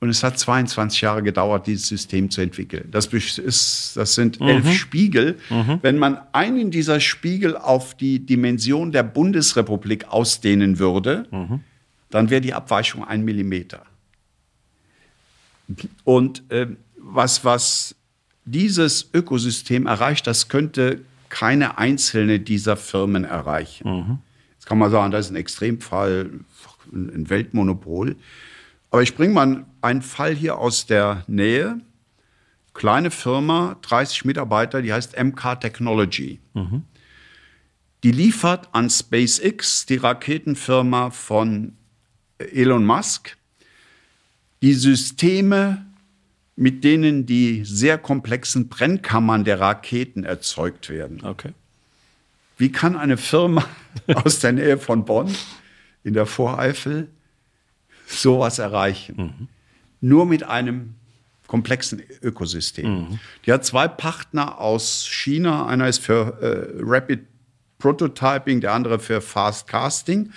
Und 0.00 0.10
es 0.10 0.22
hat 0.22 0.38
22 0.38 1.00
Jahre 1.00 1.22
gedauert, 1.22 1.66
dieses 1.66 1.88
System 1.88 2.30
zu 2.30 2.40
entwickeln. 2.40 2.88
Das, 2.90 3.06
ist, 3.06 3.96
das 3.96 4.14
sind 4.14 4.40
elf 4.40 4.72
Spiegel. 4.72 5.38
Wenn 5.82 5.98
man 5.98 6.18
einen 6.32 6.70
dieser 6.70 7.00
Spiegel 7.00 7.56
auf 7.56 7.96
die 7.96 8.20
Dimension 8.24 8.92
der 8.92 9.02
Bundesrepublik 9.02 10.08
ausdehnen 10.08 10.78
würde, 10.78 11.26
dann 12.10 12.30
wäre 12.30 12.40
die 12.40 12.54
Abweichung 12.54 13.04
ein 13.04 13.24
Millimeter. 13.24 13.82
Und 16.04 16.50
äh, 16.50 16.68
was, 16.96 17.44
was 17.44 17.94
dieses 18.44 19.10
Ökosystem 19.12 19.86
erreicht, 19.86 20.26
das 20.26 20.48
könnte 20.48 21.00
keine 21.28 21.78
einzelne 21.78 22.40
dieser 22.40 22.76
Firmen 22.76 23.24
erreichen. 23.24 24.20
Jetzt 24.54 24.66
kann 24.66 24.78
man 24.78 24.90
sagen, 24.90 25.10
das 25.10 25.26
ist 25.26 25.32
ein 25.32 25.36
Extremfall, 25.36 26.30
ein 26.92 27.30
Weltmonopol. 27.30 28.16
Aber 28.90 29.02
ich 29.02 29.14
bringe 29.14 29.34
mal 29.34 29.64
einen 29.82 30.02
Fall 30.02 30.34
hier 30.34 30.58
aus 30.58 30.86
der 30.86 31.24
Nähe. 31.26 31.80
Kleine 32.74 33.10
Firma, 33.10 33.76
30 33.82 34.24
Mitarbeiter, 34.24 34.82
die 34.82 34.92
heißt 34.92 35.18
MK 35.18 35.56
Technology. 35.60 36.38
Die 38.04 38.12
liefert 38.12 38.68
an 38.72 38.88
SpaceX, 38.88 39.86
die 39.86 39.96
Raketenfirma 39.96 41.10
von 41.10 41.72
Elon 42.38 42.84
Musk, 42.84 43.36
die 44.62 44.74
Systeme, 44.74 45.84
mit 46.58 46.82
denen 46.82 47.24
die 47.24 47.64
sehr 47.64 47.98
komplexen 47.98 48.68
Brennkammern 48.68 49.44
der 49.44 49.60
Raketen 49.60 50.24
erzeugt 50.24 50.90
werden. 50.90 51.24
Okay. 51.24 51.52
Wie 52.56 52.72
kann 52.72 52.96
eine 52.96 53.16
Firma 53.16 53.64
aus 54.24 54.40
der 54.40 54.52
Nähe 54.52 54.76
von 54.76 55.04
Bonn 55.04 55.32
in 56.02 56.14
der 56.14 56.26
Voreifel 56.26 57.06
sowas 58.08 58.58
erreichen? 58.58 59.48
Nur 60.00 60.26
mit 60.26 60.42
einem 60.42 60.94
komplexen 61.46 62.02
Ökosystem. 62.22 63.20
Die 63.46 63.52
hat 63.52 63.64
zwei 63.64 63.86
Partner 63.86 64.58
aus 64.58 65.06
China. 65.06 65.66
Einer 65.66 65.86
ist 65.86 66.00
für 66.00 66.42
äh, 66.42 66.82
Rapid 66.82 67.20
Prototyping, 67.78 68.60
der 68.60 68.72
andere 68.72 68.98
für 68.98 69.20
Fast 69.20 69.68
Casting. 69.68 70.32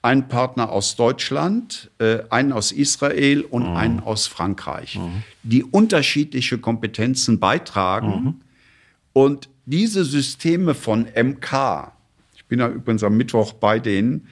Ein 0.00 0.28
Partner 0.28 0.70
aus 0.70 0.96
Deutschland, 0.96 1.90
äh, 1.98 2.20
einen 2.30 2.52
aus 2.52 2.70
Israel 2.70 3.42
und 3.42 3.66
einen 3.66 4.00
aus 4.00 4.26
Frankreich, 4.26 4.98
die 5.42 5.64
unterschiedliche 5.64 6.58
Kompetenzen 6.58 7.40
beitragen. 7.40 8.40
Und 9.12 9.48
diese 9.66 10.04
Systeme 10.04 10.74
von 10.74 11.08
MK, 11.14 11.92
ich 12.36 12.44
bin 12.44 12.60
ja 12.60 12.68
übrigens 12.68 13.02
am 13.02 13.16
Mittwoch 13.16 13.52
bei 13.54 13.80
denen, 13.80 14.28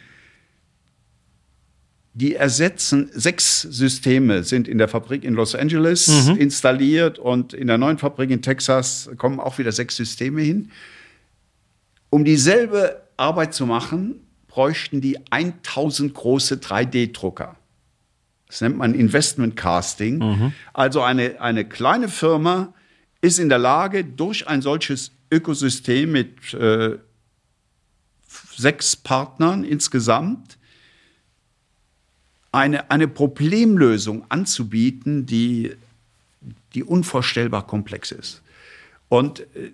die 2.15 2.35
ersetzen, 2.35 3.11
sechs 3.13 3.61
Systeme 3.61 4.43
sind 4.43 4.69
in 4.69 4.79
der 4.79 4.89
Fabrik 4.89 5.23
in 5.23 5.35
Los 5.35 5.55
Angeles 5.55 6.09
mhm. 6.09 6.37
installiert 6.37 7.19
und 7.19 7.53
in 7.53 7.67
der 7.67 7.77
neuen 7.77 7.99
Fabrik 7.99 8.31
in 8.31 8.41
Texas 8.41 9.11
kommen 9.19 9.39
auch 9.39 9.59
wieder 9.59 9.71
sechs 9.71 9.97
Systeme 9.97 10.41
hin. 10.41 10.71
Um 12.09 12.25
dieselbe 12.25 13.03
Arbeit 13.19 13.53
zu 13.53 13.67
machen, 13.67 14.26
bräuchten 14.57 15.03
die 15.03 15.19
1000 15.31 16.15
große 16.15 16.55
3D-Drucker. 16.55 17.57
Das 18.47 18.63
nennt 18.63 18.79
man 18.79 18.95
Investment 18.95 19.55
Casting. 19.55 20.17
Mhm. 20.17 20.53
Also 20.73 21.03
eine, 21.03 21.43
eine 21.43 21.67
kleine 21.69 22.09
Firma 22.09 22.73
ist 23.21 23.39
in 23.39 23.51
der 23.51 23.59
Lage, 23.59 24.03
durch 24.03 24.49
ein 24.49 24.63
solches 24.63 25.13
Ökosystem 25.31 26.11
mit 26.11 26.55
äh, 26.55 26.97
sechs 28.57 28.97
Partnern 28.97 29.63
insgesamt 29.63 30.57
eine, 32.51 32.91
eine 32.91 33.09
Problemlösung 33.09 34.25
anzubieten, 34.31 35.27
die, 35.27 35.77
die 36.73 36.83
unvorstellbar 36.83 37.67
komplex 37.67 38.11
ist. 38.11 38.41
Und 39.11 39.41
äh, 39.55 39.73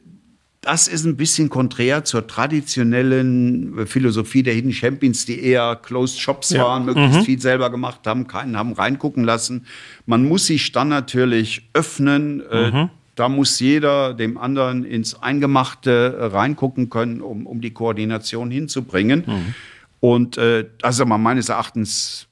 das 0.62 0.86
ist 0.86 1.04
ein 1.04 1.16
bisschen 1.16 1.48
konträr 1.48 2.04
zur 2.04 2.28
traditionellen 2.28 3.84
Philosophie 3.86 4.44
der 4.44 4.54
Hidden 4.54 4.72
Champions, 4.72 5.26
die 5.26 5.42
eher 5.42 5.76
Closed 5.82 6.20
Shops 6.20 6.50
ja. 6.50 6.62
waren, 6.62 6.84
möglichst 6.84 7.18
mhm. 7.18 7.24
viel 7.24 7.40
selber 7.40 7.68
gemacht 7.68 8.06
haben, 8.06 8.28
keinen 8.28 8.56
haben 8.56 8.72
reingucken 8.72 9.24
lassen. 9.24 9.66
Man 10.06 10.26
muss 10.26 10.46
sich 10.46 10.70
dann 10.70 10.88
natürlich 10.88 11.68
öffnen. 11.74 12.44
Äh, 12.48 12.70
mhm. 12.70 12.90
Da 13.16 13.28
muss 13.28 13.58
jeder 13.58 14.14
dem 14.14 14.38
anderen 14.38 14.84
ins 14.84 15.20
Eingemachte 15.20 16.30
reingucken 16.32 16.88
können, 16.90 17.20
um, 17.20 17.46
um 17.46 17.60
die 17.60 17.72
Koordination 17.72 18.50
hinzubringen. 18.50 19.24
Mhm. 19.26 19.54
Und 19.98 20.38
äh, 20.38 20.66
also 20.80 21.04
meines 21.04 21.48
Erachtens 21.48 22.28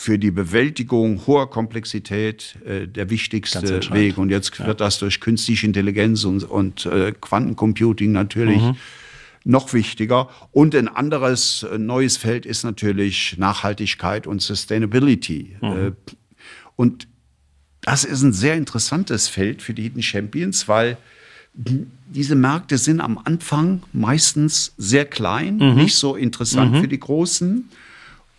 für 0.00 0.18
die 0.18 0.30
Bewältigung 0.30 1.26
hoher 1.26 1.50
Komplexität 1.50 2.56
äh, 2.64 2.88
der 2.88 3.10
wichtigste 3.10 3.82
Weg. 3.92 4.16
Und 4.16 4.30
jetzt 4.30 4.58
ja. 4.58 4.66
wird 4.66 4.80
das 4.80 4.98
durch 4.98 5.20
künstliche 5.20 5.66
Intelligenz 5.66 6.24
und, 6.24 6.42
und 6.42 6.86
äh, 6.86 7.12
Quantencomputing 7.12 8.10
natürlich 8.10 8.62
mhm. 8.62 8.76
noch 9.44 9.74
wichtiger. 9.74 10.30
Und 10.52 10.74
ein 10.74 10.88
anderes 10.88 11.64
äh, 11.64 11.76
neues 11.76 12.16
Feld 12.16 12.46
ist 12.46 12.64
natürlich 12.64 13.36
Nachhaltigkeit 13.36 14.26
und 14.26 14.40
Sustainability. 14.40 15.56
Mhm. 15.60 15.68
Äh, 15.68 15.92
und 16.76 17.06
das 17.82 18.04
ist 18.04 18.22
ein 18.22 18.32
sehr 18.32 18.54
interessantes 18.54 19.28
Feld 19.28 19.60
für 19.60 19.74
die 19.74 19.82
Hidden 19.82 20.02
Champions, 20.02 20.66
weil 20.66 20.96
diese 21.52 22.36
Märkte 22.36 22.78
sind 22.78 23.02
am 23.02 23.18
Anfang 23.18 23.82
meistens 23.92 24.72
sehr 24.78 25.04
klein, 25.04 25.58
mhm. 25.58 25.74
nicht 25.74 25.96
so 25.96 26.16
interessant 26.16 26.72
mhm. 26.72 26.80
für 26.80 26.88
die 26.88 27.00
Großen. 27.00 27.68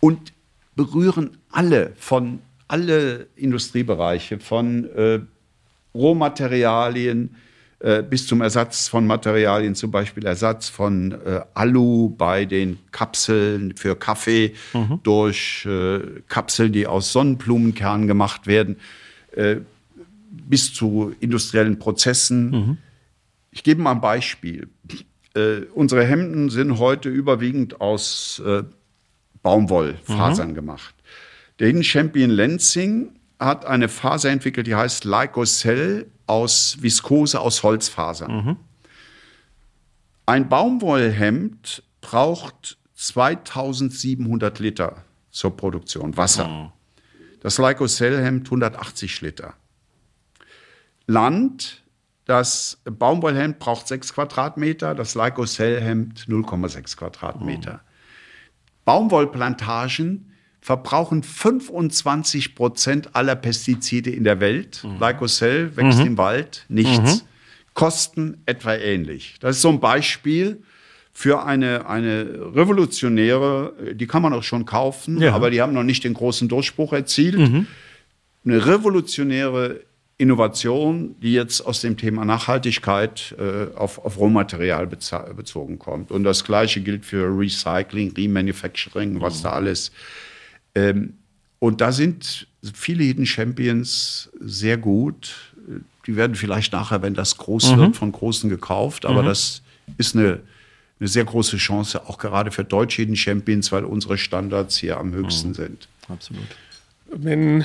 Und 0.00 0.32
berühren 0.74 1.38
alle 1.50 1.92
von 1.96 2.40
alle 2.68 3.26
Industriebereiche, 3.36 4.40
von 4.40 4.88
äh, 4.96 5.20
Rohmaterialien 5.94 7.36
äh, 7.80 8.02
bis 8.02 8.26
zum 8.26 8.40
Ersatz 8.40 8.88
von 8.88 9.06
Materialien, 9.06 9.74
zum 9.74 9.90
Beispiel 9.90 10.24
Ersatz 10.24 10.68
von 10.68 11.12
äh, 11.12 11.40
Alu 11.52 12.10
bei 12.16 12.44
den 12.46 12.78
Kapseln 12.92 13.76
für 13.76 13.96
Kaffee 13.96 14.54
mhm. 14.72 15.00
durch 15.02 15.66
äh, 15.66 15.98
Kapseln, 16.28 16.72
die 16.72 16.86
aus 16.86 17.12
Sonnenblumenkernen 17.12 18.06
gemacht 18.06 18.46
werden, 18.46 18.76
äh, 19.32 19.56
bis 20.30 20.72
zu 20.72 21.14
industriellen 21.20 21.78
Prozessen. 21.78 22.50
Mhm. 22.50 22.78
Ich 23.50 23.64
gebe 23.64 23.82
mal 23.82 23.92
ein 23.92 24.00
Beispiel. 24.00 24.68
Äh, 25.34 25.62
unsere 25.74 26.04
Hemden 26.04 26.48
sind 26.48 26.78
heute 26.78 27.10
überwiegend 27.10 27.80
aus 27.80 28.40
Baumwollfasern 29.42 30.50
mhm. 30.50 30.54
gemacht. 30.54 30.94
Der 31.58 31.68
Hidden 31.68 31.84
Champion 31.84 32.30
Lenzing 32.30 33.16
hat 33.38 33.66
eine 33.66 33.88
Faser 33.88 34.30
entwickelt, 34.30 34.66
die 34.66 34.74
heißt 34.74 35.04
Lycocell 35.04 36.06
aus 36.26 36.76
Viskose 36.80 37.40
aus 37.40 37.62
Holzfasern. 37.62 38.32
Mhm. 38.32 38.56
Ein 40.26 40.48
Baumwollhemd 40.48 41.82
braucht 42.00 42.78
2700 42.94 44.58
Liter 44.60 45.04
zur 45.30 45.56
Produktion 45.56 46.16
Wasser. 46.16 46.46
Mhm. 46.46 46.72
Das 47.40 47.58
Lycocell-Hemd 47.58 48.46
180 48.46 49.20
Liter. 49.22 49.54
Land, 51.06 51.82
das 52.24 52.78
Baumwollhemd 52.84 53.58
braucht 53.58 53.88
6 53.88 54.14
Quadratmeter, 54.14 54.94
das 54.94 55.16
Lycocell-Hemd 55.16 56.26
0,6 56.28 56.96
Quadratmeter. 56.96 57.72
Mhm. 57.72 57.91
Baumwollplantagen 58.84 60.32
verbrauchen 60.60 61.22
25 61.22 62.54
Prozent 62.54 63.14
aller 63.14 63.34
Pestizide 63.34 64.10
in 64.10 64.24
der 64.24 64.40
Welt. 64.40 64.84
Mhm. 64.84 65.00
Lycocell 65.00 65.76
wächst 65.76 66.00
mhm. 66.00 66.06
im 66.06 66.18
Wald, 66.18 66.64
nichts. 66.68 67.22
Mhm. 67.22 67.26
Kosten 67.74 68.42
etwa 68.46 68.74
ähnlich. 68.74 69.36
Das 69.40 69.56
ist 69.56 69.62
so 69.62 69.70
ein 69.70 69.80
Beispiel 69.80 70.62
für 71.12 71.44
eine, 71.44 71.86
eine 71.88 72.54
revolutionäre, 72.54 73.74
die 73.94 74.06
kann 74.06 74.22
man 74.22 74.32
auch 74.32 74.42
schon 74.42 74.64
kaufen, 74.64 75.20
ja. 75.20 75.34
aber 75.34 75.50
die 75.50 75.60
haben 75.60 75.72
noch 75.72 75.82
nicht 75.82 76.04
den 76.04 76.14
großen 76.14 76.48
Durchbruch 76.48 76.92
erzielt. 76.92 77.38
Mhm. 77.38 77.66
Eine 78.44 78.66
revolutionäre 78.66 79.80
Innovation, 80.22 81.16
die 81.20 81.32
jetzt 81.32 81.60
aus 81.62 81.80
dem 81.80 81.96
Thema 81.96 82.24
Nachhaltigkeit 82.24 83.34
äh, 83.38 83.74
auf, 83.76 83.98
auf 84.04 84.16
Rohmaterial 84.18 84.86
bezogen 84.86 85.80
kommt. 85.80 86.12
Und 86.12 86.22
das 86.22 86.44
Gleiche 86.44 86.80
gilt 86.80 87.04
für 87.04 87.26
Recycling, 87.36 88.12
Remanufacturing, 88.12 89.20
was 89.20 89.40
mhm. 89.40 89.42
da 89.42 89.50
alles. 89.50 89.90
Ähm, 90.76 91.14
und 91.58 91.80
da 91.80 91.90
sind 91.90 92.46
viele 92.72 93.02
Hidden 93.02 93.26
Champions 93.26 94.30
sehr 94.40 94.76
gut. 94.76 95.34
Die 96.06 96.14
werden 96.14 96.36
vielleicht 96.36 96.72
nachher, 96.72 97.02
wenn 97.02 97.14
das 97.14 97.36
groß 97.36 97.72
mhm. 97.72 97.76
wird, 97.78 97.96
von 97.96 98.12
Großen 98.12 98.48
gekauft. 98.48 99.04
Aber 99.04 99.22
mhm. 99.22 99.26
das 99.26 99.62
ist 99.98 100.14
eine, 100.14 100.38
eine 101.00 101.08
sehr 101.08 101.24
große 101.24 101.56
Chance, 101.56 102.08
auch 102.08 102.18
gerade 102.18 102.52
für 102.52 102.62
deutsche 102.62 103.02
Hidden 103.02 103.16
Champions, 103.16 103.72
weil 103.72 103.84
unsere 103.84 104.16
Standards 104.18 104.76
hier 104.76 104.98
am 104.98 105.12
höchsten 105.12 105.48
mhm. 105.48 105.54
sind. 105.54 105.88
Absolut. 106.08 106.46
Wenn 107.10 107.64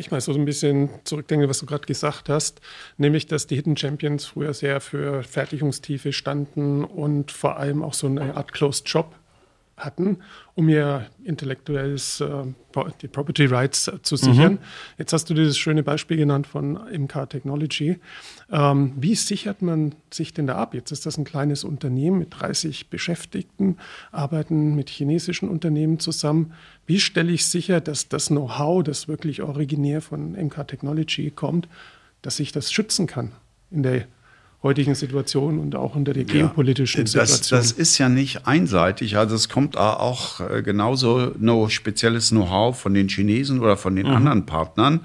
ich 0.00 0.10
mal 0.10 0.20
so 0.20 0.32
ein 0.32 0.44
bisschen 0.44 0.88
zurückdenke, 1.04 1.48
was 1.48 1.60
du 1.60 1.66
gerade 1.66 1.86
gesagt 1.86 2.28
hast, 2.28 2.60
nämlich, 2.96 3.26
dass 3.26 3.46
die 3.46 3.56
Hidden 3.56 3.76
Champions 3.76 4.26
früher 4.26 4.54
sehr 4.54 4.80
für 4.80 5.22
Fertigungstiefe 5.22 6.12
standen 6.12 6.84
und 6.84 7.30
vor 7.30 7.58
allem 7.58 7.82
auch 7.82 7.94
so 7.94 8.06
eine 8.06 8.36
Art 8.36 8.52
Closed 8.52 8.88
Shop 8.88 9.14
hatten, 9.84 10.18
um 10.54 10.68
ihr 10.68 11.06
intellektuelles, 11.24 12.20
äh, 12.20 12.44
die 13.02 13.08
Property 13.08 13.46
Rights 13.46 13.88
äh, 13.88 14.00
zu 14.02 14.16
sichern. 14.16 14.54
Mhm. 14.54 14.58
Jetzt 14.98 15.12
hast 15.12 15.28
du 15.28 15.34
dieses 15.34 15.58
schöne 15.58 15.82
Beispiel 15.82 16.16
genannt 16.16 16.46
von 16.46 16.74
MK 16.74 17.28
Technology. 17.28 17.98
Ähm, 18.50 18.92
wie 18.96 19.14
sichert 19.14 19.62
man 19.62 19.94
sich 20.10 20.32
denn 20.32 20.46
da 20.46 20.56
ab? 20.56 20.74
Jetzt 20.74 20.92
ist 20.92 21.06
das 21.06 21.18
ein 21.18 21.24
kleines 21.24 21.64
Unternehmen 21.64 22.18
mit 22.18 22.28
30 22.38 22.88
Beschäftigten, 22.88 23.76
arbeiten 24.12 24.74
mit 24.74 24.90
chinesischen 24.90 25.48
Unternehmen 25.48 25.98
zusammen. 25.98 26.52
Wie 26.86 27.00
stelle 27.00 27.32
ich 27.32 27.46
sicher, 27.46 27.80
dass 27.80 28.08
das 28.08 28.28
Know-how, 28.28 28.82
das 28.82 29.08
wirklich 29.08 29.42
originär 29.42 30.00
von 30.00 30.32
MK 30.32 30.68
Technology 30.68 31.30
kommt, 31.30 31.68
dass 32.22 32.38
ich 32.40 32.52
das 32.52 32.72
schützen 32.72 33.06
kann 33.06 33.32
in 33.70 33.82
der 33.82 34.06
heutigen 34.62 34.94
Situation 34.94 35.58
und 35.58 35.74
auch 35.74 35.94
unter 35.94 36.12
der 36.12 36.24
geopolitischen 36.24 37.06
ja, 37.06 37.20
das, 37.20 37.36
Situation. 37.36 37.58
Das 37.60 37.72
ist 37.72 37.98
ja 37.98 38.08
nicht 38.08 38.46
einseitig. 38.46 39.16
Also 39.16 39.34
es 39.34 39.48
kommt 39.48 39.76
auch 39.76 40.40
äh, 40.40 40.62
genauso 40.62 41.32
no, 41.38 41.68
spezielles 41.68 42.28
Know-how 42.28 42.78
von 42.78 42.92
den 42.92 43.08
Chinesen 43.08 43.60
oder 43.60 43.76
von 43.76 43.96
den 43.96 44.06
mhm. 44.06 44.12
anderen 44.12 44.46
Partnern. 44.46 45.00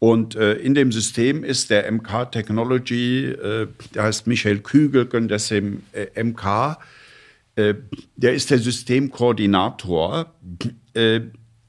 Und 0.00 0.36
äh, 0.36 0.54
in 0.54 0.74
dem 0.74 0.92
System 0.92 1.42
ist 1.44 1.70
der 1.70 1.90
MK 1.90 2.30
Technology, 2.30 3.26
äh, 3.26 3.66
der 3.94 4.04
heißt 4.04 4.26
Michael 4.26 4.60
Kügel, 4.60 5.06
deswegen 5.26 5.84
äh, 5.92 6.22
MK, 6.22 6.78
äh, 7.56 7.74
der 8.16 8.34
ist 8.34 8.50
der 8.50 8.58
Systemkoordinator. 8.58 10.32
Äh, 10.94 11.20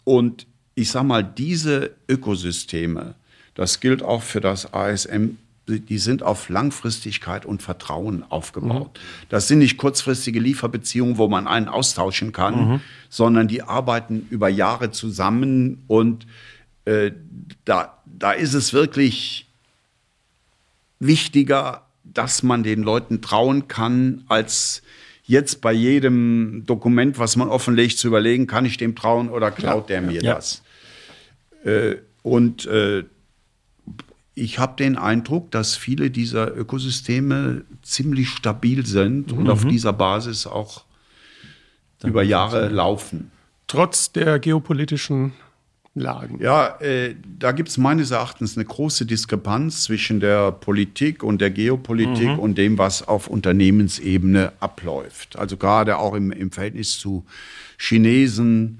und 0.03 0.47
ich 0.75 0.91
sage 0.91 1.05
mal, 1.05 1.23
diese 1.23 1.91
Ökosysteme, 2.07 3.15
das 3.55 3.79
gilt 3.79 4.03
auch 4.03 4.21
für 4.21 4.41
das 4.41 4.73
ASM 4.73 5.37
die 5.69 5.97
sind 5.97 6.23
auf 6.23 6.49
Langfristigkeit 6.49 7.45
und 7.45 7.61
Vertrauen 7.61 8.23
aufgebaut. 8.29 8.97
Mhm. 8.97 9.27
Das 9.29 9.47
sind 9.47 9.59
nicht 9.59 9.77
kurzfristige 9.77 10.39
Lieferbeziehungen, 10.39 11.17
wo 11.17 11.27
man 11.27 11.47
einen 11.47 11.67
austauschen 11.67 12.31
kann, 12.31 12.67
mhm. 12.67 12.81
sondern 13.09 13.47
die 13.47 13.61
arbeiten 13.61 14.27
über 14.29 14.49
Jahre 14.49 14.91
zusammen 14.91 15.83
und 15.87 16.25
äh, 16.85 17.11
da, 17.65 17.97
da 18.05 18.31
ist 18.31 18.53
es 18.53 18.73
wirklich 18.73 19.47
wichtiger, 20.99 21.85
dass 22.03 22.43
man 22.43 22.63
den 22.63 22.81
Leuten 22.81 23.21
trauen 23.21 23.67
kann, 23.67 24.23
als 24.27 24.81
jetzt 25.23 25.61
bei 25.61 25.71
jedem 25.71 26.63
Dokument, 26.65 27.19
was 27.19 27.35
man 27.35 27.49
offenlegt, 27.49 27.99
zu 27.99 28.07
überlegen, 28.07 28.47
kann 28.47 28.65
ich 28.65 28.77
dem 28.77 28.95
trauen 28.95 29.29
oder 29.29 29.51
klaut 29.51 29.89
ja, 29.89 29.99
der 29.99 30.01
mir 30.01 30.21
ja. 30.23 30.35
das? 30.35 30.63
Äh, 31.63 31.97
und 32.23 32.65
äh, 32.65 33.03
ich 34.39 34.59
habe 34.59 34.75
den 34.77 34.97
Eindruck, 34.97 35.51
dass 35.51 35.75
viele 35.75 36.09
dieser 36.09 36.55
Ökosysteme 36.55 37.63
ziemlich 37.81 38.29
stabil 38.29 38.85
sind 38.85 39.31
mhm. 39.31 39.39
und 39.39 39.49
auf 39.49 39.65
dieser 39.65 39.93
Basis 39.93 40.47
auch 40.47 40.85
Dann 41.99 42.11
über 42.11 42.23
Jahre 42.23 42.69
laufen. 42.69 43.31
trotz 43.67 44.11
der 44.11 44.39
geopolitischen 44.39 45.33
Lagen. 45.95 46.39
Ja, 46.39 46.79
äh, 46.79 47.15
da 47.37 47.51
gibt 47.51 47.69
es 47.69 47.77
meines 47.77 48.11
Erachtens 48.11 48.55
eine 48.55 48.65
große 48.65 49.05
Diskrepanz 49.05 49.83
zwischen 49.83 50.19
der 50.19 50.51
Politik 50.51 51.23
und 51.23 51.41
der 51.41 51.49
Geopolitik 51.49 52.29
mhm. 52.29 52.39
und 52.39 52.57
dem, 52.57 52.77
was 52.77 53.07
auf 53.07 53.27
Unternehmensebene 53.27 54.53
abläuft. 54.59 55.37
Also 55.37 55.57
gerade 55.57 55.97
auch 55.97 56.13
im, 56.13 56.31
im 56.31 56.51
Verhältnis 56.51 56.97
zu 56.97 57.25
Chinesen, 57.77 58.79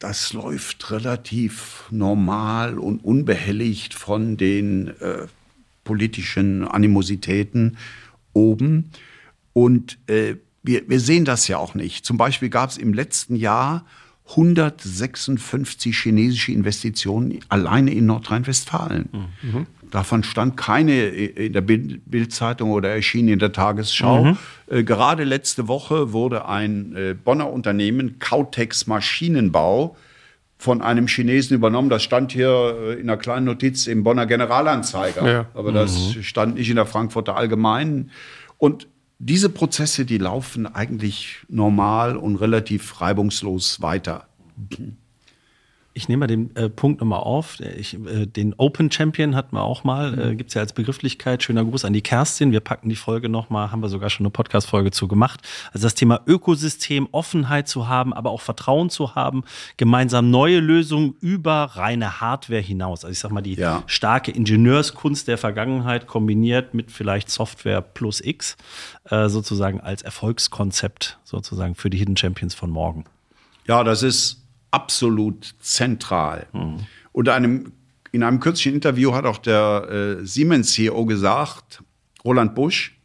das 0.00 0.32
läuft 0.32 0.90
relativ 0.90 1.84
normal 1.90 2.78
und 2.78 3.04
unbehelligt 3.04 3.94
von 3.94 4.36
den 4.38 4.88
äh, 5.00 5.26
politischen 5.84 6.66
Animositäten 6.66 7.76
oben. 8.32 8.90
Und 9.52 9.98
äh, 10.08 10.36
wir, 10.62 10.88
wir 10.88 11.00
sehen 11.00 11.26
das 11.26 11.48
ja 11.48 11.58
auch 11.58 11.74
nicht. 11.74 12.06
Zum 12.06 12.16
Beispiel 12.16 12.48
gab 12.48 12.70
es 12.70 12.78
im 12.78 12.94
letzten 12.94 13.36
Jahr 13.36 13.84
156 14.30 15.96
chinesische 15.96 16.52
Investitionen 16.52 17.40
alleine 17.48 17.92
in 17.92 18.06
Nordrhein-Westfalen. 18.06 19.08
Mhm. 19.42 19.66
Davon 19.90 20.22
stand 20.22 20.56
keine 20.56 21.06
in 21.06 21.52
der 21.52 21.62
Bildzeitung 21.62 22.70
oder 22.70 22.90
erschien 22.90 23.26
in 23.26 23.40
der 23.40 23.52
Tagesschau. 23.52 24.24
Mhm. 24.24 24.38
Äh, 24.68 24.84
gerade 24.84 25.24
letzte 25.24 25.66
Woche 25.66 26.12
wurde 26.12 26.46
ein 26.46 26.94
äh, 26.94 27.14
Bonner 27.14 27.52
Unternehmen, 27.52 28.20
Kautex 28.20 28.86
Maschinenbau, 28.86 29.96
von 30.58 30.82
einem 30.82 31.06
Chinesen 31.08 31.56
übernommen. 31.56 31.88
Das 31.88 32.02
stand 32.02 32.32
hier 32.32 32.76
äh, 32.80 32.92
in 33.00 33.08
einer 33.08 33.16
kleinen 33.16 33.46
Notiz 33.46 33.86
im 33.86 34.04
Bonner 34.04 34.26
Generalanzeiger. 34.26 35.28
Ja. 35.28 35.46
Aber 35.54 35.72
das 35.72 36.14
mhm. 36.14 36.22
stand 36.22 36.54
nicht 36.56 36.68
in 36.68 36.76
der 36.76 36.86
Frankfurter 36.86 37.34
Allgemeinen. 37.34 38.10
Und 38.58 38.86
diese 39.22 39.50
Prozesse, 39.50 40.06
die 40.06 40.16
laufen 40.16 40.66
eigentlich 40.66 41.44
normal 41.48 42.16
und 42.16 42.36
relativ 42.36 43.02
reibungslos 43.02 43.82
weiter. 43.82 44.26
Ich 46.00 46.08
nehme 46.08 46.20
mal 46.20 46.26
den 46.28 46.56
äh, 46.56 46.70
Punkt 46.70 47.00
nochmal 47.00 47.20
auf. 47.20 47.60
Ich, 47.60 47.92
äh, 47.92 48.24
den 48.24 48.54
Open 48.56 48.90
Champion 48.90 49.36
hatten 49.36 49.54
wir 49.54 49.62
auch 49.62 49.84
mal, 49.84 50.18
äh, 50.18 50.34
gibt 50.34 50.48
es 50.48 50.54
ja 50.54 50.62
als 50.62 50.72
Begrifflichkeit. 50.72 51.42
Schöner 51.42 51.62
Gruß 51.62 51.84
an 51.84 51.92
die 51.92 52.00
Kerstin. 52.00 52.52
Wir 52.52 52.60
packen 52.60 52.88
die 52.88 52.96
Folge 52.96 53.28
nochmal, 53.28 53.70
haben 53.70 53.82
wir 53.82 53.90
sogar 53.90 54.08
schon 54.08 54.24
eine 54.24 54.30
Podcast-Folge 54.30 54.92
zu 54.92 55.08
gemacht. 55.08 55.42
Also 55.74 55.84
das 55.84 55.94
Thema 55.94 56.22
Ökosystem, 56.26 57.06
Offenheit 57.12 57.68
zu 57.68 57.86
haben, 57.86 58.14
aber 58.14 58.30
auch 58.30 58.40
Vertrauen 58.40 58.88
zu 58.88 59.14
haben, 59.14 59.44
gemeinsam 59.76 60.30
neue 60.30 60.60
Lösungen 60.60 61.16
über 61.20 61.64
reine 61.74 62.22
Hardware 62.22 62.62
hinaus. 62.62 63.04
Also 63.04 63.12
ich 63.12 63.18
sag 63.18 63.30
mal, 63.30 63.42
die 63.42 63.56
ja. 63.56 63.82
starke 63.84 64.30
Ingenieurskunst 64.30 65.28
der 65.28 65.36
Vergangenheit 65.36 66.06
kombiniert 66.06 66.72
mit 66.72 66.90
vielleicht 66.90 67.28
Software 67.28 67.82
plus 67.82 68.22
X, 68.22 68.56
äh, 69.10 69.28
sozusagen 69.28 69.82
als 69.82 70.00
Erfolgskonzept 70.00 71.18
sozusagen 71.24 71.74
für 71.74 71.90
die 71.90 71.98
Hidden 71.98 72.16
Champions 72.16 72.54
von 72.54 72.70
morgen. 72.70 73.04
Ja, 73.66 73.84
das 73.84 74.02
ist 74.02 74.40
absolut 74.70 75.54
zentral. 75.60 76.46
Mhm. 76.52 76.86
Und 77.12 77.28
einem, 77.28 77.72
in 78.12 78.22
einem 78.22 78.40
kürzlichen 78.40 78.74
Interview 78.74 79.12
hat 79.12 79.24
auch 79.24 79.38
der 79.38 80.18
äh, 80.20 80.26
Siemens-CEO 80.26 81.04
gesagt, 81.06 81.82
Roland 82.24 82.54
Busch, 82.54 82.96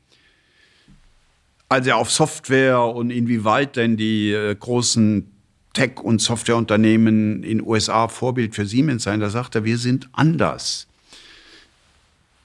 als 1.69 1.87
er 1.87 1.97
auf 1.97 2.11
Software 2.11 2.81
und 2.81 3.09
inwieweit 3.09 3.75
denn 3.75 3.97
die 3.97 4.31
äh, 4.31 4.55
großen 4.55 5.31
Tech- 5.73 6.01
und 6.01 6.21
Softwareunternehmen 6.21 7.43
in 7.43 7.61
USA 7.61 8.07
Vorbild 8.07 8.55
für 8.55 8.65
Siemens 8.65 9.03
sein, 9.03 9.19
da 9.19 9.29
sagt 9.29 9.55
er, 9.55 9.65
wir 9.65 9.77
sind 9.77 10.07
anders. 10.13 10.87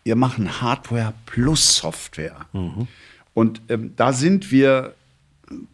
Wir 0.03 0.17
machen 0.17 0.61
Hardware 0.61 1.15
plus 1.27 1.77
Software. 1.77 2.47
Mhm. 2.53 2.89
Und 3.35 3.63
ähm, 3.69 3.93
da 3.97 4.13
sind 4.13 4.51
wir 4.51 4.95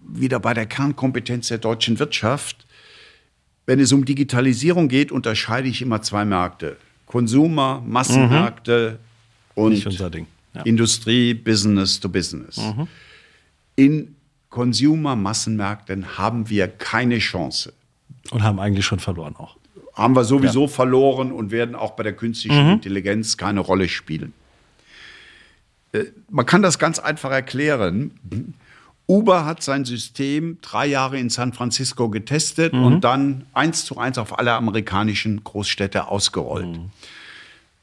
wieder 0.02 0.40
bei 0.40 0.54
der 0.54 0.66
Kernkompetenz 0.66 1.48
der 1.48 1.58
deutschen 1.58 1.98
Wirtschaft. 1.98 2.65
Wenn 3.66 3.80
es 3.80 3.92
um 3.92 4.04
Digitalisierung 4.04 4.88
geht, 4.88 5.10
unterscheide 5.10 5.68
ich 5.68 5.82
immer 5.82 6.00
zwei 6.00 6.24
Märkte. 6.24 6.76
Konsumer, 7.04 7.82
Massenmärkte 7.86 8.98
mhm. 9.54 9.62
und 9.62 9.84
ja. 10.54 10.62
Industrie, 10.62 11.34
Business 11.34 12.00
to 12.00 12.08
Business. 12.08 12.56
Mhm. 12.56 12.88
In 13.74 14.16
Consumer-Massenmärkten 14.50 16.16
haben 16.16 16.48
wir 16.48 16.68
keine 16.68 17.18
Chance. 17.18 17.72
Und 18.30 18.42
haben 18.42 18.58
eigentlich 18.58 18.86
schon 18.86 18.98
verloren 19.00 19.36
auch. 19.36 19.56
Haben 19.94 20.16
wir 20.16 20.24
sowieso 20.24 20.62
ja. 20.62 20.68
verloren 20.68 21.32
und 21.32 21.50
werden 21.50 21.74
auch 21.74 21.92
bei 21.92 22.02
der 22.02 22.14
künstlichen 22.14 22.66
mhm. 22.66 22.72
Intelligenz 22.74 23.36
keine 23.36 23.60
Rolle 23.60 23.88
spielen. 23.88 24.32
Äh, 25.92 26.04
man 26.30 26.46
kann 26.46 26.62
das 26.62 26.78
ganz 26.78 26.98
einfach 26.98 27.30
erklären. 27.30 28.12
Uber 29.08 29.44
hat 29.44 29.62
sein 29.62 29.84
System 29.84 30.58
drei 30.62 30.86
Jahre 30.86 31.18
in 31.18 31.30
San 31.30 31.52
Francisco 31.52 32.08
getestet 32.08 32.72
mhm. 32.72 32.84
und 32.84 33.00
dann 33.02 33.46
eins 33.52 33.84
zu 33.84 33.98
eins 33.98 34.18
auf 34.18 34.38
alle 34.38 34.52
amerikanischen 34.54 35.44
Großstädte 35.44 36.08
ausgerollt. 36.08 36.66
Mhm. 36.66 36.90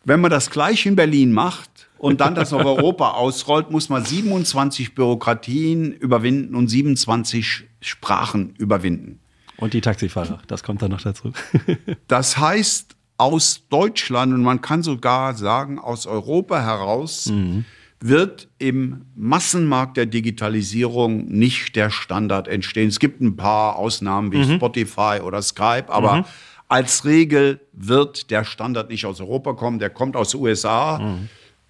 Wenn 0.04 0.20
man 0.20 0.30
das 0.30 0.50
gleich 0.50 0.86
in 0.86 0.98
Berlin 0.98 1.32
macht 1.32 1.88
und 1.98 2.20
dann 2.20 2.36
das 2.36 2.52
auf 2.52 2.66
Europa 2.66 3.12
ausrollt, 3.12 3.72
muss 3.72 3.88
man 3.88 4.04
27 4.04 4.96
Bürokratien 4.96 5.94
überwinden 5.94 6.56
und 6.56 6.68
27 6.68 7.64
Sprachen 7.80 8.54
überwinden. 8.58 9.20
Und 9.56 9.74
die 9.74 9.82
Taxifahrer, 9.82 10.42
das 10.48 10.64
kommt 10.64 10.82
dann 10.82 10.92
noch 10.92 11.02
dazu. 11.02 11.32
das 12.10 12.38
heißt, 12.38 12.98
aus 13.16 13.62
Deutschland 13.70 14.34
und 14.34 14.42
man 14.42 14.60
kann 14.60 14.84
sogar 14.84 15.36
sagen, 15.36 15.80
aus 15.80 16.06
Europa 16.06 16.62
heraus 16.62 17.28
mhm 17.28 17.64
wird 18.06 18.50
im 18.58 19.06
Massenmarkt 19.16 19.96
der 19.96 20.06
Digitalisierung 20.06 21.26
nicht 21.30 21.78
der 21.78 21.90
Standard 21.90 22.50
entstehen. 22.50 22.90
Es 22.90 23.00
gibt 23.00 23.22
ein 23.22 23.38
paar 23.38 23.78
Ausnahmen 23.78 24.34
wie 24.34 24.44
mhm. 24.44 24.58
Spotify 24.58 25.22
oder 25.24 25.42
Skype, 25.42 25.86
aber 25.88 26.18
mhm. 26.18 26.26
als 26.68 27.06
Regel 27.06 27.62
wird 27.72 28.30
der 28.30 28.44
Standard 28.44 28.90
nicht 28.90 29.06
aus 29.06 29.22
Europa 29.22 29.54
kommen, 29.54 29.80
der 29.80 29.90
kommt 29.90 30.18
aus 30.18 30.36
USA 30.36 31.00
mhm. 31.00 31.30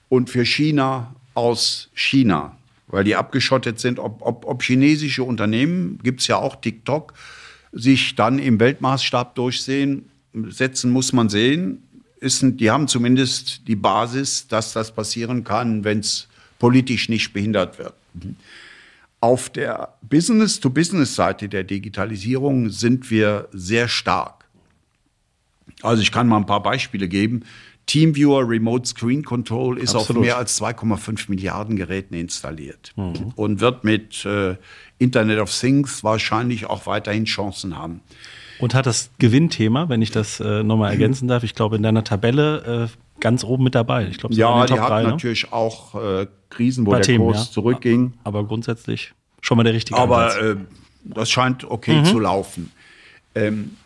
und 0.10 0.32
für 0.32 0.44
China 0.44 1.14
aus 1.36 1.92
China, 1.94 2.58
weil 2.88 3.04
die 3.04 3.16
abgeschottet 3.16 3.80
sind. 3.80 4.00
Ob, 4.00 4.24
ob, 4.24 4.48
ob 4.48 4.64
chinesische 4.64 5.24
Unternehmen, 5.24 6.00
gibt 6.02 6.22
es 6.22 6.28
ja 6.28 6.38
auch 6.38 6.56
TikTok, 6.56 7.14
sich 7.74 8.16
dann 8.16 8.40
im 8.40 8.60
Weltmaßstab 8.60 9.36
durchsehen, 9.36 10.10
setzen 10.34 10.90
muss 10.90 11.14
man 11.14 11.30
sehen 11.30 11.84
ist, 12.24 12.44
die 12.44 12.72
haben 12.72 12.88
zumindest 12.88 13.68
die 13.68 13.76
Basis, 13.76 14.48
dass 14.48 14.74
das 14.74 14.94
passieren 14.94 15.44
kann, 15.44 15.84
wenn 15.84 16.00
es 16.00 16.28
politisch 16.60 17.10
nicht 17.10 17.34
behindert 17.34 17.78
wird. 17.78 17.94
Auf 19.20 19.50
der 19.50 19.94
Business-to-Business-Seite 20.02 21.50
der 21.50 21.64
Digitalisierung 21.64 22.70
sind 22.70 23.10
wir 23.12 23.48
sehr 23.52 23.88
stark. 23.88 24.46
Also 25.82 26.02
ich 26.02 26.12
kann 26.12 26.28
mal 26.28 26.38
ein 26.38 26.46
paar 26.46 26.64
Beispiele 26.64 27.08
geben. 27.08 27.44
TeamViewer 27.86 28.48
Remote 28.48 28.88
Screen 28.88 29.24
Control 29.24 29.78
ist 29.78 29.94
Absolut. 29.96 30.22
auf 30.22 30.26
mehr 30.26 30.38
als 30.38 30.62
2,5 30.62 31.30
Milliarden 31.30 31.76
Geräten 31.76 32.16
installiert 32.16 32.94
mhm. 32.96 33.34
und 33.36 33.60
wird 33.60 33.84
mit 33.84 34.24
äh, 34.26 34.56
Internet 35.00 35.40
of 35.40 35.52
Things 35.52 36.04
wahrscheinlich 36.04 36.66
auch 36.66 36.86
weiterhin 36.86 37.26
Chancen 37.26 37.78
haben. 37.78 38.02
Und 38.60 38.74
hat 38.74 38.86
das 38.86 39.10
Gewinnthema, 39.20 39.90
wenn 39.90 40.02
ich 40.02 40.12
das 40.12 40.40
äh, 40.40 40.64
nochmal 40.64 40.92
ergänzen 40.92 41.28
darf, 41.28 41.44
ich 41.44 41.56
glaube, 41.56 41.76
in 41.76 41.84
deiner 41.84 42.04
Tabelle 42.04 42.90
äh, 42.90 43.20
ganz 43.20 43.44
oben 43.44 43.64
mit 43.64 43.76
dabei. 43.76 44.08
Ich 44.08 44.18
glaube, 44.18 44.36
ja, 44.36 44.66
die 44.66 44.74
hat 44.74 44.90
3, 44.90 45.04
ne? 45.04 45.10
natürlich 45.10 45.52
auch 45.52 45.96
äh, 45.96 46.28
Krisen, 46.50 46.86
wo 46.86 46.92
Bei 46.92 46.98
der 46.98 47.06
Themen, 47.06 47.26
Kurs 47.26 47.48
ja. 47.48 47.52
zurückging. 47.52 48.14
Aber 48.24 48.46
grundsätzlich 48.46 49.14
schon 49.42 49.58
mal 49.58 49.64
der 49.64 49.74
richtige 49.74 50.00
Aber 50.00 50.40
äh, 50.42 50.56
das 51.04 51.30
scheint 51.30 51.64
okay 51.64 52.00
mhm. 52.00 52.06
zu 52.06 52.20
laufen. 52.20 52.72
Ähm, 53.36 53.78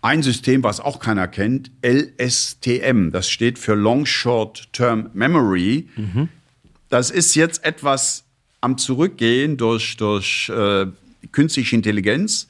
ein 0.00 0.22
System, 0.22 0.62
was 0.62 0.80
auch 0.80 1.00
keiner 1.00 1.26
kennt, 1.26 1.70
LSTM, 1.84 3.10
das 3.10 3.28
steht 3.28 3.58
für 3.58 3.74
Long 3.74 4.06
Short 4.06 4.72
Term 4.72 5.10
Memory. 5.12 5.88
Mhm. 5.96 6.28
Das 6.88 7.10
ist 7.10 7.34
jetzt 7.34 7.64
etwas 7.64 8.24
am 8.60 8.78
Zurückgehen 8.78 9.56
durch, 9.56 9.96
durch 9.96 10.48
äh, 10.48 10.86
künstliche 11.32 11.76
Intelligenz. 11.76 12.48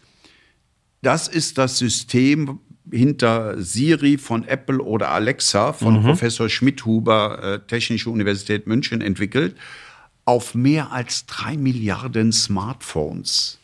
Das 1.03 1.29
ist 1.29 1.59
das 1.59 1.79
System 1.79 2.59
hinter 2.91 3.61
Siri 3.63 4.19
von 4.19 4.45
Apple 4.45 4.83
oder 4.83 5.11
Alexa 5.11 5.73
von 5.73 5.99
mhm. 5.99 6.03
Professor 6.03 6.49
Schmidhuber, 6.49 7.43
äh, 7.43 7.67
Technische 7.67 8.11
Universität 8.11 8.67
München, 8.67 9.01
entwickelt, 9.01 9.57
auf 10.25 10.55
mehr 10.55 10.93
als 10.93 11.27
drei 11.27 11.57
Milliarden 11.57 12.33
Smartphones 12.33 13.59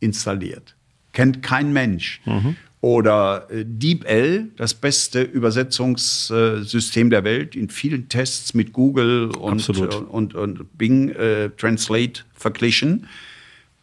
installiert. 0.00 0.76
Kennt 1.12 1.42
kein 1.42 1.72
Mensch. 1.72 2.20
Mhm. 2.24 2.56
Oder 2.80 3.46
äh, 3.50 3.64
DeepL, 3.64 4.48
das 4.56 4.74
beste 4.74 5.22
Übersetzungssystem 5.22 7.10
der 7.10 7.22
Welt, 7.22 7.54
in 7.54 7.70
vielen 7.70 8.08
Tests 8.08 8.54
mit 8.54 8.72
Google 8.72 9.30
und, 9.30 9.68
äh, 9.68 9.72
und, 9.72 10.34
und, 10.34 10.78
Bing 10.78 11.10
äh, 11.10 11.50
Translate 11.50 12.24
verglichen, 12.34 13.06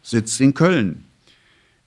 sitzt 0.02 0.38
in 0.42 0.52
Köln. 0.52 1.04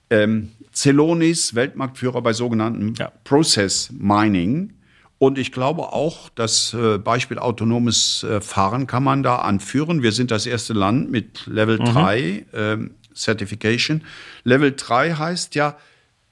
Ähm, 0.09 0.51
Celonis, 0.73 1.55
Weltmarktführer 1.55 2.21
bei 2.21 2.33
sogenannten 2.33 2.95
ja. 2.95 3.11
Process 3.23 3.91
Mining. 3.91 4.73
Und 5.19 5.37
ich 5.37 5.51
glaube 5.51 5.93
auch, 5.93 6.29
das 6.29 6.73
äh, 6.73 6.97
Beispiel 6.97 7.39
autonomes 7.39 8.23
äh, 8.23 8.41
Fahren 8.41 8.87
kann 8.87 9.03
man 9.03 9.23
da 9.23 9.37
anführen. 9.37 10.01
Wir 10.01 10.11
sind 10.11 10.31
das 10.31 10.45
erste 10.45 10.73
Land 10.73 11.11
mit 11.11 11.45
Level 11.45 11.79
mhm. 11.79 11.85
3 11.85 12.45
ähm, 12.53 12.91
Certification. 13.15 14.03
Level 14.43 14.73
3 14.75 15.13
heißt 15.13 15.55
ja, 15.55 15.77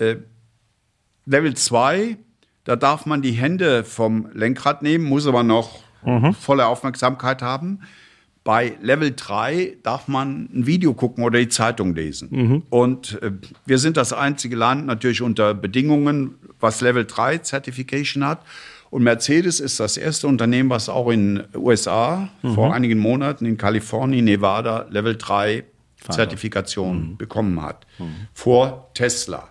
Äh, 0.02 0.18
Level 1.26 1.54
2, 1.54 2.18
da 2.64 2.76
darf 2.76 3.06
man 3.06 3.22
die 3.22 3.34
Hände 3.34 3.84
vom 3.84 4.28
Lenkrad 4.34 4.82
nehmen, 4.82 5.06
muss 5.06 5.28
aber 5.28 5.44
noch 5.44 5.84
mhm. 6.04 6.34
volle 6.34 6.66
Aufmerksamkeit 6.66 7.44
haben. 7.44 7.82
Bei 8.44 8.76
Level 8.82 9.14
3 9.16 9.78
darf 9.84 10.08
man 10.08 10.50
ein 10.52 10.66
Video 10.66 10.96
gucken 10.96 11.24
oder 11.24 11.38
die 11.38 11.50
Zeitung 11.50 11.94
lesen. 11.94 12.30
Mhm. 12.32 12.64
Und 12.70 13.22
äh, 13.22 13.34
wir 13.66 13.78
sind 13.78 13.98
das 13.98 14.14
einzige 14.14 14.56
Land 14.56 14.88
natürlich 14.88 15.22
unter 15.22 15.54
Bedingungen, 15.54 16.34
was 16.60 16.82
Level 16.82 17.06
3 17.06 17.44
Certification 17.44 18.26
hat. 18.26 18.44
Und 18.90 19.04
Mercedes 19.04 19.60
ist 19.60 19.80
das 19.80 19.96
erste 19.96 20.26
Unternehmen, 20.28 20.72
was 20.72 20.90
auch 20.90 21.12
in 21.12 21.44
USA 21.56 22.30
mhm. 22.42 22.56
vor 22.56 22.74
einigen 22.74 22.98
Monaten 23.00 23.46
in 23.46 23.58
Kalifornien, 23.58 24.26
Nevada 24.26 24.88
Level 24.90 25.16
3 25.16 25.64
Zertifikation 26.10 27.12
mhm. 27.12 27.18
bekommen 27.18 27.62
hat. 27.62 27.86
Mhm. 28.00 28.26
Vor 28.34 28.90
Tesla. 28.96 29.50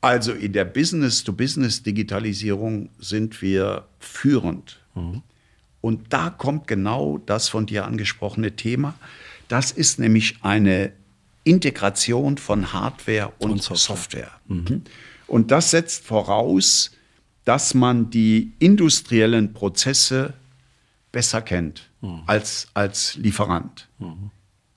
Also 0.00 0.30
in 0.32 0.52
der 0.52 0.66
Business-to-Business-Digitalisierung 0.66 2.90
sind 2.98 3.42
wir 3.42 3.88
führend. 3.98 4.78
Mhm. 5.84 5.88
Und 5.88 6.12
da 6.12 6.30
kommt 6.30 6.66
genau 6.66 7.18
das 7.18 7.48
von 7.48 7.66
dir 7.66 7.84
angesprochene 7.84 8.56
Thema. 8.56 8.94
Das 9.48 9.70
ist 9.70 9.98
nämlich 9.98 10.38
eine 10.42 10.92
Integration 11.44 12.38
von 12.38 12.72
Hardware 12.72 13.32
und, 13.38 13.52
und 13.52 13.62
Software. 13.62 13.78
Software. 13.78 14.30
Mhm. 14.48 14.82
Und 15.26 15.50
das 15.50 15.70
setzt 15.70 16.04
voraus, 16.04 16.92
dass 17.44 17.74
man 17.74 18.10
die 18.10 18.52
industriellen 18.58 19.52
Prozesse 19.52 20.32
besser 21.12 21.42
kennt 21.42 21.90
mhm. 22.00 22.22
als, 22.26 22.68
als 22.72 23.16
Lieferant. 23.16 23.88
Mhm. 23.98 24.30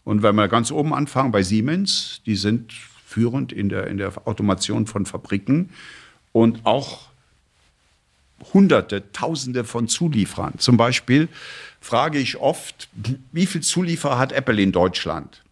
Und 0.04 0.24
wenn 0.24 0.36
wir 0.36 0.48
ganz 0.48 0.72
oben 0.72 0.94
anfangen 0.94 1.32
bei 1.32 1.44
Siemens, 1.44 2.22
die 2.26 2.36
sind 2.36 2.74
führend 2.74 3.52
in 3.52 3.70
der, 3.70 3.88
in 3.88 3.98
der 3.98 4.28
Automation 4.28 4.86
von 4.86 5.06
Fabriken 5.06 5.70
und 6.34 6.66
auch 6.66 7.07
Hunderte, 8.54 9.12
Tausende 9.12 9.64
von 9.64 9.88
Zulieferern. 9.88 10.60
Zum 10.60 10.78
Beispiel 10.78 11.28
frage 11.82 12.20
ich 12.20 12.38
oft, 12.38 12.90
wie 13.32 13.46
viel 13.46 13.62
Zulieferer 13.62 14.18
hat 14.18 14.32
Apple 14.32 14.62
in 14.62 14.72
Deutschland? 14.72 15.44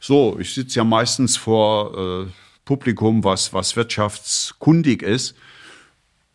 So, 0.00 0.38
ich 0.40 0.52
sitze 0.52 0.78
ja 0.78 0.84
meistens 0.84 1.36
vor 1.36 2.26
äh, 2.26 2.30
Publikum, 2.64 3.22
was, 3.22 3.52
was 3.52 3.76
wirtschaftskundig 3.76 5.02
ist. 5.02 5.34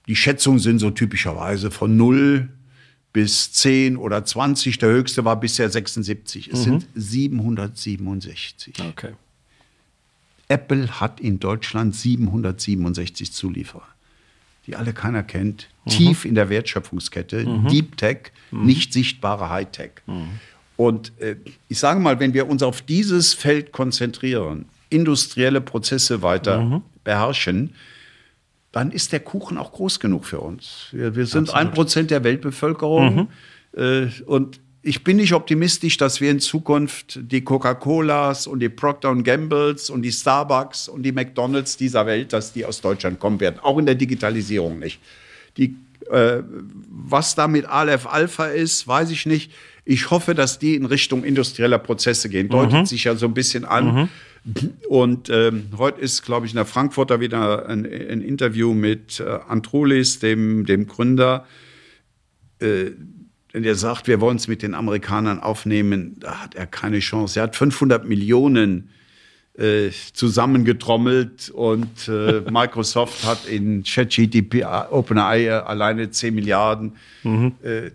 Die 0.07 0.15
Schätzungen 0.15 0.59
sind 0.59 0.79
so 0.79 0.89
typischerweise 0.89 1.69
von 1.69 1.97
0 1.97 2.49
bis 3.11 3.51
10 3.51 3.97
oder 3.97 4.23
20. 4.23 4.77
Der 4.77 4.89
höchste 4.89 5.25
war 5.25 5.39
bisher 5.39 5.69
76. 5.69 6.47
Es 6.47 6.59
mhm. 6.59 6.63
sind 6.63 6.87
767. 6.95 8.75
Okay. 8.89 9.13
Apple 10.47 10.99
hat 10.99 11.19
in 11.19 11.39
Deutschland 11.39 11.95
767 11.95 13.33
Zulieferer, 13.33 13.87
die 14.67 14.75
alle 14.75 14.93
keiner 14.93 15.23
kennt, 15.23 15.69
mhm. 15.85 15.89
tief 15.89 16.25
in 16.25 16.35
der 16.35 16.49
Wertschöpfungskette, 16.49 17.45
mhm. 17.45 17.67
Deep 17.69 17.97
Tech, 17.97 18.31
mhm. 18.51 18.65
nicht 18.65 18.93
sichtbare 18.93 19.49
Hightech. 19.49 19.91
Mhm. 20.05 20.27
Und 20.75 21.13
äh, 21.19 21.37
ich 21.69 21.79
sage 21.79 21.99
mal, 21.99 22.19
wenn 22.19 22.33
wir 22.33 22.47
uns 22.47 22.61
auf 22.61 22.81
dieses 22.81 23.33
Feld 23.33 23.71
konzentrieren, 23.71 24.65
industrielle 24.89 25.61
Prozesse 25.61 26.21
weiter 26.21 26.61
mhm. 26.61 26.81
beherrschen, 27.03 27.73
dann 28.71 28.91
ist 28.91 29.11
der 29.11 29.21
Kuchen 29.21 29.57
auch 29.57 29.71
groß 29.71 29.99
genug 29.99 30.25
für 30.25 30.39
uns. 30.39 30.89
Wir, 30.91 31.15
wir 31.15 31.25
sind 31.25 31.53
ein 31.53 31.71
Prozent 31.71 32.11
der 32.11 32.23
Weltbevölkerung 32.23 33.27
mhm. 33.73 33.81
äh, 33.81 34.07
und 34.25 34.59
ich 34.81 35.03
bin 35.03 35.17
nicht 35.17 35.33
optimistisch, 35.33 35.97
dass 35.97 36.21
wir 36.21 36.31
in 36.31 36.39
Zukunft 36.39 37.19
die 37.21 37.43
Coca-Colas 37.43 38.47
und 38.47 38.59
die 38.59 38.69
Procter 38.69 39.13
Gambles 39.15 39.89
und 39.89 40.01
die 40.01 40.11
Starbucks 40.11 40.87
und 40.87 41.03
die 41.03 41.11
McDonalds 41.11 41.77
dieser 41.77 42.05
Welt, 42.05 42.31
dass 42.31 42.53
die 42.53 42.63
aus 42.63 42.81
Deutschland 42.81 43.19
kommen 43.19 43.39
werden. 43.39 43.59
Auch 43.61 43.77
in 43.77 43.85
der 43.85 43.95
Digitalisierung 43.95 44.79
nicht. 44.79 44.99
Die, 45.57 45.75
äh, 46.09 46.41
was 46.89 47.35
da 47.35 47.47
mit 47.47 47.65
Aleph 47.65 48.05
Alpha 48.05 48.45
ist, 48.45 48.87
weiß 48.87 49.11
ich 49.11 49.25
nicht. 49.25 49.51
Ich 49.83 50.11
hoffe, 50.11 50.35
dass 50.35 50.59
die 50.59 50.75
in 50.75 50.85
Richtung 50.85 51.23
industrieller 51.23 51.79
Prozesse 51.79 52.29
gehen. 52.29 52.49
Deutet 52.49 52.81
mhm. 52.81 52.85
sich 52.85 53.05
ja 53.05 53.15
so 53.15 53.25
ein 53.25 53.33
bisschen 53.33 53.65
an. 53.65 53.93
Mhm. 53.93 54.09
Und 54.87 55.29
ähm, 55.29 55.67
heute 55.77 55.99
ist, 55.99 56.23
glaube 56.23 56.45
ich, 56.45 56.53
in 56.53 56.57
der 56.57 56.65
Frankfurter 56.65 57.19
wieder 57.19 57.67
ein, 57.67 57.85
ein 57.85 58.21
Interview 58.21 58.73
mit 58.73 59.19
äh, 59.19 59.39
Antrulis, 59.47 60.19
dem, 60.19 60.65
dem 60.65 60.87
Gründer. 60.87 61.45
Äh, 62.59 62.91
wenn 63.51 63.63
er 63.63 63.75
sagt, 63.75 64.07
wir 64.07 64.21
wollen 64.21 64.37
es 64.37 64.47
mit 64.47 64.61
den 64.61 64.73
Amerikanern 64.73 65.39
aufnehmen, 65.39 66.17
da 66.19 66.43
hat 66.43 66.55
er 66.55 66.67
keine 66.67 66.99
Chance. 66.99 67.39
Er 67.39 67.43
hat 67.43 67.55
500 67.55 68.05
Millionen 68.05 68.89
äh, 69.57 69.89
zusammengetrommelt 70.13 71.49
und 71.49 72.07
äh, 72.07 72.41
Microsoft 72.51 73.25
hat 73.25 73.47
in 73.47 73.83
ChatGTP, 73.83 74.63
OpenAI 74.91 75.51
alleine 75.51 76.11
10 76.11 76.35
Milliarden. 76.35 76.97
Mhm. 77.23 77.55
Äh, 77.63 77.91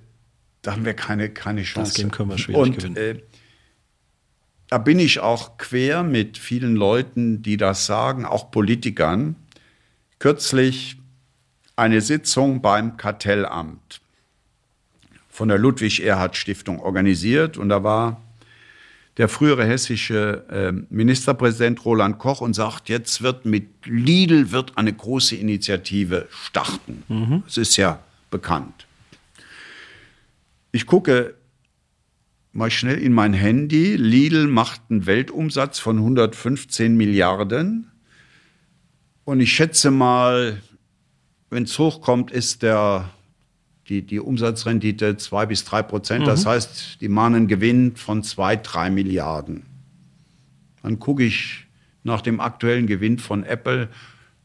da 0.62 0.72
haben 0.72 0.84
wir 0.84 0.94
keine, 0.94 1.28
keine 1.28 1.62
Chance. 1.62 1.92
Das 1.92 1.94
Game 1.94 2.10
können 2.10 2.30
wir 2.30 2.38
schwierig 2.38 2.62
und, 2.62 2.76
gewinnen. 2.76 2.96
Äh, 2.96 3.20
da 4.68 4.78
bin 4.78 4.98
ich 4.98 5.20
auch 5.20 5.58
quer 5.58 6.02
mit 6.02 6.38
vielen 6.38 6.74
Leuten, 6.74 7.42
die 7.42 7.58
das 7.58 7.86
sagen, 7.86 8.24
auch 8.24 8.50
Politikern. 8.50 9.36
Kürzlich 10.18 10.96
eine 11.76 12.00
Sitzung 12.00 12.62
beim 12.62 12.96
Kartellamt 12.96 14.01
von 15.32 15.48
der 15.48 15.58
Ludwig-Erhard-Stiftung 15.58 16.78
organisiert. 16.78 17.56
Und 17.56 17.70
da 17.70 17.82
war 17.82 18.20
der 19.16 19.28
frühere 19.28 19.64
hessische 19.64 20.44
äh, 20.50 20.72
Ministerpräsident 20.94 21.84
Roland 21.84 22.18
Koch 22.18 22.42
und 22.42 22.54
sagt, 22.54 22.90
jetzt 22.90 23.22
wird 23.22 23.46
mit 23.46 23.68
Lidl 23.86 24.52
wird 24.52 24.76
eine 24.76 24.92
große 24.92 25.34
Initiative 25.34 26.28
starten. 26.30 27.02
Mhm. 27.08 27.42
Das 27.46 27.56
ist 27.56 27.76
ja 27.78 27.98
bekannt. 28.30 28.86
Ich 30.70 30.86
gucke 30.86 31.34
mal 32.52 32.70
schnell 32.70 32.98
in 32.98 33.12
mein 33.12 33.32
Handy. 33.32 33.96
Lidl 33.96 34.46
macht 34.46 34.82
einen 34.90 35.06
Weltumsatz 35.06 35.78
von 35.78 35.96
115 35.96 36.94
Milliarden. 36.94 37.90
Und 39.24 39.40
ich 39.40 39.52
schätze 39.52 39.90
mal, 39.90 40.60
wenn 41.48 41.62
es 41.62 41.78
hochkommt, 41.78 42.30
ist 42.30 42.62
der 42.62 43.08
die, 43.92 44.02
die 44.02 44.20
Umsatzrendite 44.20 45.18
2 45.18 45.46
bis 45.46 45.64
3 45.64 45.82
Prozent. 45.82 46.22
Mhm. 46.22 46.26
Das 46.26 46.46
heißt, 46.46 47.00
die 47.00 47.08
machen 47.08 47.34
einen 47.34 47.46
Gewinn 47.46 47.94
von 47.96 48.22
2, 48.22 48.56
3 48.56 48.90
Milliarden. 48.90 49.64
Dann 50.82 50.98
gucke 50.98 51.24
ich 51.24 51.66
nach 52.02 52.22
dem 52.22 52.40
aktuellen 52.40 52.86
Gewinn 52.86 53.18
von 53.18 53.44
Apple 53.44 53.88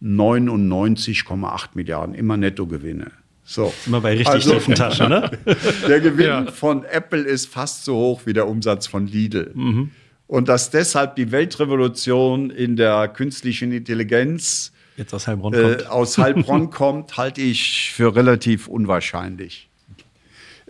99,8 0.04 1.70
Milliarden, 1.74 2.14
immer 2.14 2.38
Nettogewinne. 2.38 3.12
So. 3.44 3.74
Immer 3.86 4.02
bei 4.02 4.12
richtig 4.12 4.34
also, 4.34 4.54
tiefen 4.54 4.76
Taschen, 4.76 5.10
ne? 5.10 5.32
der 5.88 6.02
Gewinn 6.02 6.28
ja. 6.28 6.52
von 6.52 6.84
Apple 6.84 7.22
ist 7.22 7.48
fast 7.48 7.86
so 7.86 7.96
hoch 7.96 8.22
wie 8.26 8.34
der 8.34 8.48
Umsatz 8.48 8.86
von 8.86 9.08
Lidl. 9.08 9.52
Mhm. 9.56 9.92
Und 10.28 10.50
dass 10.50 10.70
deshalb 10.70 11.16
die 11.16 11.32
Weltrevolution 11.32 12.50
in 12.50 12.76
der 12.76 13.08
künstlichen 13.08 13.72
Intelligenz 13.72 14.74
jetzt 14.98 15.14
aus 15.14 15.28
Heilbronn 15.28 15.54
kommt, 15.54 15.82
äh, 15.82 15.86
aus 15.86 16.18
Heilbronn 16.18 16.70
kommt 16.72 17.18
halte 17.18 17.42
ich 17.42 17.92
für 17.92 18.16
relativ 18.16 18.68
unwahrscheinlich. 18.68 19.70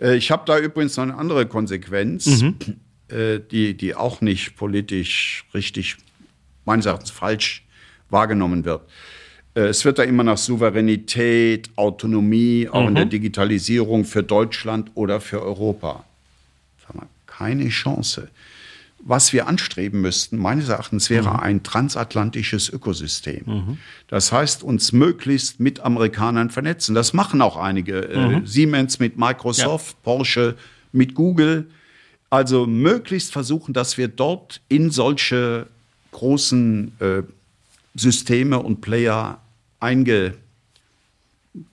Äh, 0.00 0.16
ich 0.16 0.30
habe 0.30 0.42
da 0.46 0.58
übrigens 0.58 0.96
noch 0.96 1.04
eine 1.04 1.16
andere 1.16 1.46
Konsequenz, 1.46 2.26
mhm. 2.26 2.56
äh, 3.08 3.40
die, 3.40 3.74
die 3.74 3.94
auch 3.94 4.20
nicht 4.20 4.56
politisch 4.56 5.44
richtig, 5.54 5.96
meines 6.64 6.86
Erachtens 6.86 7.10
falsch 7.10 7.64
wahrgenommen 8.10 8.64
wird. 8.64 8.82
Äh, 9.54 9.62
es 9.62 9.84
wird 9.84 9.98
da 9.98 10.02
immer 10.04 10.22
nach 10.22 10.38
Souveränität, 10.38 11.70
Autonomie, 11.76 12.68
auch 12.70 12.82
mhm. 12.82 12.88
in 12.88 12.94
der 12.94 13.04
mhm. 13.06 13.10
Digitalisierung 13.10 14.04
für 14.04 14.22
Deutschland 14.22 14.90
oder 14.94 15.20
für 15.20 15.42
Europa. 15.42 16.04
Keine 17.26 17.68
Chance 17.68 18.30
was 19.00 19.32
wir 19.32 19.46
anstreben 19.46 20.00
müssten, 20.00 20.38
meines 20.38 20.68
Erachtens, 20.68 21.08
wäre 21.10 21.30
mhm. 21.30 21.40
ein 21.40 21.62
transatlantisches 21.62 22.68
Ökosystem. 22.68 23.42
Mhm. 23.46 23.78
Das 24.08 24.32
heißt, 24.32 24.62
uns 24.62 24.92
möglichst 24.92 25.60
mit 25.60 25.80
Amerikanern 25.80 26.50
vernetzen. 26.50 26.94
Das 26.94 27.12
machen 27.12 27.40
auch 27.40 27.56
einige. 27.56 28.00
Äh, 28.08 28.18
mhm. 28.18 28.34
Äh, 28.44 28.46
Siemens 28.46 28.98
mit 28.98 29.16
Microsoft, 29.16 29.92
ja. 29.92 29.98
Porsche 30.02 30.56
mit 30.92 31.14
Google. 31.14 31.68
Also 32.30 32.66
möglichst 32.66 33.32
versuchen, 33.32 33.72
dass 33.72 33.96
wir 33.96 34.08
dort 34.08 34.60
in 34.68 34.90
solche 34.90 35.66
großen 36.12 36.92
äh, 37.00 37.22
Systeme 37.94 38.58
und 38.58 38.80
Player 38.80 39.40
einge 39.80 40.34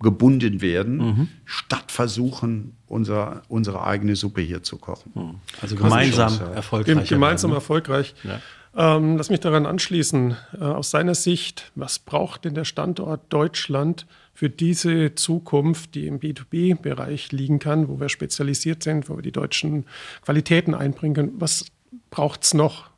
gebunden 0.02 0.62
werden, 0.62 0.98
mhm. 0.98 1.28
statt 1.46 1.92
versuchen, 1.92 2.76
unser, 2.88 3.44
unsere 3.48 3.84
eigene 3.84 4.16
Suppe 4.16 4.42
hier 4.42 4.64
zu 4.64 4.78
kochen. 4.78 5.12
Mhm. 5.16 5.36
Also 5.62 5.76
gemeinsam 5.76 6.30
Chance, 6.30 6.52
erfolgreich. 6.54 7.10
Gemeinsam 7.10 7.52
werden, 7.52 7.54
ne? 7.54 7.58
erfolgreich. 7.58 8.16
Ja. 8.24 8.42
Ähm, 8.78 9.18
lass 9.18 9.30
mich 9.30 9.40
daran 9.40 9.66
anschließen. 9.66 10.36
Äh, 10.60 10.64
aus 10.64 10.92
seiner 10.92 11.16
Sicht, 11.16 11.72
was 11.76 12.00
braucht 12.00 12.46
denn 12.46 12.56
der 12.56 12.66
Standort 12.66 13.22
Deutschland 13.32 14.06
für 14.34 14.50
diese 14.50 15.16
Zukunft, 15.16 15.96
die 15.96 16.08
im 16.08 16.20
B2B-Bereich 16.20 17.32
liegen 17.32 17.60
kann, 17.60 17.88
wo 17.88 18.00
wir 18.00 18.10
spezialisiert 18.10 18.84
sind, 18.84 19.10
wo 19.10 19.16
wir 19.16 19.24
die 19.24 19.32
deutschen 19.32 19.86
Qualitäten 20.24 20.74
einbringen 20.74 21.16
können? 21.16 21.32
Was 21.40 21.66
braucht 22.12 22.44
es 22.44 22.54
noch? 22.54 22.90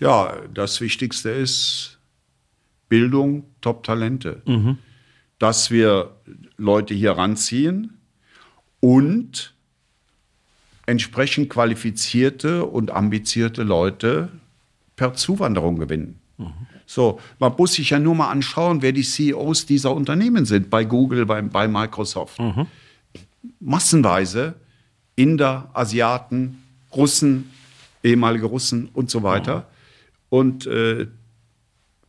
Ja, 0.00 0.36
das 0.52 0.82
Wichtigste 0.82 1.30
ist 1.30 1.98
Bildung, 2.90 3.44
Top-Talente. 3.62 4.42
Mhm. 4.44 4.78
Dass 5.38 5.70
wir 5.70 6.16
Leute 6.56 6.94
hier 6.94 7.12
ranziehen 7.12 7.98
und 8.80 9.54
entsprechend 10.86 11.50
qualifizierte 11.50 12.64
und 12.64 12.90
ambitionierte 12.90 13.62
Leute 13.62 14.30
per 14.94 15.14
Zuwanderung 15.14 15.78
gewinnen. 15.78 16.20
Mhm. 16.38 16.52
So, 16.86 17.20
man 17.38 17.52
muss 17.58 17.74
sich 17.74 17.90
ja 17.90 17.98
nur 17.98 18.14
mal 18.14 18.30
anschauen, 18.30 18.80
wer 18.80 18.92
die 18.92 19.02
CEOs 19.02 19.66
dieser 19.66 19.94
Unternehmen 19.94 20.46
sind, 20.46 20.70
bei 20.70 20.84
Google, 20.84 21.26
bei, 21.26 21.42
bei 21.42 21.66
Microsoft. 21.66 22.38
Mhm. 22.38 22.66
Massenweise 23.58 24.54
Inder, 25.16 25.70
Asiaten, 25.72 26.62
Russen, 26.94 27.50
ehemalige 28.02 28.46
Russen 28.46 28.88
und 28.92 29.10
so 29.10 29.22
weiter. 29.22 29.58
Mhm. 29.58 29.64
Und 30.28 30.66
äh, 30.66 31.06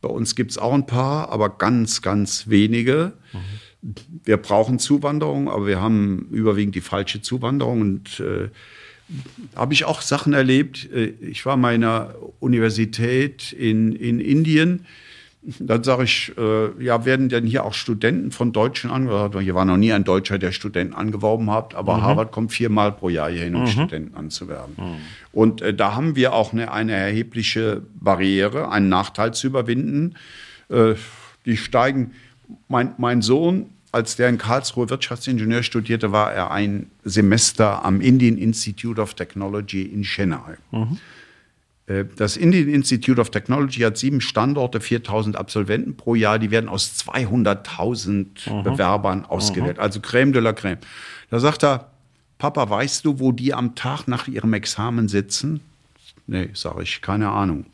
bei 0.00 0.08
uns 0.08 0.34
gibt 0.34 0.52
es 0.52 0.58
auch 0.58 0.72
ein 0.72 0.86
paar, 0.86 1.30
aber 1.30 1.50
ganz, 1.50 2.02
ganz 2.02 2.48
wenige. 2.48 3.12
Mhm. 3.32 3.94
Wir 4.24 4.36
brauchen 4.36 4.78
Zuwanderung, 4.78 5.48
aber 5.48 5.66
wir 5.66 5.80
haben 5.80 6.28
überwiegend 6.30 6.74
die 6.74 6.80
falsche 6.80 7.22
Zuwanderung. 7.22 7.80
Und 7.80 8.20
äh, 8.20 8.48
habe 9.56 9.74
ich 9.74 9.84
auch 9.84 10.02
Sachen 10.02 10.32
erlebt. 10.32 10.90
Äh, 10.92 11.14
ich 11.20 11.46
war 11.46 11.56
meiner 11.56 12.14
Universität 12.40 13.52
in, 13.52 13.92
in 13.92 14.20
Indien. 14.20 14.86
Dann 15.58 15.82
sage 15.82 16.04
ich, 16.04 16.32
äh, 16.36 16.84
ja, 16.84 17.04
werden 17.04 17.28
denn 17.28 17.46
hier 17.46 17.64
auch 17.64 17.72
Studenten 17.72 18.32
von 18.32 18.52
Deutschen 18.52 18.90
angeworben? 18.90 19.40
Hier 19.40 19.54
war 19.54 19.64
noch 19.64 19.76
nie 19.76 19.92
ein 19.92 20.04
Deutscher, 20.04 20.38
der 20.38 20.52
Studenten 20.52 20.94
angeworben 20.94 21.50
hat, 21.50 21.74
aber 21.74 21.96
mhm. 21.96 22.02
Harvard 22.02 22.32
kommt 22.32 22.52
viermal 22.52 22.92
pro 22.92 23.08
Jahr 23.08 23.30
hierhin, 23.30 23.54
um 23.54 23.62
mhm. 23.62 23.66
Studenten 23.68 24.14
anzuwerben. 24.14 24.74
Mhm. 24.76 24.96
Und 25.32 25.62
äh, 25.62 25.72
da 25.72 25.94
haben 25.94 26.16
wir 26.16 26.34
auch 26.34 26.52
eine, 26.52 26.70
eine 26.72 26.92
erhebliche 26.92 27.82
Barriere, 27.94 28.70
einen 28.70 28.88
Nachteil 28.88 29.32
zu 29.32 29.46
überwinden. 29.46 30.16
Äh, 30.68 30.94
die 31.46 31.56
steigen, 31.56 32.12
mein, 32.68 32.94
mein 32.98 33.22
Sohn 33.22 33.66
als 33.90 34.16
der 34.16 34.28
in 34.28 34.36
Karlsruhe 34.36 34.90
Wirtschaftsingenieur 34.90 35.62
studierte, 35.62 36.12
war 36.12 36.32
er 36.32 36.50
ein 36.50 36.90
Semester 37.04 37.84
am 37.84 38.00
Indian 38.02 38.36
Institute 38.36 39.00
of 39.00 39.14
Technology 39.14 39.82
in 39.82 40.02
Chennai. 40.02 40.58
Äh, 41.88 42.04
das 42.16 42.36
Indian 42.36 42.68
Institute 42.68 43.20
of 43.20 43.30
Technology 43.30 43.80
hat 43.80 43.96
sieben 43.96 44.20
Standorte, 44.20 44.80
4000 44.80 45.36
Absolventen 45.36 45.96
pro 45.96 46.14
Jahr. 46.14 46.38
Die 46.38 46.50
werden 46.50 46.68
aus 46.68 46.94
200.000 47.04 48.50
mhm. 48.50 48.62
Bewerbern 48.62 49.24
ausgewählt. 49.24 49.78
Mhm. 49.78 49.82
Also 49.82 50.00
Crème 50.00 50.32
de 50.32 50.40
la 50.40 50.50
Crème. 50.50 50.78
Da 51.30 51.40
sagt 51.40 51.64
er, 51.64 51.90
Papa, 52.38 52.70
weißt 52.70 53.04
du, 53.04 53.18
wo 53.18 53.32
die 53.32 53.52
am 53.52 53.74
Tag 53.74 54.06
nach 54.06 54.28
ihrem 54.28 54.52
Examen 54.52 55.08
sitzen? 55.08 55.60
Nee, 56.26 56.50
sage 56.52 56.82
ich, 56.82 57.00
keine 57.00 57.30
Ahnung. 57.30 57.66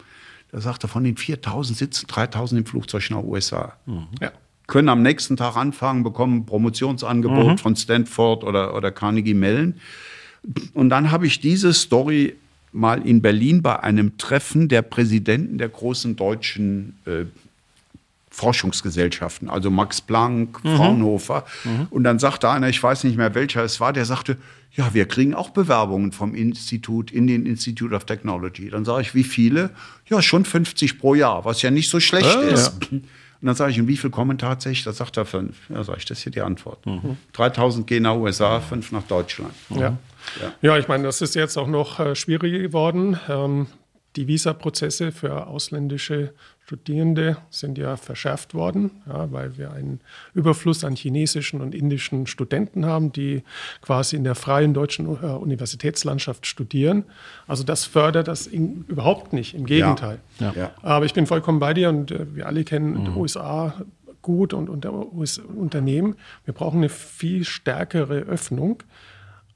Da 0.52 0.60
sagt 0.60 0.84
er, 0.84 0.88
von 0.88 1.04
den 1.04 1.16
4000 1.16 1.76
sitzen 1.76 2.06
3000 2.06 2.60
im 2.60 2.66
Flugzeug 2.66 3.10
nach 3.10 3.22
USA. 3.22 3.74
Mhm. 3.86 4.06
Ja 4.20 4.32
können 4.66 4.88
am 4.88 5.02
nächsten 5.02 5.36
Tag 5.36 5.56
anfangen, 5.56 6.02
bekommen 6.02 6.38
ein 6.38 6.46
Promotionsangebot 6.46 7.46
mhm. 7.46 7.58
von 7.58 7.76
Stanford 7.76 8.44
oder, 8.44 8.74
oder 8.74 8.90
Carnegie 8.90 9.34
Mellon. 9.34 9.74
Und 10.72 10.90
dann 10.90 11.10
habe 11.10 11.26
ich 11.26 11.40
diese 11.40 11.72
Story 11.72 12.34
mal 12.74 13.06
in 13.06 13.22
Berlin 13.22 13.62
bei 13.62 13.80
einem 13.80 14.18
Treffen 14.18 14.68
der 14.68 14.82
Präsidenten 14.82 15.58
der 15.58 15.68
großen 15.68 16.16
deutschen 16.16 16.98
äh, 17.06 17.24
Forschungsgesellschaften, 18.30 19.48
also 19.48 19.70
Max 19.70 20.00
Planck, 20.00 20.62
mhm. 20.64 20.76
Fraunhofer. 20.76 21.44
Mhm. 21.62 21.86
Und 21.90 22.04
dann 22.04 22.18
sagte 22.18 22.50
einer, 22.50 22.68
ich 22.68 22.82
weiß 22.82 23.04
nicht 23.04 23.16
mehr 23.16 23.34
welcher 23.34 23.62
es 23.62 23.78
war, 23.78 23.92
der 23.92 24.04
sagte, 24.04 24.36
ja, 24.72 24.92
wir 24.92 25.06
kriegen 25.06 25.34
auch 25.34 25.50
Bewerbungen 25.50 26.10
vom 26.10 26.34
Institut, 26.34 27.12
Indian 27.12 27.46
Institute 27.46 27.94
of 27.94 28.06
Technology. 28.06 28.70
Dann 28.70 28.84
sage 28.84 29.02
ich, 29.02 29.14
wie 29.14 29.22
viele? 29.22 29.70
Ja, 30.08 30.20
schon 30.20 30.44
50 30.44 30.98
pro 30.98 31.14
Jahr, 31.14 31.44
was 31.44 31.62
ja 31.62 31.70
nicht 31.70 31.88
so 31.88 32.00
schlecht 32.00 32.36
äh, 32.36 32.52
ist. 32.52 32.72
Ja. 32.90 32.98
Und 33.44 33.48
dann 33.48 33.54
sage 33.54 33.70
ich, 33.70 33.80
und 33.80 33.86
wie 33.86 33.96
viel 33.96 34.10
kommen 34.10 34.36
tatsächlich? 34.36 34.82
Da 34.82 34.92
sagt 34.92 35.16
er 35.16 35.26
fünf. 35.26 35.56
Ja, 35.68 35.84
sage 35.84 35.98
ich, 35.98 36.04
das 36.06 36.18
ist 36.18 36.24
hier 36.24 36.32
die 36.32 36.40
Antwort. 36.40 36.84
Mhm. 36.86 37.18
3000 37.34 37.86
gehen 37.86 38.02
nach 38.02 38.16
USA, 38.16 38.58
fünf 38.58 38.90
nach 38.90 39.04
Deutschland. 39.04 39.54
Ja. 39.70 39.96
Ja. 40.40 40.52
Ja. 40.62 40.78
ich 40.78 40.88
meine, 40.88 41.04
das 41.04 41.20
ist 41.20 41.34
jetzt 41.34 41.56
auch 41.56 41.68
noch 41.68 42.00
äh, 42.00 42.14
schwieriger 42.14 42.58
geworden. 42.58 43.18
Ähm, 43.28 43.66
die 44.16 44.28
Visaprozesse 44.28 45.10
für 45.10 45.48
ausländische 45.48 46.34
Studierende 46.60 47.36
sind 47.50 47.76
ja 47.78 47.96
verschärft 47.96 48.54
worden, 48.54 49.02
ja, 49.06 49.30
weil 49.32 49.58
wir 49.58 49.72
einen 49.72 50.00
Überfluss 50.34 50.84
an 50.84 50.94
chinesischen 50.94 51.60
und 51.60 51.74
indischen 51.74 52.26
Studenten 52.26 52.86
haben, 52.86 53.12
die 53.12 53.42
quasi 53.82 54.16
in 54.16 54.24
der 54.24 54.34
freien 54.34 54.72
deutschen 54.72 55.06
äh, 55.06 55.26
Universitätslandschaft 55.26 56.46
studieren. 56.46 57.04
Also 57.46 57.64
das 57.64 57.84
fördert 57.84 58.28
das 58.28 58.46
in, 58.46 58.84
überhaupt 58.88 59.32
nicht, 59.32 59.54
im 59.54 59.66
Gegenteil. 59.66 60.20
Ja. 60.38 60.52
Ja. 60.56 60.70
Aber 60.82 61.04
ich 61.04 61.12
bin 61.12 61.26
vollkommen 61.26 61.58
bei 61.58 61.74
dir 61.74 61.88
und 61.88 62.12
äh, 62.12 62.34
wir 62.34 62.46
alle 62.46 62.64
kennen 62.64 63.00
mhm. 63.00 63.04
die 63.04 63.10
USA 63.10 63.74
gut 64.22 64.54
und, 64.54 64.70
und 64.70 64.86
US 64.86 65.38
Unternehmen. 65.38 66.16
Wir 66.44 66.54
brauchen 66.54 66.78
eine 66.78 66.88
viel 66.88 67.44
stärkere 67.44 68.20
Öffnung, 68.20 68.82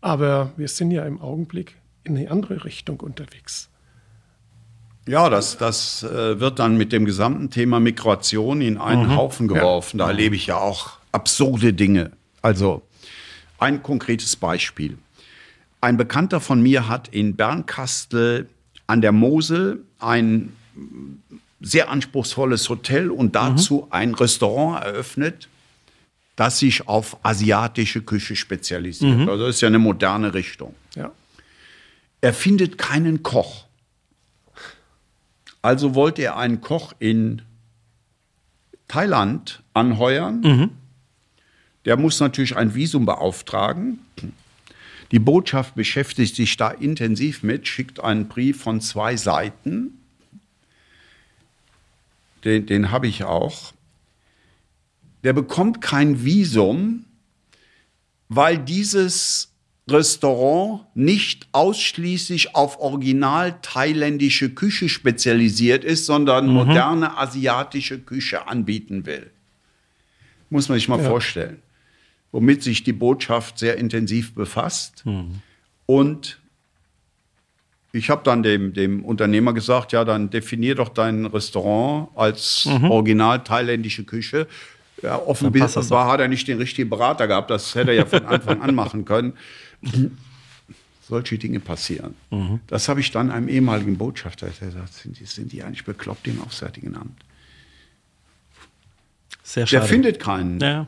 aber 0.01 0.53
wir 0.57 0.69
sind 0.69 0.91
ja 0.91 1.05
im 1.05 1.21
Augenblick 1.21 1.77
in 2.05 2.17
eine 2.17 2.31
andere 2.31 2.65
Richtung 2.65 3.01
unterwegs. 3.01 3.69
Ja, 5.07 5.31
das, 5.31 5.57
das 5.57 6.03
äh, 6.03 6.39
wird 6.39 6.59
dann 6.59 6.77
mit 6.77 6.93
dem 6.93 7.07
gesamten 7.07 7.51
Thema 7.51 7.81
Migration 7.81 8.61
in 8.61 8.77
einen 8.77 9.07
mhm. 9.07 9.17
Haufen 9.17 9.49
geworfen. 9.49 9.99
Ja. 9.99 10.05
Da 10.05 10.11
erlebe 10.11 10.37
ich 10.37 10.49
ja 10.49 10.59
auch 10.59 10.99
absurde 11.13 11.73
Dinge. 11.73 12.13
Also 12.43 12.83
ein 13.59 13.83
konkretes 13.83 14.37
Beispiel. 14.37 14.99
Ein 15.81 15.97
Bekannter 15.97 16.41
von 16.41 16.61
mir 16.61 16.89
hat 16.89 17.09
in 17.09 17.37
Bernkastel 17.37 18.49
an 18.87 19.01
der 19.01 19.13
Mosel 19.13 19.85
ein 19.99 20.53
sehr 21.61 21.89
anspruchsvolles 21.89 22.69
Hotel 22.69 23.11
und 23.11 23.35
dazu 23.35 23.87
mhm. 23.87 23.93
ein 23.93 24.15
Restaurant 24.15 24.85
eröffnet, 24.85 25.49
das 26.39 26.61
sich 26.61 26.87
auf 26.87 27.17
asiatische 27.25 28.01
Küche 28.01 28.37
spezialisiert. 28.37 29.19
Mhm. 29.19 29.29
Also 29.29 29.47
das 29.47 29.57
ist 29.57 29.61
ja 29.61 29.67
eine 29.67 29.81
moderne 29.81 30.35
Richtung. 30.35 30.73
Ja. 30.95 31.11
Er 32.21 32.33
findet 32.33 32.79
keinen 32.79 33.25
Koch. 33.25 33.65
Also 35.63 35.97
wollte 35.97 36.23
er 36.23 36.37
einen 36.37 36.61
Koch 36.61 36.93
in 37.01 37.43
Thailand 38.87 39.65
anheuern. 39.75 40.41
Mhm. 40.43 40.71
Der 41.85 41.97
muss 41.97 42.21
natürlich 42.21 42.57
ein 42.57 42.73
Visum 42.73 43.05
beauftragen. 43.05 43.99
Die 45.11 45.19
Botschaft 45.19 45.75
beschäftigt 45.75 46.37
sich 46.37 46.57
da 46.57 46.71
intensiv 46.71 47.43
mit, 47.43 47.67
schickt 47.67 47.99
einen 47.99 48.29
Brief 48.29 48.63
von 48.63 48.81
zwei 48.81 49.17
Seiten. 49.17 49.99
Den, 52.45 52.67
den 52.67 52.93
habe 52.93 53.09
ich 53.09 53.25
auch. 53.25 53.73
Der 55.29 55.35
bekommt 55.35 55.83
kein 55.83 56.25
Visum, 56.25 57.05
weil 58.31 58.57
dieses 58.57 59.53
Restaurant 59.87 60.87
nicht 60.95 61.49
ausschließlich 61.53 62.55
auf 62.55 62.81
original 62.81 63.59
thailändische 63.61 64.49
Küche 64.49 64.89
spezialisiert 64.89 65.85
ist, 65.85 66.07
sondern 66.07 66.47
mhm. 66.47 66.55
moderne 66.55 67.19
asiatische 67.19 67.99
Küche 67.99 68.49
anbieten 68.49 69.05
will. 69.05 69.31
Muss 70.49 70.71
man 70.71 70.79
sich 70.79 70.89
mal 70.89 70.99
ja. 70.99 71.07
vorstellen. 71.07 71.59
Womit 72.33 72.63
sich 72.63 72.83
die 72.83 72.95
Botschaft 72.95 73.59
sehr 73.59 73.77
intensiv 73.77 74.35
befasst. 74.35 75.05
Mhm. 75.05 75.43
Und 75.85 76.39
ich 77.93 78.09
habe 78.09 78.23
dann 78.25 78.43
dem, 78.43 78.73
dem 78.73 79.05
Unternehmer 79.05 79.53
gesagt, 79.53 79.93
ja, 79.93 80.07
dann 80.07 80.31
definier 80.31 80.75
doch 80.75 80.89
dein 80.89 81.27
Restaurant 81.27 82.09
als 82.17 82.65
mhm. 82.65 82.91
original 82.91 83.45
thailändische 83.45 84.05
Küche. 84.05 84.47
Ja, 85.03 85.17
offenbar 85.17 86.11
hat 86.11 86.21
er 86.21 86.29
nicht 86.29 86.49
den 86.49 86.59
richtigen 86.59 86.91
Berater 86.91 87.29
gehabt, 87.29 87.51
das 87.51 87.75
hätte 87.75 87.91
er 87.91 87.97
ja 87.97 88.07
von 88.07 88.27
Anfang 88.27 88.61
an 88.61 88.75
machen 88.75 89.05
können. 89.05 89.35
solche 91.09 91.39
Dinge 91.39 91.61
passieren. 91.61 92.15
Mhm. 92.31 92.61
Das 92.67 92.89
habe 92.89 93.01
ich 93.01 93.11
dann 93.11 93.31
einem 93.31 93.49
ehemaligen 93.49 93.97
Botschafter 93.97 94.49
gesagt, 94.49 94.93
sind 94.93 95.19
die, 95.19 95.25
sind 95.25 95.53
die 95.53 95.63
eigentlich 95.63 95.85
bekloppt 95.85 96.27
im 96.29 96.43
Auswärtigen 96.43 96.95
Amt? 96.97 97.25
Sehr 99.49 99.67
schade. 99.67 99.81
Der 99.81 99.89
findet 99.89 100.21
keinen. 100.21 100.61
Ja, 100.61 100.85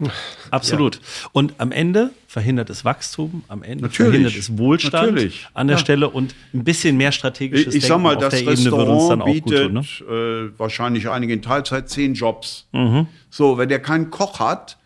absolut. 0.50 0.96
Ja. 0.96 1.30
Und 1.32 1.54
am 1.56 1.72
Ende 1.72 2.10
verhindert 2.26 2.68
es 2.68 2.84
Wachstum, 2.84 3.42
am 3.48 3.62
Ende 3.62 3.84
Natürlich. 3.84 4.10
verhindert 4.10 4.36
es 4.36 4.58
Wohlstand 4.58 5.12
Natürlich. 5.12 5.48
an 5.54 5.66
der 5.66 5.76
ja. 5.76 5.80
Stelle 5.82 6.10
und 6.10 6.34
ein 6.52 6.62
bisschen 6.62 6.98
mehr 6.98 7.10
strategisches 7.10 7.74
ich, 7.74 7.84
ich 7.84 7.88
Denken 7.88 8.02
mal, 8.02 8.16
auf 8.16 8.20
das 8.20 8.34
der 8.34 8.46
Restaurant 8.48 8.66
Ebene 8.66 8.76
würde 8.76 8.92
uns 8.92 9.08
dann 9.08 9.22
auch 9.22 9.24
bietet, 9.24 9.72
gut 9.72 9.98
tun. 9.98 10.06
Ne? 10.08 10.50
Äh, 10.52 10.58
wahrscheinlich 10.58 11.08
einige 11.08 11.32
in 11.32 11.40
Teilzeit 11.40 11.88
zehn 11.88 12.12
Jobs. 12.12 12.66
Mhm. 12.72 13.06
So, 13.30 13.56
wenn 13.56 13.70
der 13.70 13.80
keinen 13.80 14.10
Koch 14.10 14.40
hat, 14.40 14.76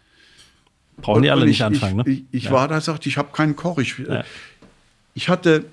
Brauchen 0.99 1.23
die 1.23 1.31
alle 1.33 1.43
ich, 1.43 1.49
nicht 1.49 1.63
anfangen, 1.63 1.97
ne? 1.97 2.05
Ich, 2.07 2.23
ich 2.31 2.51
war 2.53 2.69
da, 2.69 2.81
sagte, 2.81 3.09
ich 3.09 3.19
habe 3.19 3.33
keinen 3.33 3.57
Koch. 3.57 3.79
Ich, 3.79 3.99
ja. 3.99 4.23
ich 5.15 5.29
hatte 5.29 5.65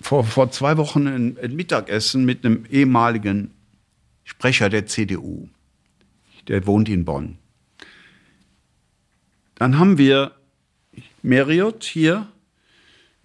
vor, 0.00 0.22
vor 0.22 0.52
zwei 0.52 0.76
Wochen 0.76 1.08
ein, 1.08 1.36
ein, 1.42 1.56
Mittagessen 1.56 2.24
mit 2.24 2.44
einem 2.44 2.64
ehemaligen 2.70 3.50
Sprecher 4.22 4.68
der 4.68 4.86
CDU. 4.86 5.48
Der 6.48 6.66
wohnt 6.66 6.88
in 6.88 7.04
Bonn. 7.04 7.38
Dann 9.54 9.78
haben 9.78 9.98
wir 9.98 10.32
Marriott 11.22 11.84
hier, 11.84 12.28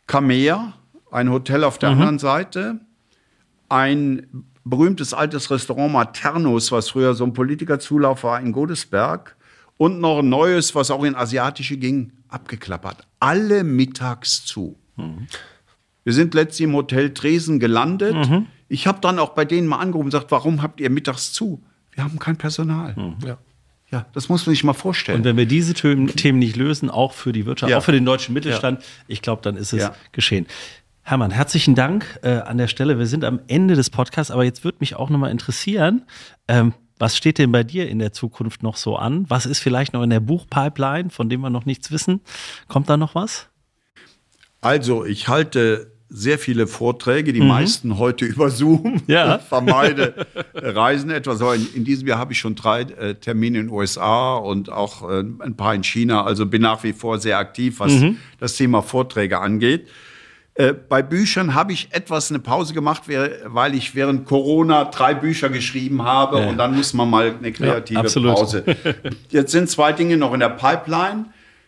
Kamea, 0.08 0.74
ein 1.12 1.30
Hotel 1.30 1.64
auf 1.64 1.80
der 1.80 1.90
mhm. 1.90 1.96
anderen 1.96 2.20
Seite, 2.20 2.80
ein 3.68 4.46
berühmtes 4.64 5.14
altes 5.14 5.52
Restaurant 5.52 5.92
Maternus, 5.92 6.72
was 6.72 6.90
früher 6.90 7.14
so 7.14 7.24
ein 7.24 7.34
Politikerzulauf 7.34 8.24
war 8.24 8.40
in 8.40 8.52
Godesberg. 8.52 9.36
Und 9.78 10.02
noch 10.02 10.20
ein 10.20 10.28
neues, 10.30 10.76
was 10.76 10.92
auch 10.92 11.06
in 11.06 11.16
asiatische 11.16 11.78
ging, 11.78 12.12
abgeklappert. 12.28 13.08
Alle 13.22 13.64
mittags 13.64 14.44
zu. 14.46 14.78
Mhm. 14.98 15.28
Wir 16.04 16.14
sind 16.14 16.34
letztlich 16.34 16.68
im 16.68 16.76
Hotel 16.76 17.12
Dresden 17.14 17.60
gelandet. 17.60 18.16
Mhm. 18.16 18.48
Ich 18.68 18.88
habe 18.88 19.00
dann 19.00 19.20
auch 19.20 19.30
bei 19.30 19.46
denen 19.46 19.68
mal 19.68 19.80
angerufen 19.80 20.08
und 20.08 20.12
gesagt, 20.12 20.32
warum 20.32 20.62
habt 20.62 20.82
ihr 20.82 20.90
mittags 20.90 21.32
zu? 21.32 21.64
Wir 22.00 22.06
haben 22.06 22.18
kein 22.18 22.38
Personal. 22.38 22.94
Mhm. 22.96 23.18
Ja. 23.26 23.38
Ja, 23.92 24.06
das 24.14 24.30
muss 24.30 24.46
man 24.46 24.54
sich 24.54 24.64
mal 24.64 24.72
vorstellen. 24.72 25.18
Und 25.18 25.24
wenn 25.26 25.36
wir 25.36 25.48
diese 25.48 25.74
Themen 25.74 26.40
nicht 26.40 26.56
lösen, 26.56 26.90
auch 26.90 27.12
für 27.12 27.34
die 27.34 27.46
Wirtschaft, 27.46 27.72
ja. 27.72 27.80
auch 27.80 27.84
für 27.84 27.92
den 27.92 28.06
deutschen 28.06 28.34
Mittelstand, 28.34 28.80
ja. 28.80 28.88
ich 29.10 29.22
glaube, 29.22 29.42
dann 29.42 29.58
ist 29.58 29.74
es 29.74 29.82
ja. 29.82 29.96
geschehen. 30.14 30.46
Hermann, 31.02 31.32
herzlichen 31.32 31.76
Dank 31.76 32.20
äh, 32.22 32.38
an 32.38 32.58
der 32.58 32.68
Stelle. 32.68 33.00
Wir 33.00 33.06
sind 33.08 33.26
am 33.26 33.42
Ende 33.48 33.76
des 33.76 33.90
Podcasts, 33.90 34.32
aber 34.32 34.46
jetzt 34.46 34.64
würde 34.64 34.78
mich 34.80 34.96
auch 34.96 35.10
nochmal 35.10 35.32
interessieren, 35.32 36.04
ähm, 36.48 36.74
was 37.00 37.18
steht 37.18 37.38
denn 37.38 37.52
bei 37.52 37.66
dir 37.66 37.90
in 37.90 38.00
der 38.00 38.14
Zukunft 38.14 38.64
noch 38.64 38.78
so 38.78 38.96
an? 38.96 39.26
Was 39.28 39.46
ist 39.46 39.60
vielleicht 39.60 39.92
noch 39.92 40.04
in 40.04 40.10
der 40.10 40.22
Buchpipeline, 40.22 41.10
von 41.10 41.28
dem 41.28 41.42
wir 41.42 41.50
noch 41.50 41.66
nichts 41.66 41.92
wissen? 41.92 42.22
Kommt 42.70 42.90
da 42.90 42.96
noch 42.96 43.14
was? 43.14 43.48
Also, 44.62 45.04
ich 45.04 45.28
halte 45.28 45.92
sehr 46.10 46.40
viele 46.40 46.66
Vorträge, 46.66 47.34
die 47.34 47.42
mhm. 47.42 47.48
meisten 47.48 47.98
heute 47.98 48.26
über 48.26 48.50
Zoom. 48.50 49.02
Ja. 49.08 49.40
vermeide 49.50 50.26
Reisen 50.54 51.12
etwas. 51.12 51.42
Aber 51.42 51.56
in, 51.56 51.68
in, 51.74 51.86
diesem 51.86 52.08
Jahr 52.08 52.20
habe 52.20 52.34
ich 52.34 52.40
schon 52.40 52.56
drei 52.56 52.82
äh, 52.82 53.16
Termine 53.16 53.60
in 53.60 53.68
den 53.68 53.74
USA 53.74 54.36
und 54.36 54.72
auch 54.72 55.10
äh, 55.10 55.20
ein 55.20 55.56
paar 55.56 55.76
in 55.76 55.84
China. 55.84 56.24
Also 56.24 56.46
bin 56.46 56.62
nach 56.62 56.84
wie 56.84 56.94
vor 56.94 57.20
sehr 57.20 57.38
aktiv, 57.38 57.80
was 57.80 57.94
mhm. 57.94 58.18
das 58.40 58.56
Thema 58.56 58.82
Vorträge 58.82 59.40
angeht. 59.40 59.88
Äh, 60.56 60.74
bei 60.74 61.02
Büchern 61.02 61.54
habe 61.54 61.72
ich 61.72 61.88
etwas 61.92 62.32
eine 62.32 62.40
Pause 62.40 62.74
gemacht, 62.74 63.04
weil 63.46 63.76
ich 63.76 63.96
während 63.96 64.26
Corona 64.26 64.86
drei 64.86 65.14
Bücher 65.14 65.50
geschrieben 65.50 66.04
habe 66.04 66.40
ja. 66.40 66.50
und 66.50 66.58
dann 66.58 66.76
muss 66.76 66.94
man 66.94 67.10
mal 67.10 67.36
eine 67.38 67.54
kreative 67.54 68.08
ja, 68.08 68.34
Pause. 68.34 68.64
Jetzt 69.30 69.52
sind 69.52 69.70
zwei 69.70 69.94
Dinge 69.94 70.18
noch 70.18 70.34
in 70.34 70.42
der 70.42 70.50
Pipeline. 70.50 71.28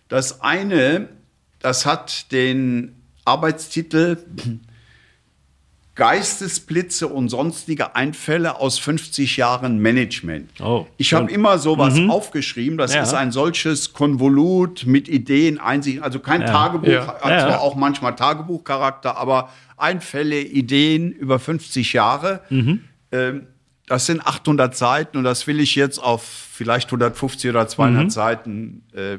Das 0.10 0.42
eine, 0.42 1.08
das 1.60 1.86
hat 1.86 2.34
den 2.34 3.01
Arbeitstitel 3.26 4.18
Geistesblitze 5.96 7.08
und 7.08 7.30
sonstige 7.30 7.96
Einfälle 7.96 8.60
aus 8.60 8.80
50 8.80 9.36
Jahren 9.38 9.80
Management. 9.80 10.50
Oh, 10.62 10.88
ich 10.98 11.14
habe 11.14 11.30
immer 11.30 11.60
sowas 11.60 11.96
mhm. 11.96 12.10
aufgeschrieben. 12.10 12.78
Das 12.78 12.94
ja. 12.94 13.04
ist 13.04 13.14
ein 13.14 13.32
solches 13.32 13.92
Konvolut 13.92 14.86
mit 14.86 15.10
Ideen, 15.10 15.60
Einsichten. 15.60 16.02
Also 16.02 16.20
kein 16.20 16.42
ja. 16.42 16.48
Tagebuch, 16.48 16.88
ja. 16.88 17.08
hat 17.22 17.42
zwar 17.42 17.62
auch 17.62 17.76
manchmal 17.76 18.16
Tagebuchcharakter, 18.16 19.18
aber 19.18 19.50
Einfälle, 19.76 20.40
Ideen 20.42 21.12
über 21.12 21.40
50 21.40 21.92
Jahre. 21.92 22.42
Mhm. 22.50 22.82
Ähm, 23.12 23.48
das 23.88 24.06
sind 24.06 24.26
800 24.26 24.76
Seiten 24.76 25.18
und 25.18 25.26
das 25.26 25.46
will 25.48 25.60
ich 25.60 25.76
jetzt 25.76 26.00
auf 26.00 26.24
vielleicht 26.24 26.88
150 26.88 27.50
oder 27.50 27.68
200 27.68 28.04
mhm. 28.06 28.10
Seiten 28.10 28.84
äh, 28.94 29.18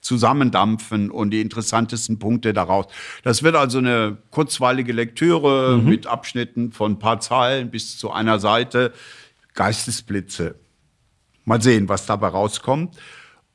zusammendampfen 0.00 1.10
und 1.10 1.30
die 1.30 1.40
interessantesten 1.40 2.18
Punkte 2.18 2.52
daraus. 2.52 2.86
Das 3.22 3.42
wird 3.42 3.56
also 3.56 3.78
eine 3.78 4.18
kurzweilige 4.30 4.92
Lektüre 4.92 5.78
mhm. 5.78 5.88
mit 5.88 6.06
Abschnitten 6.06 6.72
von 6.72 6.92
ein 6.92 6.98
paar 6.98 7.20
Zeilen 7.20 7.70
bis 7.70 7.98
zu 7.98 8.10
einer 8.10 8.38
Seite. 8.38 8.92
Geistesblitze. 9.54 10.54
Mal 11.44 11.60
sehen, 11.60 11.88
was 11.88 12.06
dabei 12.06 12.28
rauskommt. 12.28 12.96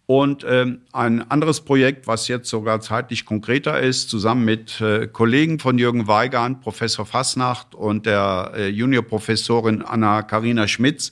Und 0.08 0.46
ähm, 0.48 0.82
ein 0.92 1.30
anderes 1.32 1.62
Projekt, 1.62 2.06
was 2.06 2.28
jetzt 2.28 2.48
sogar 2.48 2.80
zeitlich 2.80 3.26
konkreter 3.26 3.80
ist, 3.80 4.10
zusammen 4.10 4.46
mit 4.46 4.80
äh, 4.80 5.08
Kollegen 5.08 5.58
von 5.58 5.80
Jürgen 5.80 6.08
Weigand, 6.08 6.62
Professor 6.62 7.08
Fassnacht 7.08 7.74
und 7.74 8.06
der 8.06 8.52
äh, 8.56 8.68
Juniorprofessorin 8.68 9.82
Anna-Karina 9.82 10.68
Schmitz, 10.68 11.12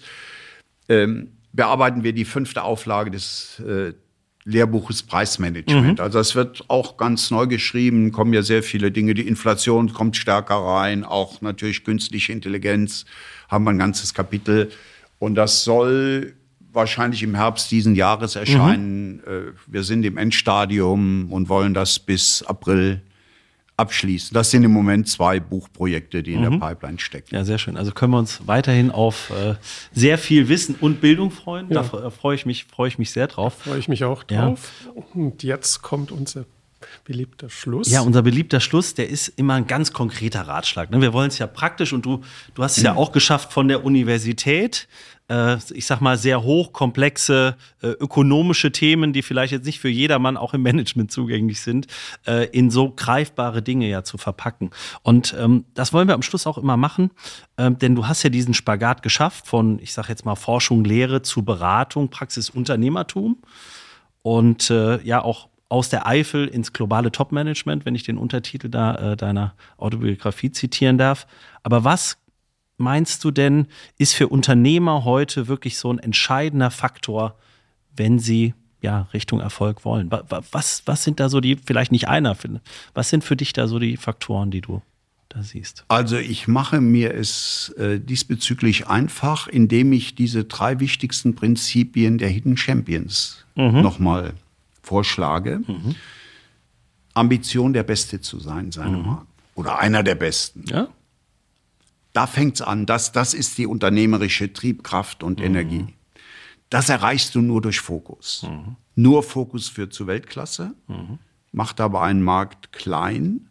ähm, 0.90 1.32
bearbeiten 1.54 2.04
wir 2.04 2.14
die 2.14 2.26
fünfte 2.26 2.62
Auflage 2.62 3.10
des 3.10 3.60
äh, 3.62 3.94
Lehrbuches 4.46 5.04
Preismanagement. 5.04 6.00
Mhm. 6.00 6.04
Also 6.04 6.20
es 6.20 6.36
wird 6.36 6.66
auch 6.68 6.98
ganz 6.98 7.32
neu 7.32 7.48
geschrieben, 7.48 8.12
kommen 8.12 8.34
ja 8.34 8.42
sehr 8.42 8.64
viele 8.64 8.92
Dinge. 8.92 9.14
Die 9.14 9.28
Inflation 9.28 9.94
kommt 9.94 10.18
stärker 10.18 10.56
rein, 10.56 11.04
auch 11.04 11.42
natürlich 11.42 11.84
künstliche 11.84 12.34
Intelligenz 12.34 13.06
haben 13.48 13.64
wir 13.64 13.72
ein 13.72 13.80
ganzes 13.80 14.14
Kapitel. 14.14 14.72
Und 15.20 15.36
das 15.36 15.64
soll 15.64 16.34
wahrscheinlich 16.74 17.24
im 17.24 17.36
Herbst 17.36 17.72
diesen 17.72 17.96
Jahres 17.96 18.36
erscheinen. 18.36 19.18
Mhm. 19.18 19.54
Wir 19.68 19.84
sind 19.84 20.04
im 20.04 20.18
Endstadium 20.18 21.32
und 21.32 21.48
wollen 21.48 21.74
das 21.74 22.00
bis 22.00 22.44
April 22.44 23.02
abschließen. 23.78 24.34
Das 24.34 24.52
sind 24.52 24.64
im 24.64 24.72
Moment 24.72 25.08
zwei 25.08 25.40
Buchprojekte, 25.40 26.22
die 26.24 26.34
in 26.34 26.42
mhm. 26.42 26.60
der 26.60 26.68
Pipeline 26.68 27.00
stecken. 27.00 27.36
Ja, 27.36 27.44
sehr 27.44 27.58
schön. 27.58 27.78
Also 27.78 27.92
können 27.92 28.12
wir 28.14 28.20
uns 28.20 28.46
weiterhin 28.46 28.92
auf 28.92 29.32
äh, 29.32 29.56
sehr 29.92 30.18
viel 30.18 30.48
Wissen 30.48 30.76
und 30.80 31.02
Bildung 31.02 31.32
freuen. 31.32 31.70
Ja. 31.72 31.84
Da 31.84 32.10
freue 32.10 32.36
ich 32.36 32.46
mich, 32.46 32.66
freue 32.66 32.88
ich 32.88 33.00
mich 33.00 33.12
sehr 33.12 33.28
drauf. 33.28 33.56
Freue 33.60 33.80
ich 33.80 33.88
mich 33.88 34.04
auch 34.04 34.24
drauf. 34.24 34.72
Ja. 34.86 35.04
Und 35.14 35.44
jetzt 35.44 35.82
kommt 35.82 36.12
unser 36.12 36.46
beliebter 37.06 37.50
Schluss. 37.50 37.90
Ja, 37.90 38.02
unser 38.02 38.22
beliebter 38.22 38.60
Schluss, 38.60 38.94
der 38.94 39.10
ist 39.10 39.28
immer 39.28 39.56
ein 39.56 39.68
ganz 39.68 39.94
konkreter 39.94 40.42
Ratschlag. 40.42 40.92
Ne? 40.92 41.02
Wir 41.02 41.14
wollen 41.14 41.30
es 41.30 41.38
ja 41.38 41.48
praktisch 41.48 41.94
und 41.94 42.06
du, 42.06 42.22
du 42.56 42.64
hast 42.64 42.78
es 42.78 42.84
mhm. 42.84 42.88
ja 42.88 42.96
auch 42.96 43.12
geschafft 43.12 43.54
von 43.54 43.68
der 43.68 43.84
Universität 43.84 44.88
äh, 45.30 45.58
ich 45.74 45.86
sag 45.86 46.02
mal, 46.02 46.18
sehr 46.18 46.44
hochkomplexe 46.44 47.56
äh, 47.82 47.88
ökonomische 47.88 48.72
Themen, 48.72 49.14
die 49.14 49.22
vielleicht 49.22 49.52
jetzt 49.52 49.66
nicht 49.66 49.80
für 49.80 49.90
jedermann 49.90 50.38
auch 50.38 50.54
im 50.54 50.62
Management 50.62 51.12
zugänglich 51.12 51.62
sind, 51.62 51.88
äh, 52.26 52.48
in 52.48 52.70
so 52.70 52.92
greifbare 52.92 53.62
Dinge 53.62 53.88
ja 53.90 54.04
zu 54.04 54.18
verpacken. 54.18 54.72
Und 55.02 55.36
ähm, 55.40 55.66
das 55.74 55.94
wollen 55.94 56.08
wir 56.08 56.16
am 56.16 56.22
Schluss 56.22 56.48
auch 56.48 56.58
immer 56.58 56.78
machen, 56.78 57.12
ähm, 57.58 57.78
denn 57.80 57.96
du 57.96 58.08
hast 58.08 58.24
ja 58.24 58.30
diesen 58.30 58.54
Spagat 58.54 59.04
geschafft 59.04 59.48
von, 59.48 59.80
ich 59.80 59.94
sag 59.94 60.10
jetzt 60.10 60.26
mal, 60.26 60.36
Forschung, 60.36 60.84
Lehre 60.84 61.22
zu 61.22 61.44
Beratung, 61.44 62.10
Praxis, 62.10 62.50
Unternehmertum 62.50 63.38
und 64.22 64.70
äh, 64.70 65.02
ja 65.04 65.22
auch 65.22 65.50
aus 65.74 65.90
der 65.90 66.06
Eifel 66.06 66.48
ins 66.48 66.72
globale 66.72 67.12
Top-Management, 67.12 67.84
wenn 67.84 67.96
ich 67.96 68.04
den 68.04 68.20
Untertitel 68.20 68.70
da 68.70 69.14
äh, 69.14 69.18
deiner 69.18 69.56
Autobiografie 69.78 70.52
zitieren 70.52 71.00
darf. 71.00 71.26
Aber 71.64 71.84
was 71.84 72.20
meinst 72.78 73.24
du 73.24 73.32
denn, 73.32 73.66
ist 73.98 74.14
für 74.14 74.28
Unternehmer 74.28 75.04
heute 75.04 75.48
wirklich 75.48 75.80
so 75.80 75.92
ein 75.92 75.98
entscheidender 75.98 76.70
Faktor, 76.70 77.40
wenn 77.98 78.20
sie 78.20 78.54
ja, 78.82 79.08
Richtung 79.16 79.40
Erfolg 79.40 79.84
wollen? 79.84 80.12
Was, 80.12 80.84
was 80.86 81.04
sind 81.04 81.20
da 81.20 81.28
so 81.28 81.42
die, 81.42 81.56
vielleicht 81.56 81.92
nicht 81.92 82.08
einer, 82.08 82.38
was 82.94 83.10
sind 83.10 83.24
für 83.24 83.36
dich 83.36 83.52
da 83.54 83.68
so 83.68 83.80
die 83.80 83.98
Faktoren, 83.98 84.52
die 84.52 84.62
du 84.62 84.84
da 85.30 85.42
siehst? 85.42 85.86
Also 85.88 86.18
ich 86.18 86.48
mache 86.48 86.82
mir 86.82 87.16
es 87.16 87.74
äh, 87.80 88.00
diesbezüglich 88.00 88.86
einfach, 88.86 89.48
indem 89.48 89.92
ich 89.92 90.14
diese 90.14 90.44
drei 90.44 90.80
wichtigsten 90.80 91.34
Prinzipien 91.34 92.20
der 92.20 92.30
Hidden 92.30 92.58
Champions 92.58 93.44
mhm. 93.56 93.82
nochmal 93.82 94.36
vorschlage. 94.84 95.62
Mhm. 95.66 95.96
Ambition, 97.16 97.74
der 97.74 97.84
Beste 97.84 98.22
zu 98.22 98.40
sein, 98.40 98.72
seine 98.72 98.98
mhm. 98.98 99.06
Markt. 99.06 99.28
Oder 99.56 99.80
einer 99.80 100.04
der 100.04 100.16
Besten. 100.16 100.66
Ja. 100.68 100.88
Da 102.12 102.28
fängt's 102.28 102.62
an. 102.62 102.86
Das, 102.86 103.12
das 103.12 103.34
ist 103.34 103.58
die 103.58 103.66
unternehmerische 103.66 104.52
Triebkraft 104.54 105.24
und 105.24 105.40
mhm. 105.40 105.46
Energie. 105.46 105.88
Das 106.70 106.90
erreichst 106.90 107.36
du 107.36 107.42
nur 107.42 107.62
durch 107.62 107.80
Fokus. 107.80 108.46
Mhm. 108.48 108.76
Nur 108.96 109.24
Fokus 109.24 109.70
führt 109.70 109.94
zu 109.94 110.08
Weltklasse, 110.08 110.74
mhm. 110.88 111.20
macht 111.52 111.80
aber 111.82 112.04
einen 112.04 112.22
Markt 112.22 112.72
klein. 112.72 113.50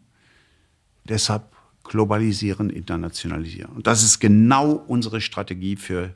Deshalb 1.05 1.53
globalisieren, 1.83 2.69
internationalisieren. 2.69 3.75
Und 3.75 3.87
das 3.87 4.03
ist 4.03 4.19
genau 4.19 4.71
unsere 4.71 5.19
Strategie 5.19 5.75
für 5.75 6.13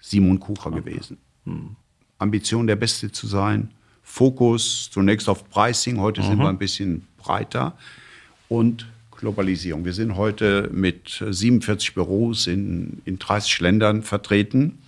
Simon 0.00 0.38
Kucher 0.38 0.68
okay. 0.68 0.80
gewesen. 0.80 1.18
Mhm. 1.44 1.76
Ambition, 2.18 2.66
der 2.66 2.76
Beste 2.76 3.10
zu 3.10 3.26
sein. 3.26 3.74
Fokus 4.08 4.88
zunächst 4.90 5.28
auf 5.28 5.48
Pricing. 5.50 6.00
Heute 6.00 6.22
sind 6.22 6.38
mhm. 6.38 6.42
wir 6.42 6.48
ein 6.48 6.58
bisschen 6.58 7.06
breiter. 7.18 7.76
Und 8.48 8.86
Globalisierung. 9.18 9.84
Wir 9.84 9.92
sind 9.92 10.16
heute 10.16 10.70
mit 10.72 11.22
47 11.28 11.94
Büros 11.94 12.46
in, 12.46 13.02
in 13.04 13.18
30 13.18 13.60
Ländern 13.60 14.02
vertreten. 14.02 14.78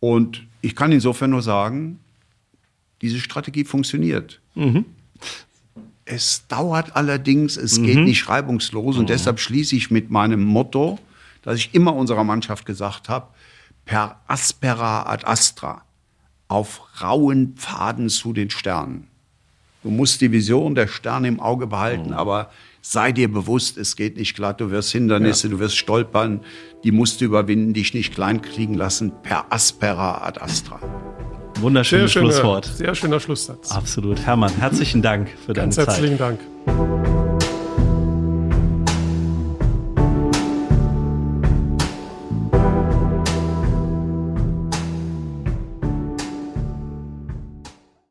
Und 0.00 0.42
ich 0.62 0.74
kann 0.74 0.90
insofern 0.90 1.30
nur 1.30 1.42
sagen, 1.42 2.00
diese 3.02 3.20
Strategie 3.20 3.64
funktioniert. 3.64 4.40
Mhm. 4.54 4.84
Es 6.04 6.46
dauert 6.48 6.96
allerdings, 6.96 7.56
es 7.56 7.78
mhm. 7.78 7.84
geht 7.84 7.98
nicht 7.98 8.28
reibungslos. 8.28 8.96
Und 8.96 9.04
mhm. 9.04 9.08
deshalb 9.08 9.38
schließe 9.38 9.76
ich 9.76 9.90
mit 9.90 10.10
meinem 10.10 10.42
Motto, 10.42 10.98
das 11.42 11.56
ich 11.56 11.74
immer 11.74 11.94
unserer 11.94 12.24
Mannschaft 12.24 12.66
gesagt 12.66 13.08
habe, 13.08 13.28
per 13.84 14.20
aspera 14.26 15.04
ad 15.04 15.24
astra, 15.24 15.82
auf 16.50 16.82
rauen 17.00 17.54
Pfaden 17.56 18.08
zu 18.08 18.32
den 18.32 18.50
Sternen. 18.50 19.06
Du 19.82 19.90
musst 19.90 20.20
die 20.20 20.32
Vision 20.32 20.74
der 20.74 20.88
Sterne 20.88 21.28
im 21.28 21.40
Auge 21.40 21.68
behalten, 21.68 22.08
mhm. 22.08 22.14
aber 22.14 22.50
sei 22.82 23.12
dir 23.12 23.32
bewusst, 23.32 23.78
es 23.78 23.94
geht 23.94 24.16
nicht 24.16 24.34
glatt, 24.34 24.60
du 24.60 24.70
wirst 24.70 24.90
Hindernisse, 24.90 25.46
ja. 25.46 25.52
du 25.52 25.60
wirst 25.60 25.76
stolpern, 25.76 26.40
die 26.82 26.90
musst 26.90 27.20
du 27.20 27.24
überwinden, 27.24 27.72
dich 27.72 27.94
nicht 27.94 28.12
klein 28.12 28.42
kriegen 28.42 28.74
lassen, 28.74 29.12
per 29.22 29.46
aspera 29.50 30.26
ad 30.26 30.40
astra. 30.40 30.80
Wunderschönes 31.60 32.12
sehr 32.12 32.22
Schlusswort. 32.22 32.64
Sehr 32.64 32.94
schöner 32.94 33.20
Schlusssatz. 33.20 33.70
Absolut. 33.70 34.18
Hermann, 34.26 34.52
herzlichen 34.58 35.02
Dank 35.02 35.28
für 35.46 35.52
deine 35.52 35.70
Zeit. 35.70 35.86
Ganz 35.86 35.98
herzlichen 35.98 36.18
Dank. 36.18 37.19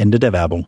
Ende 0.00 0.18
der 0.18 0.32
Werbung. 0.32 0.66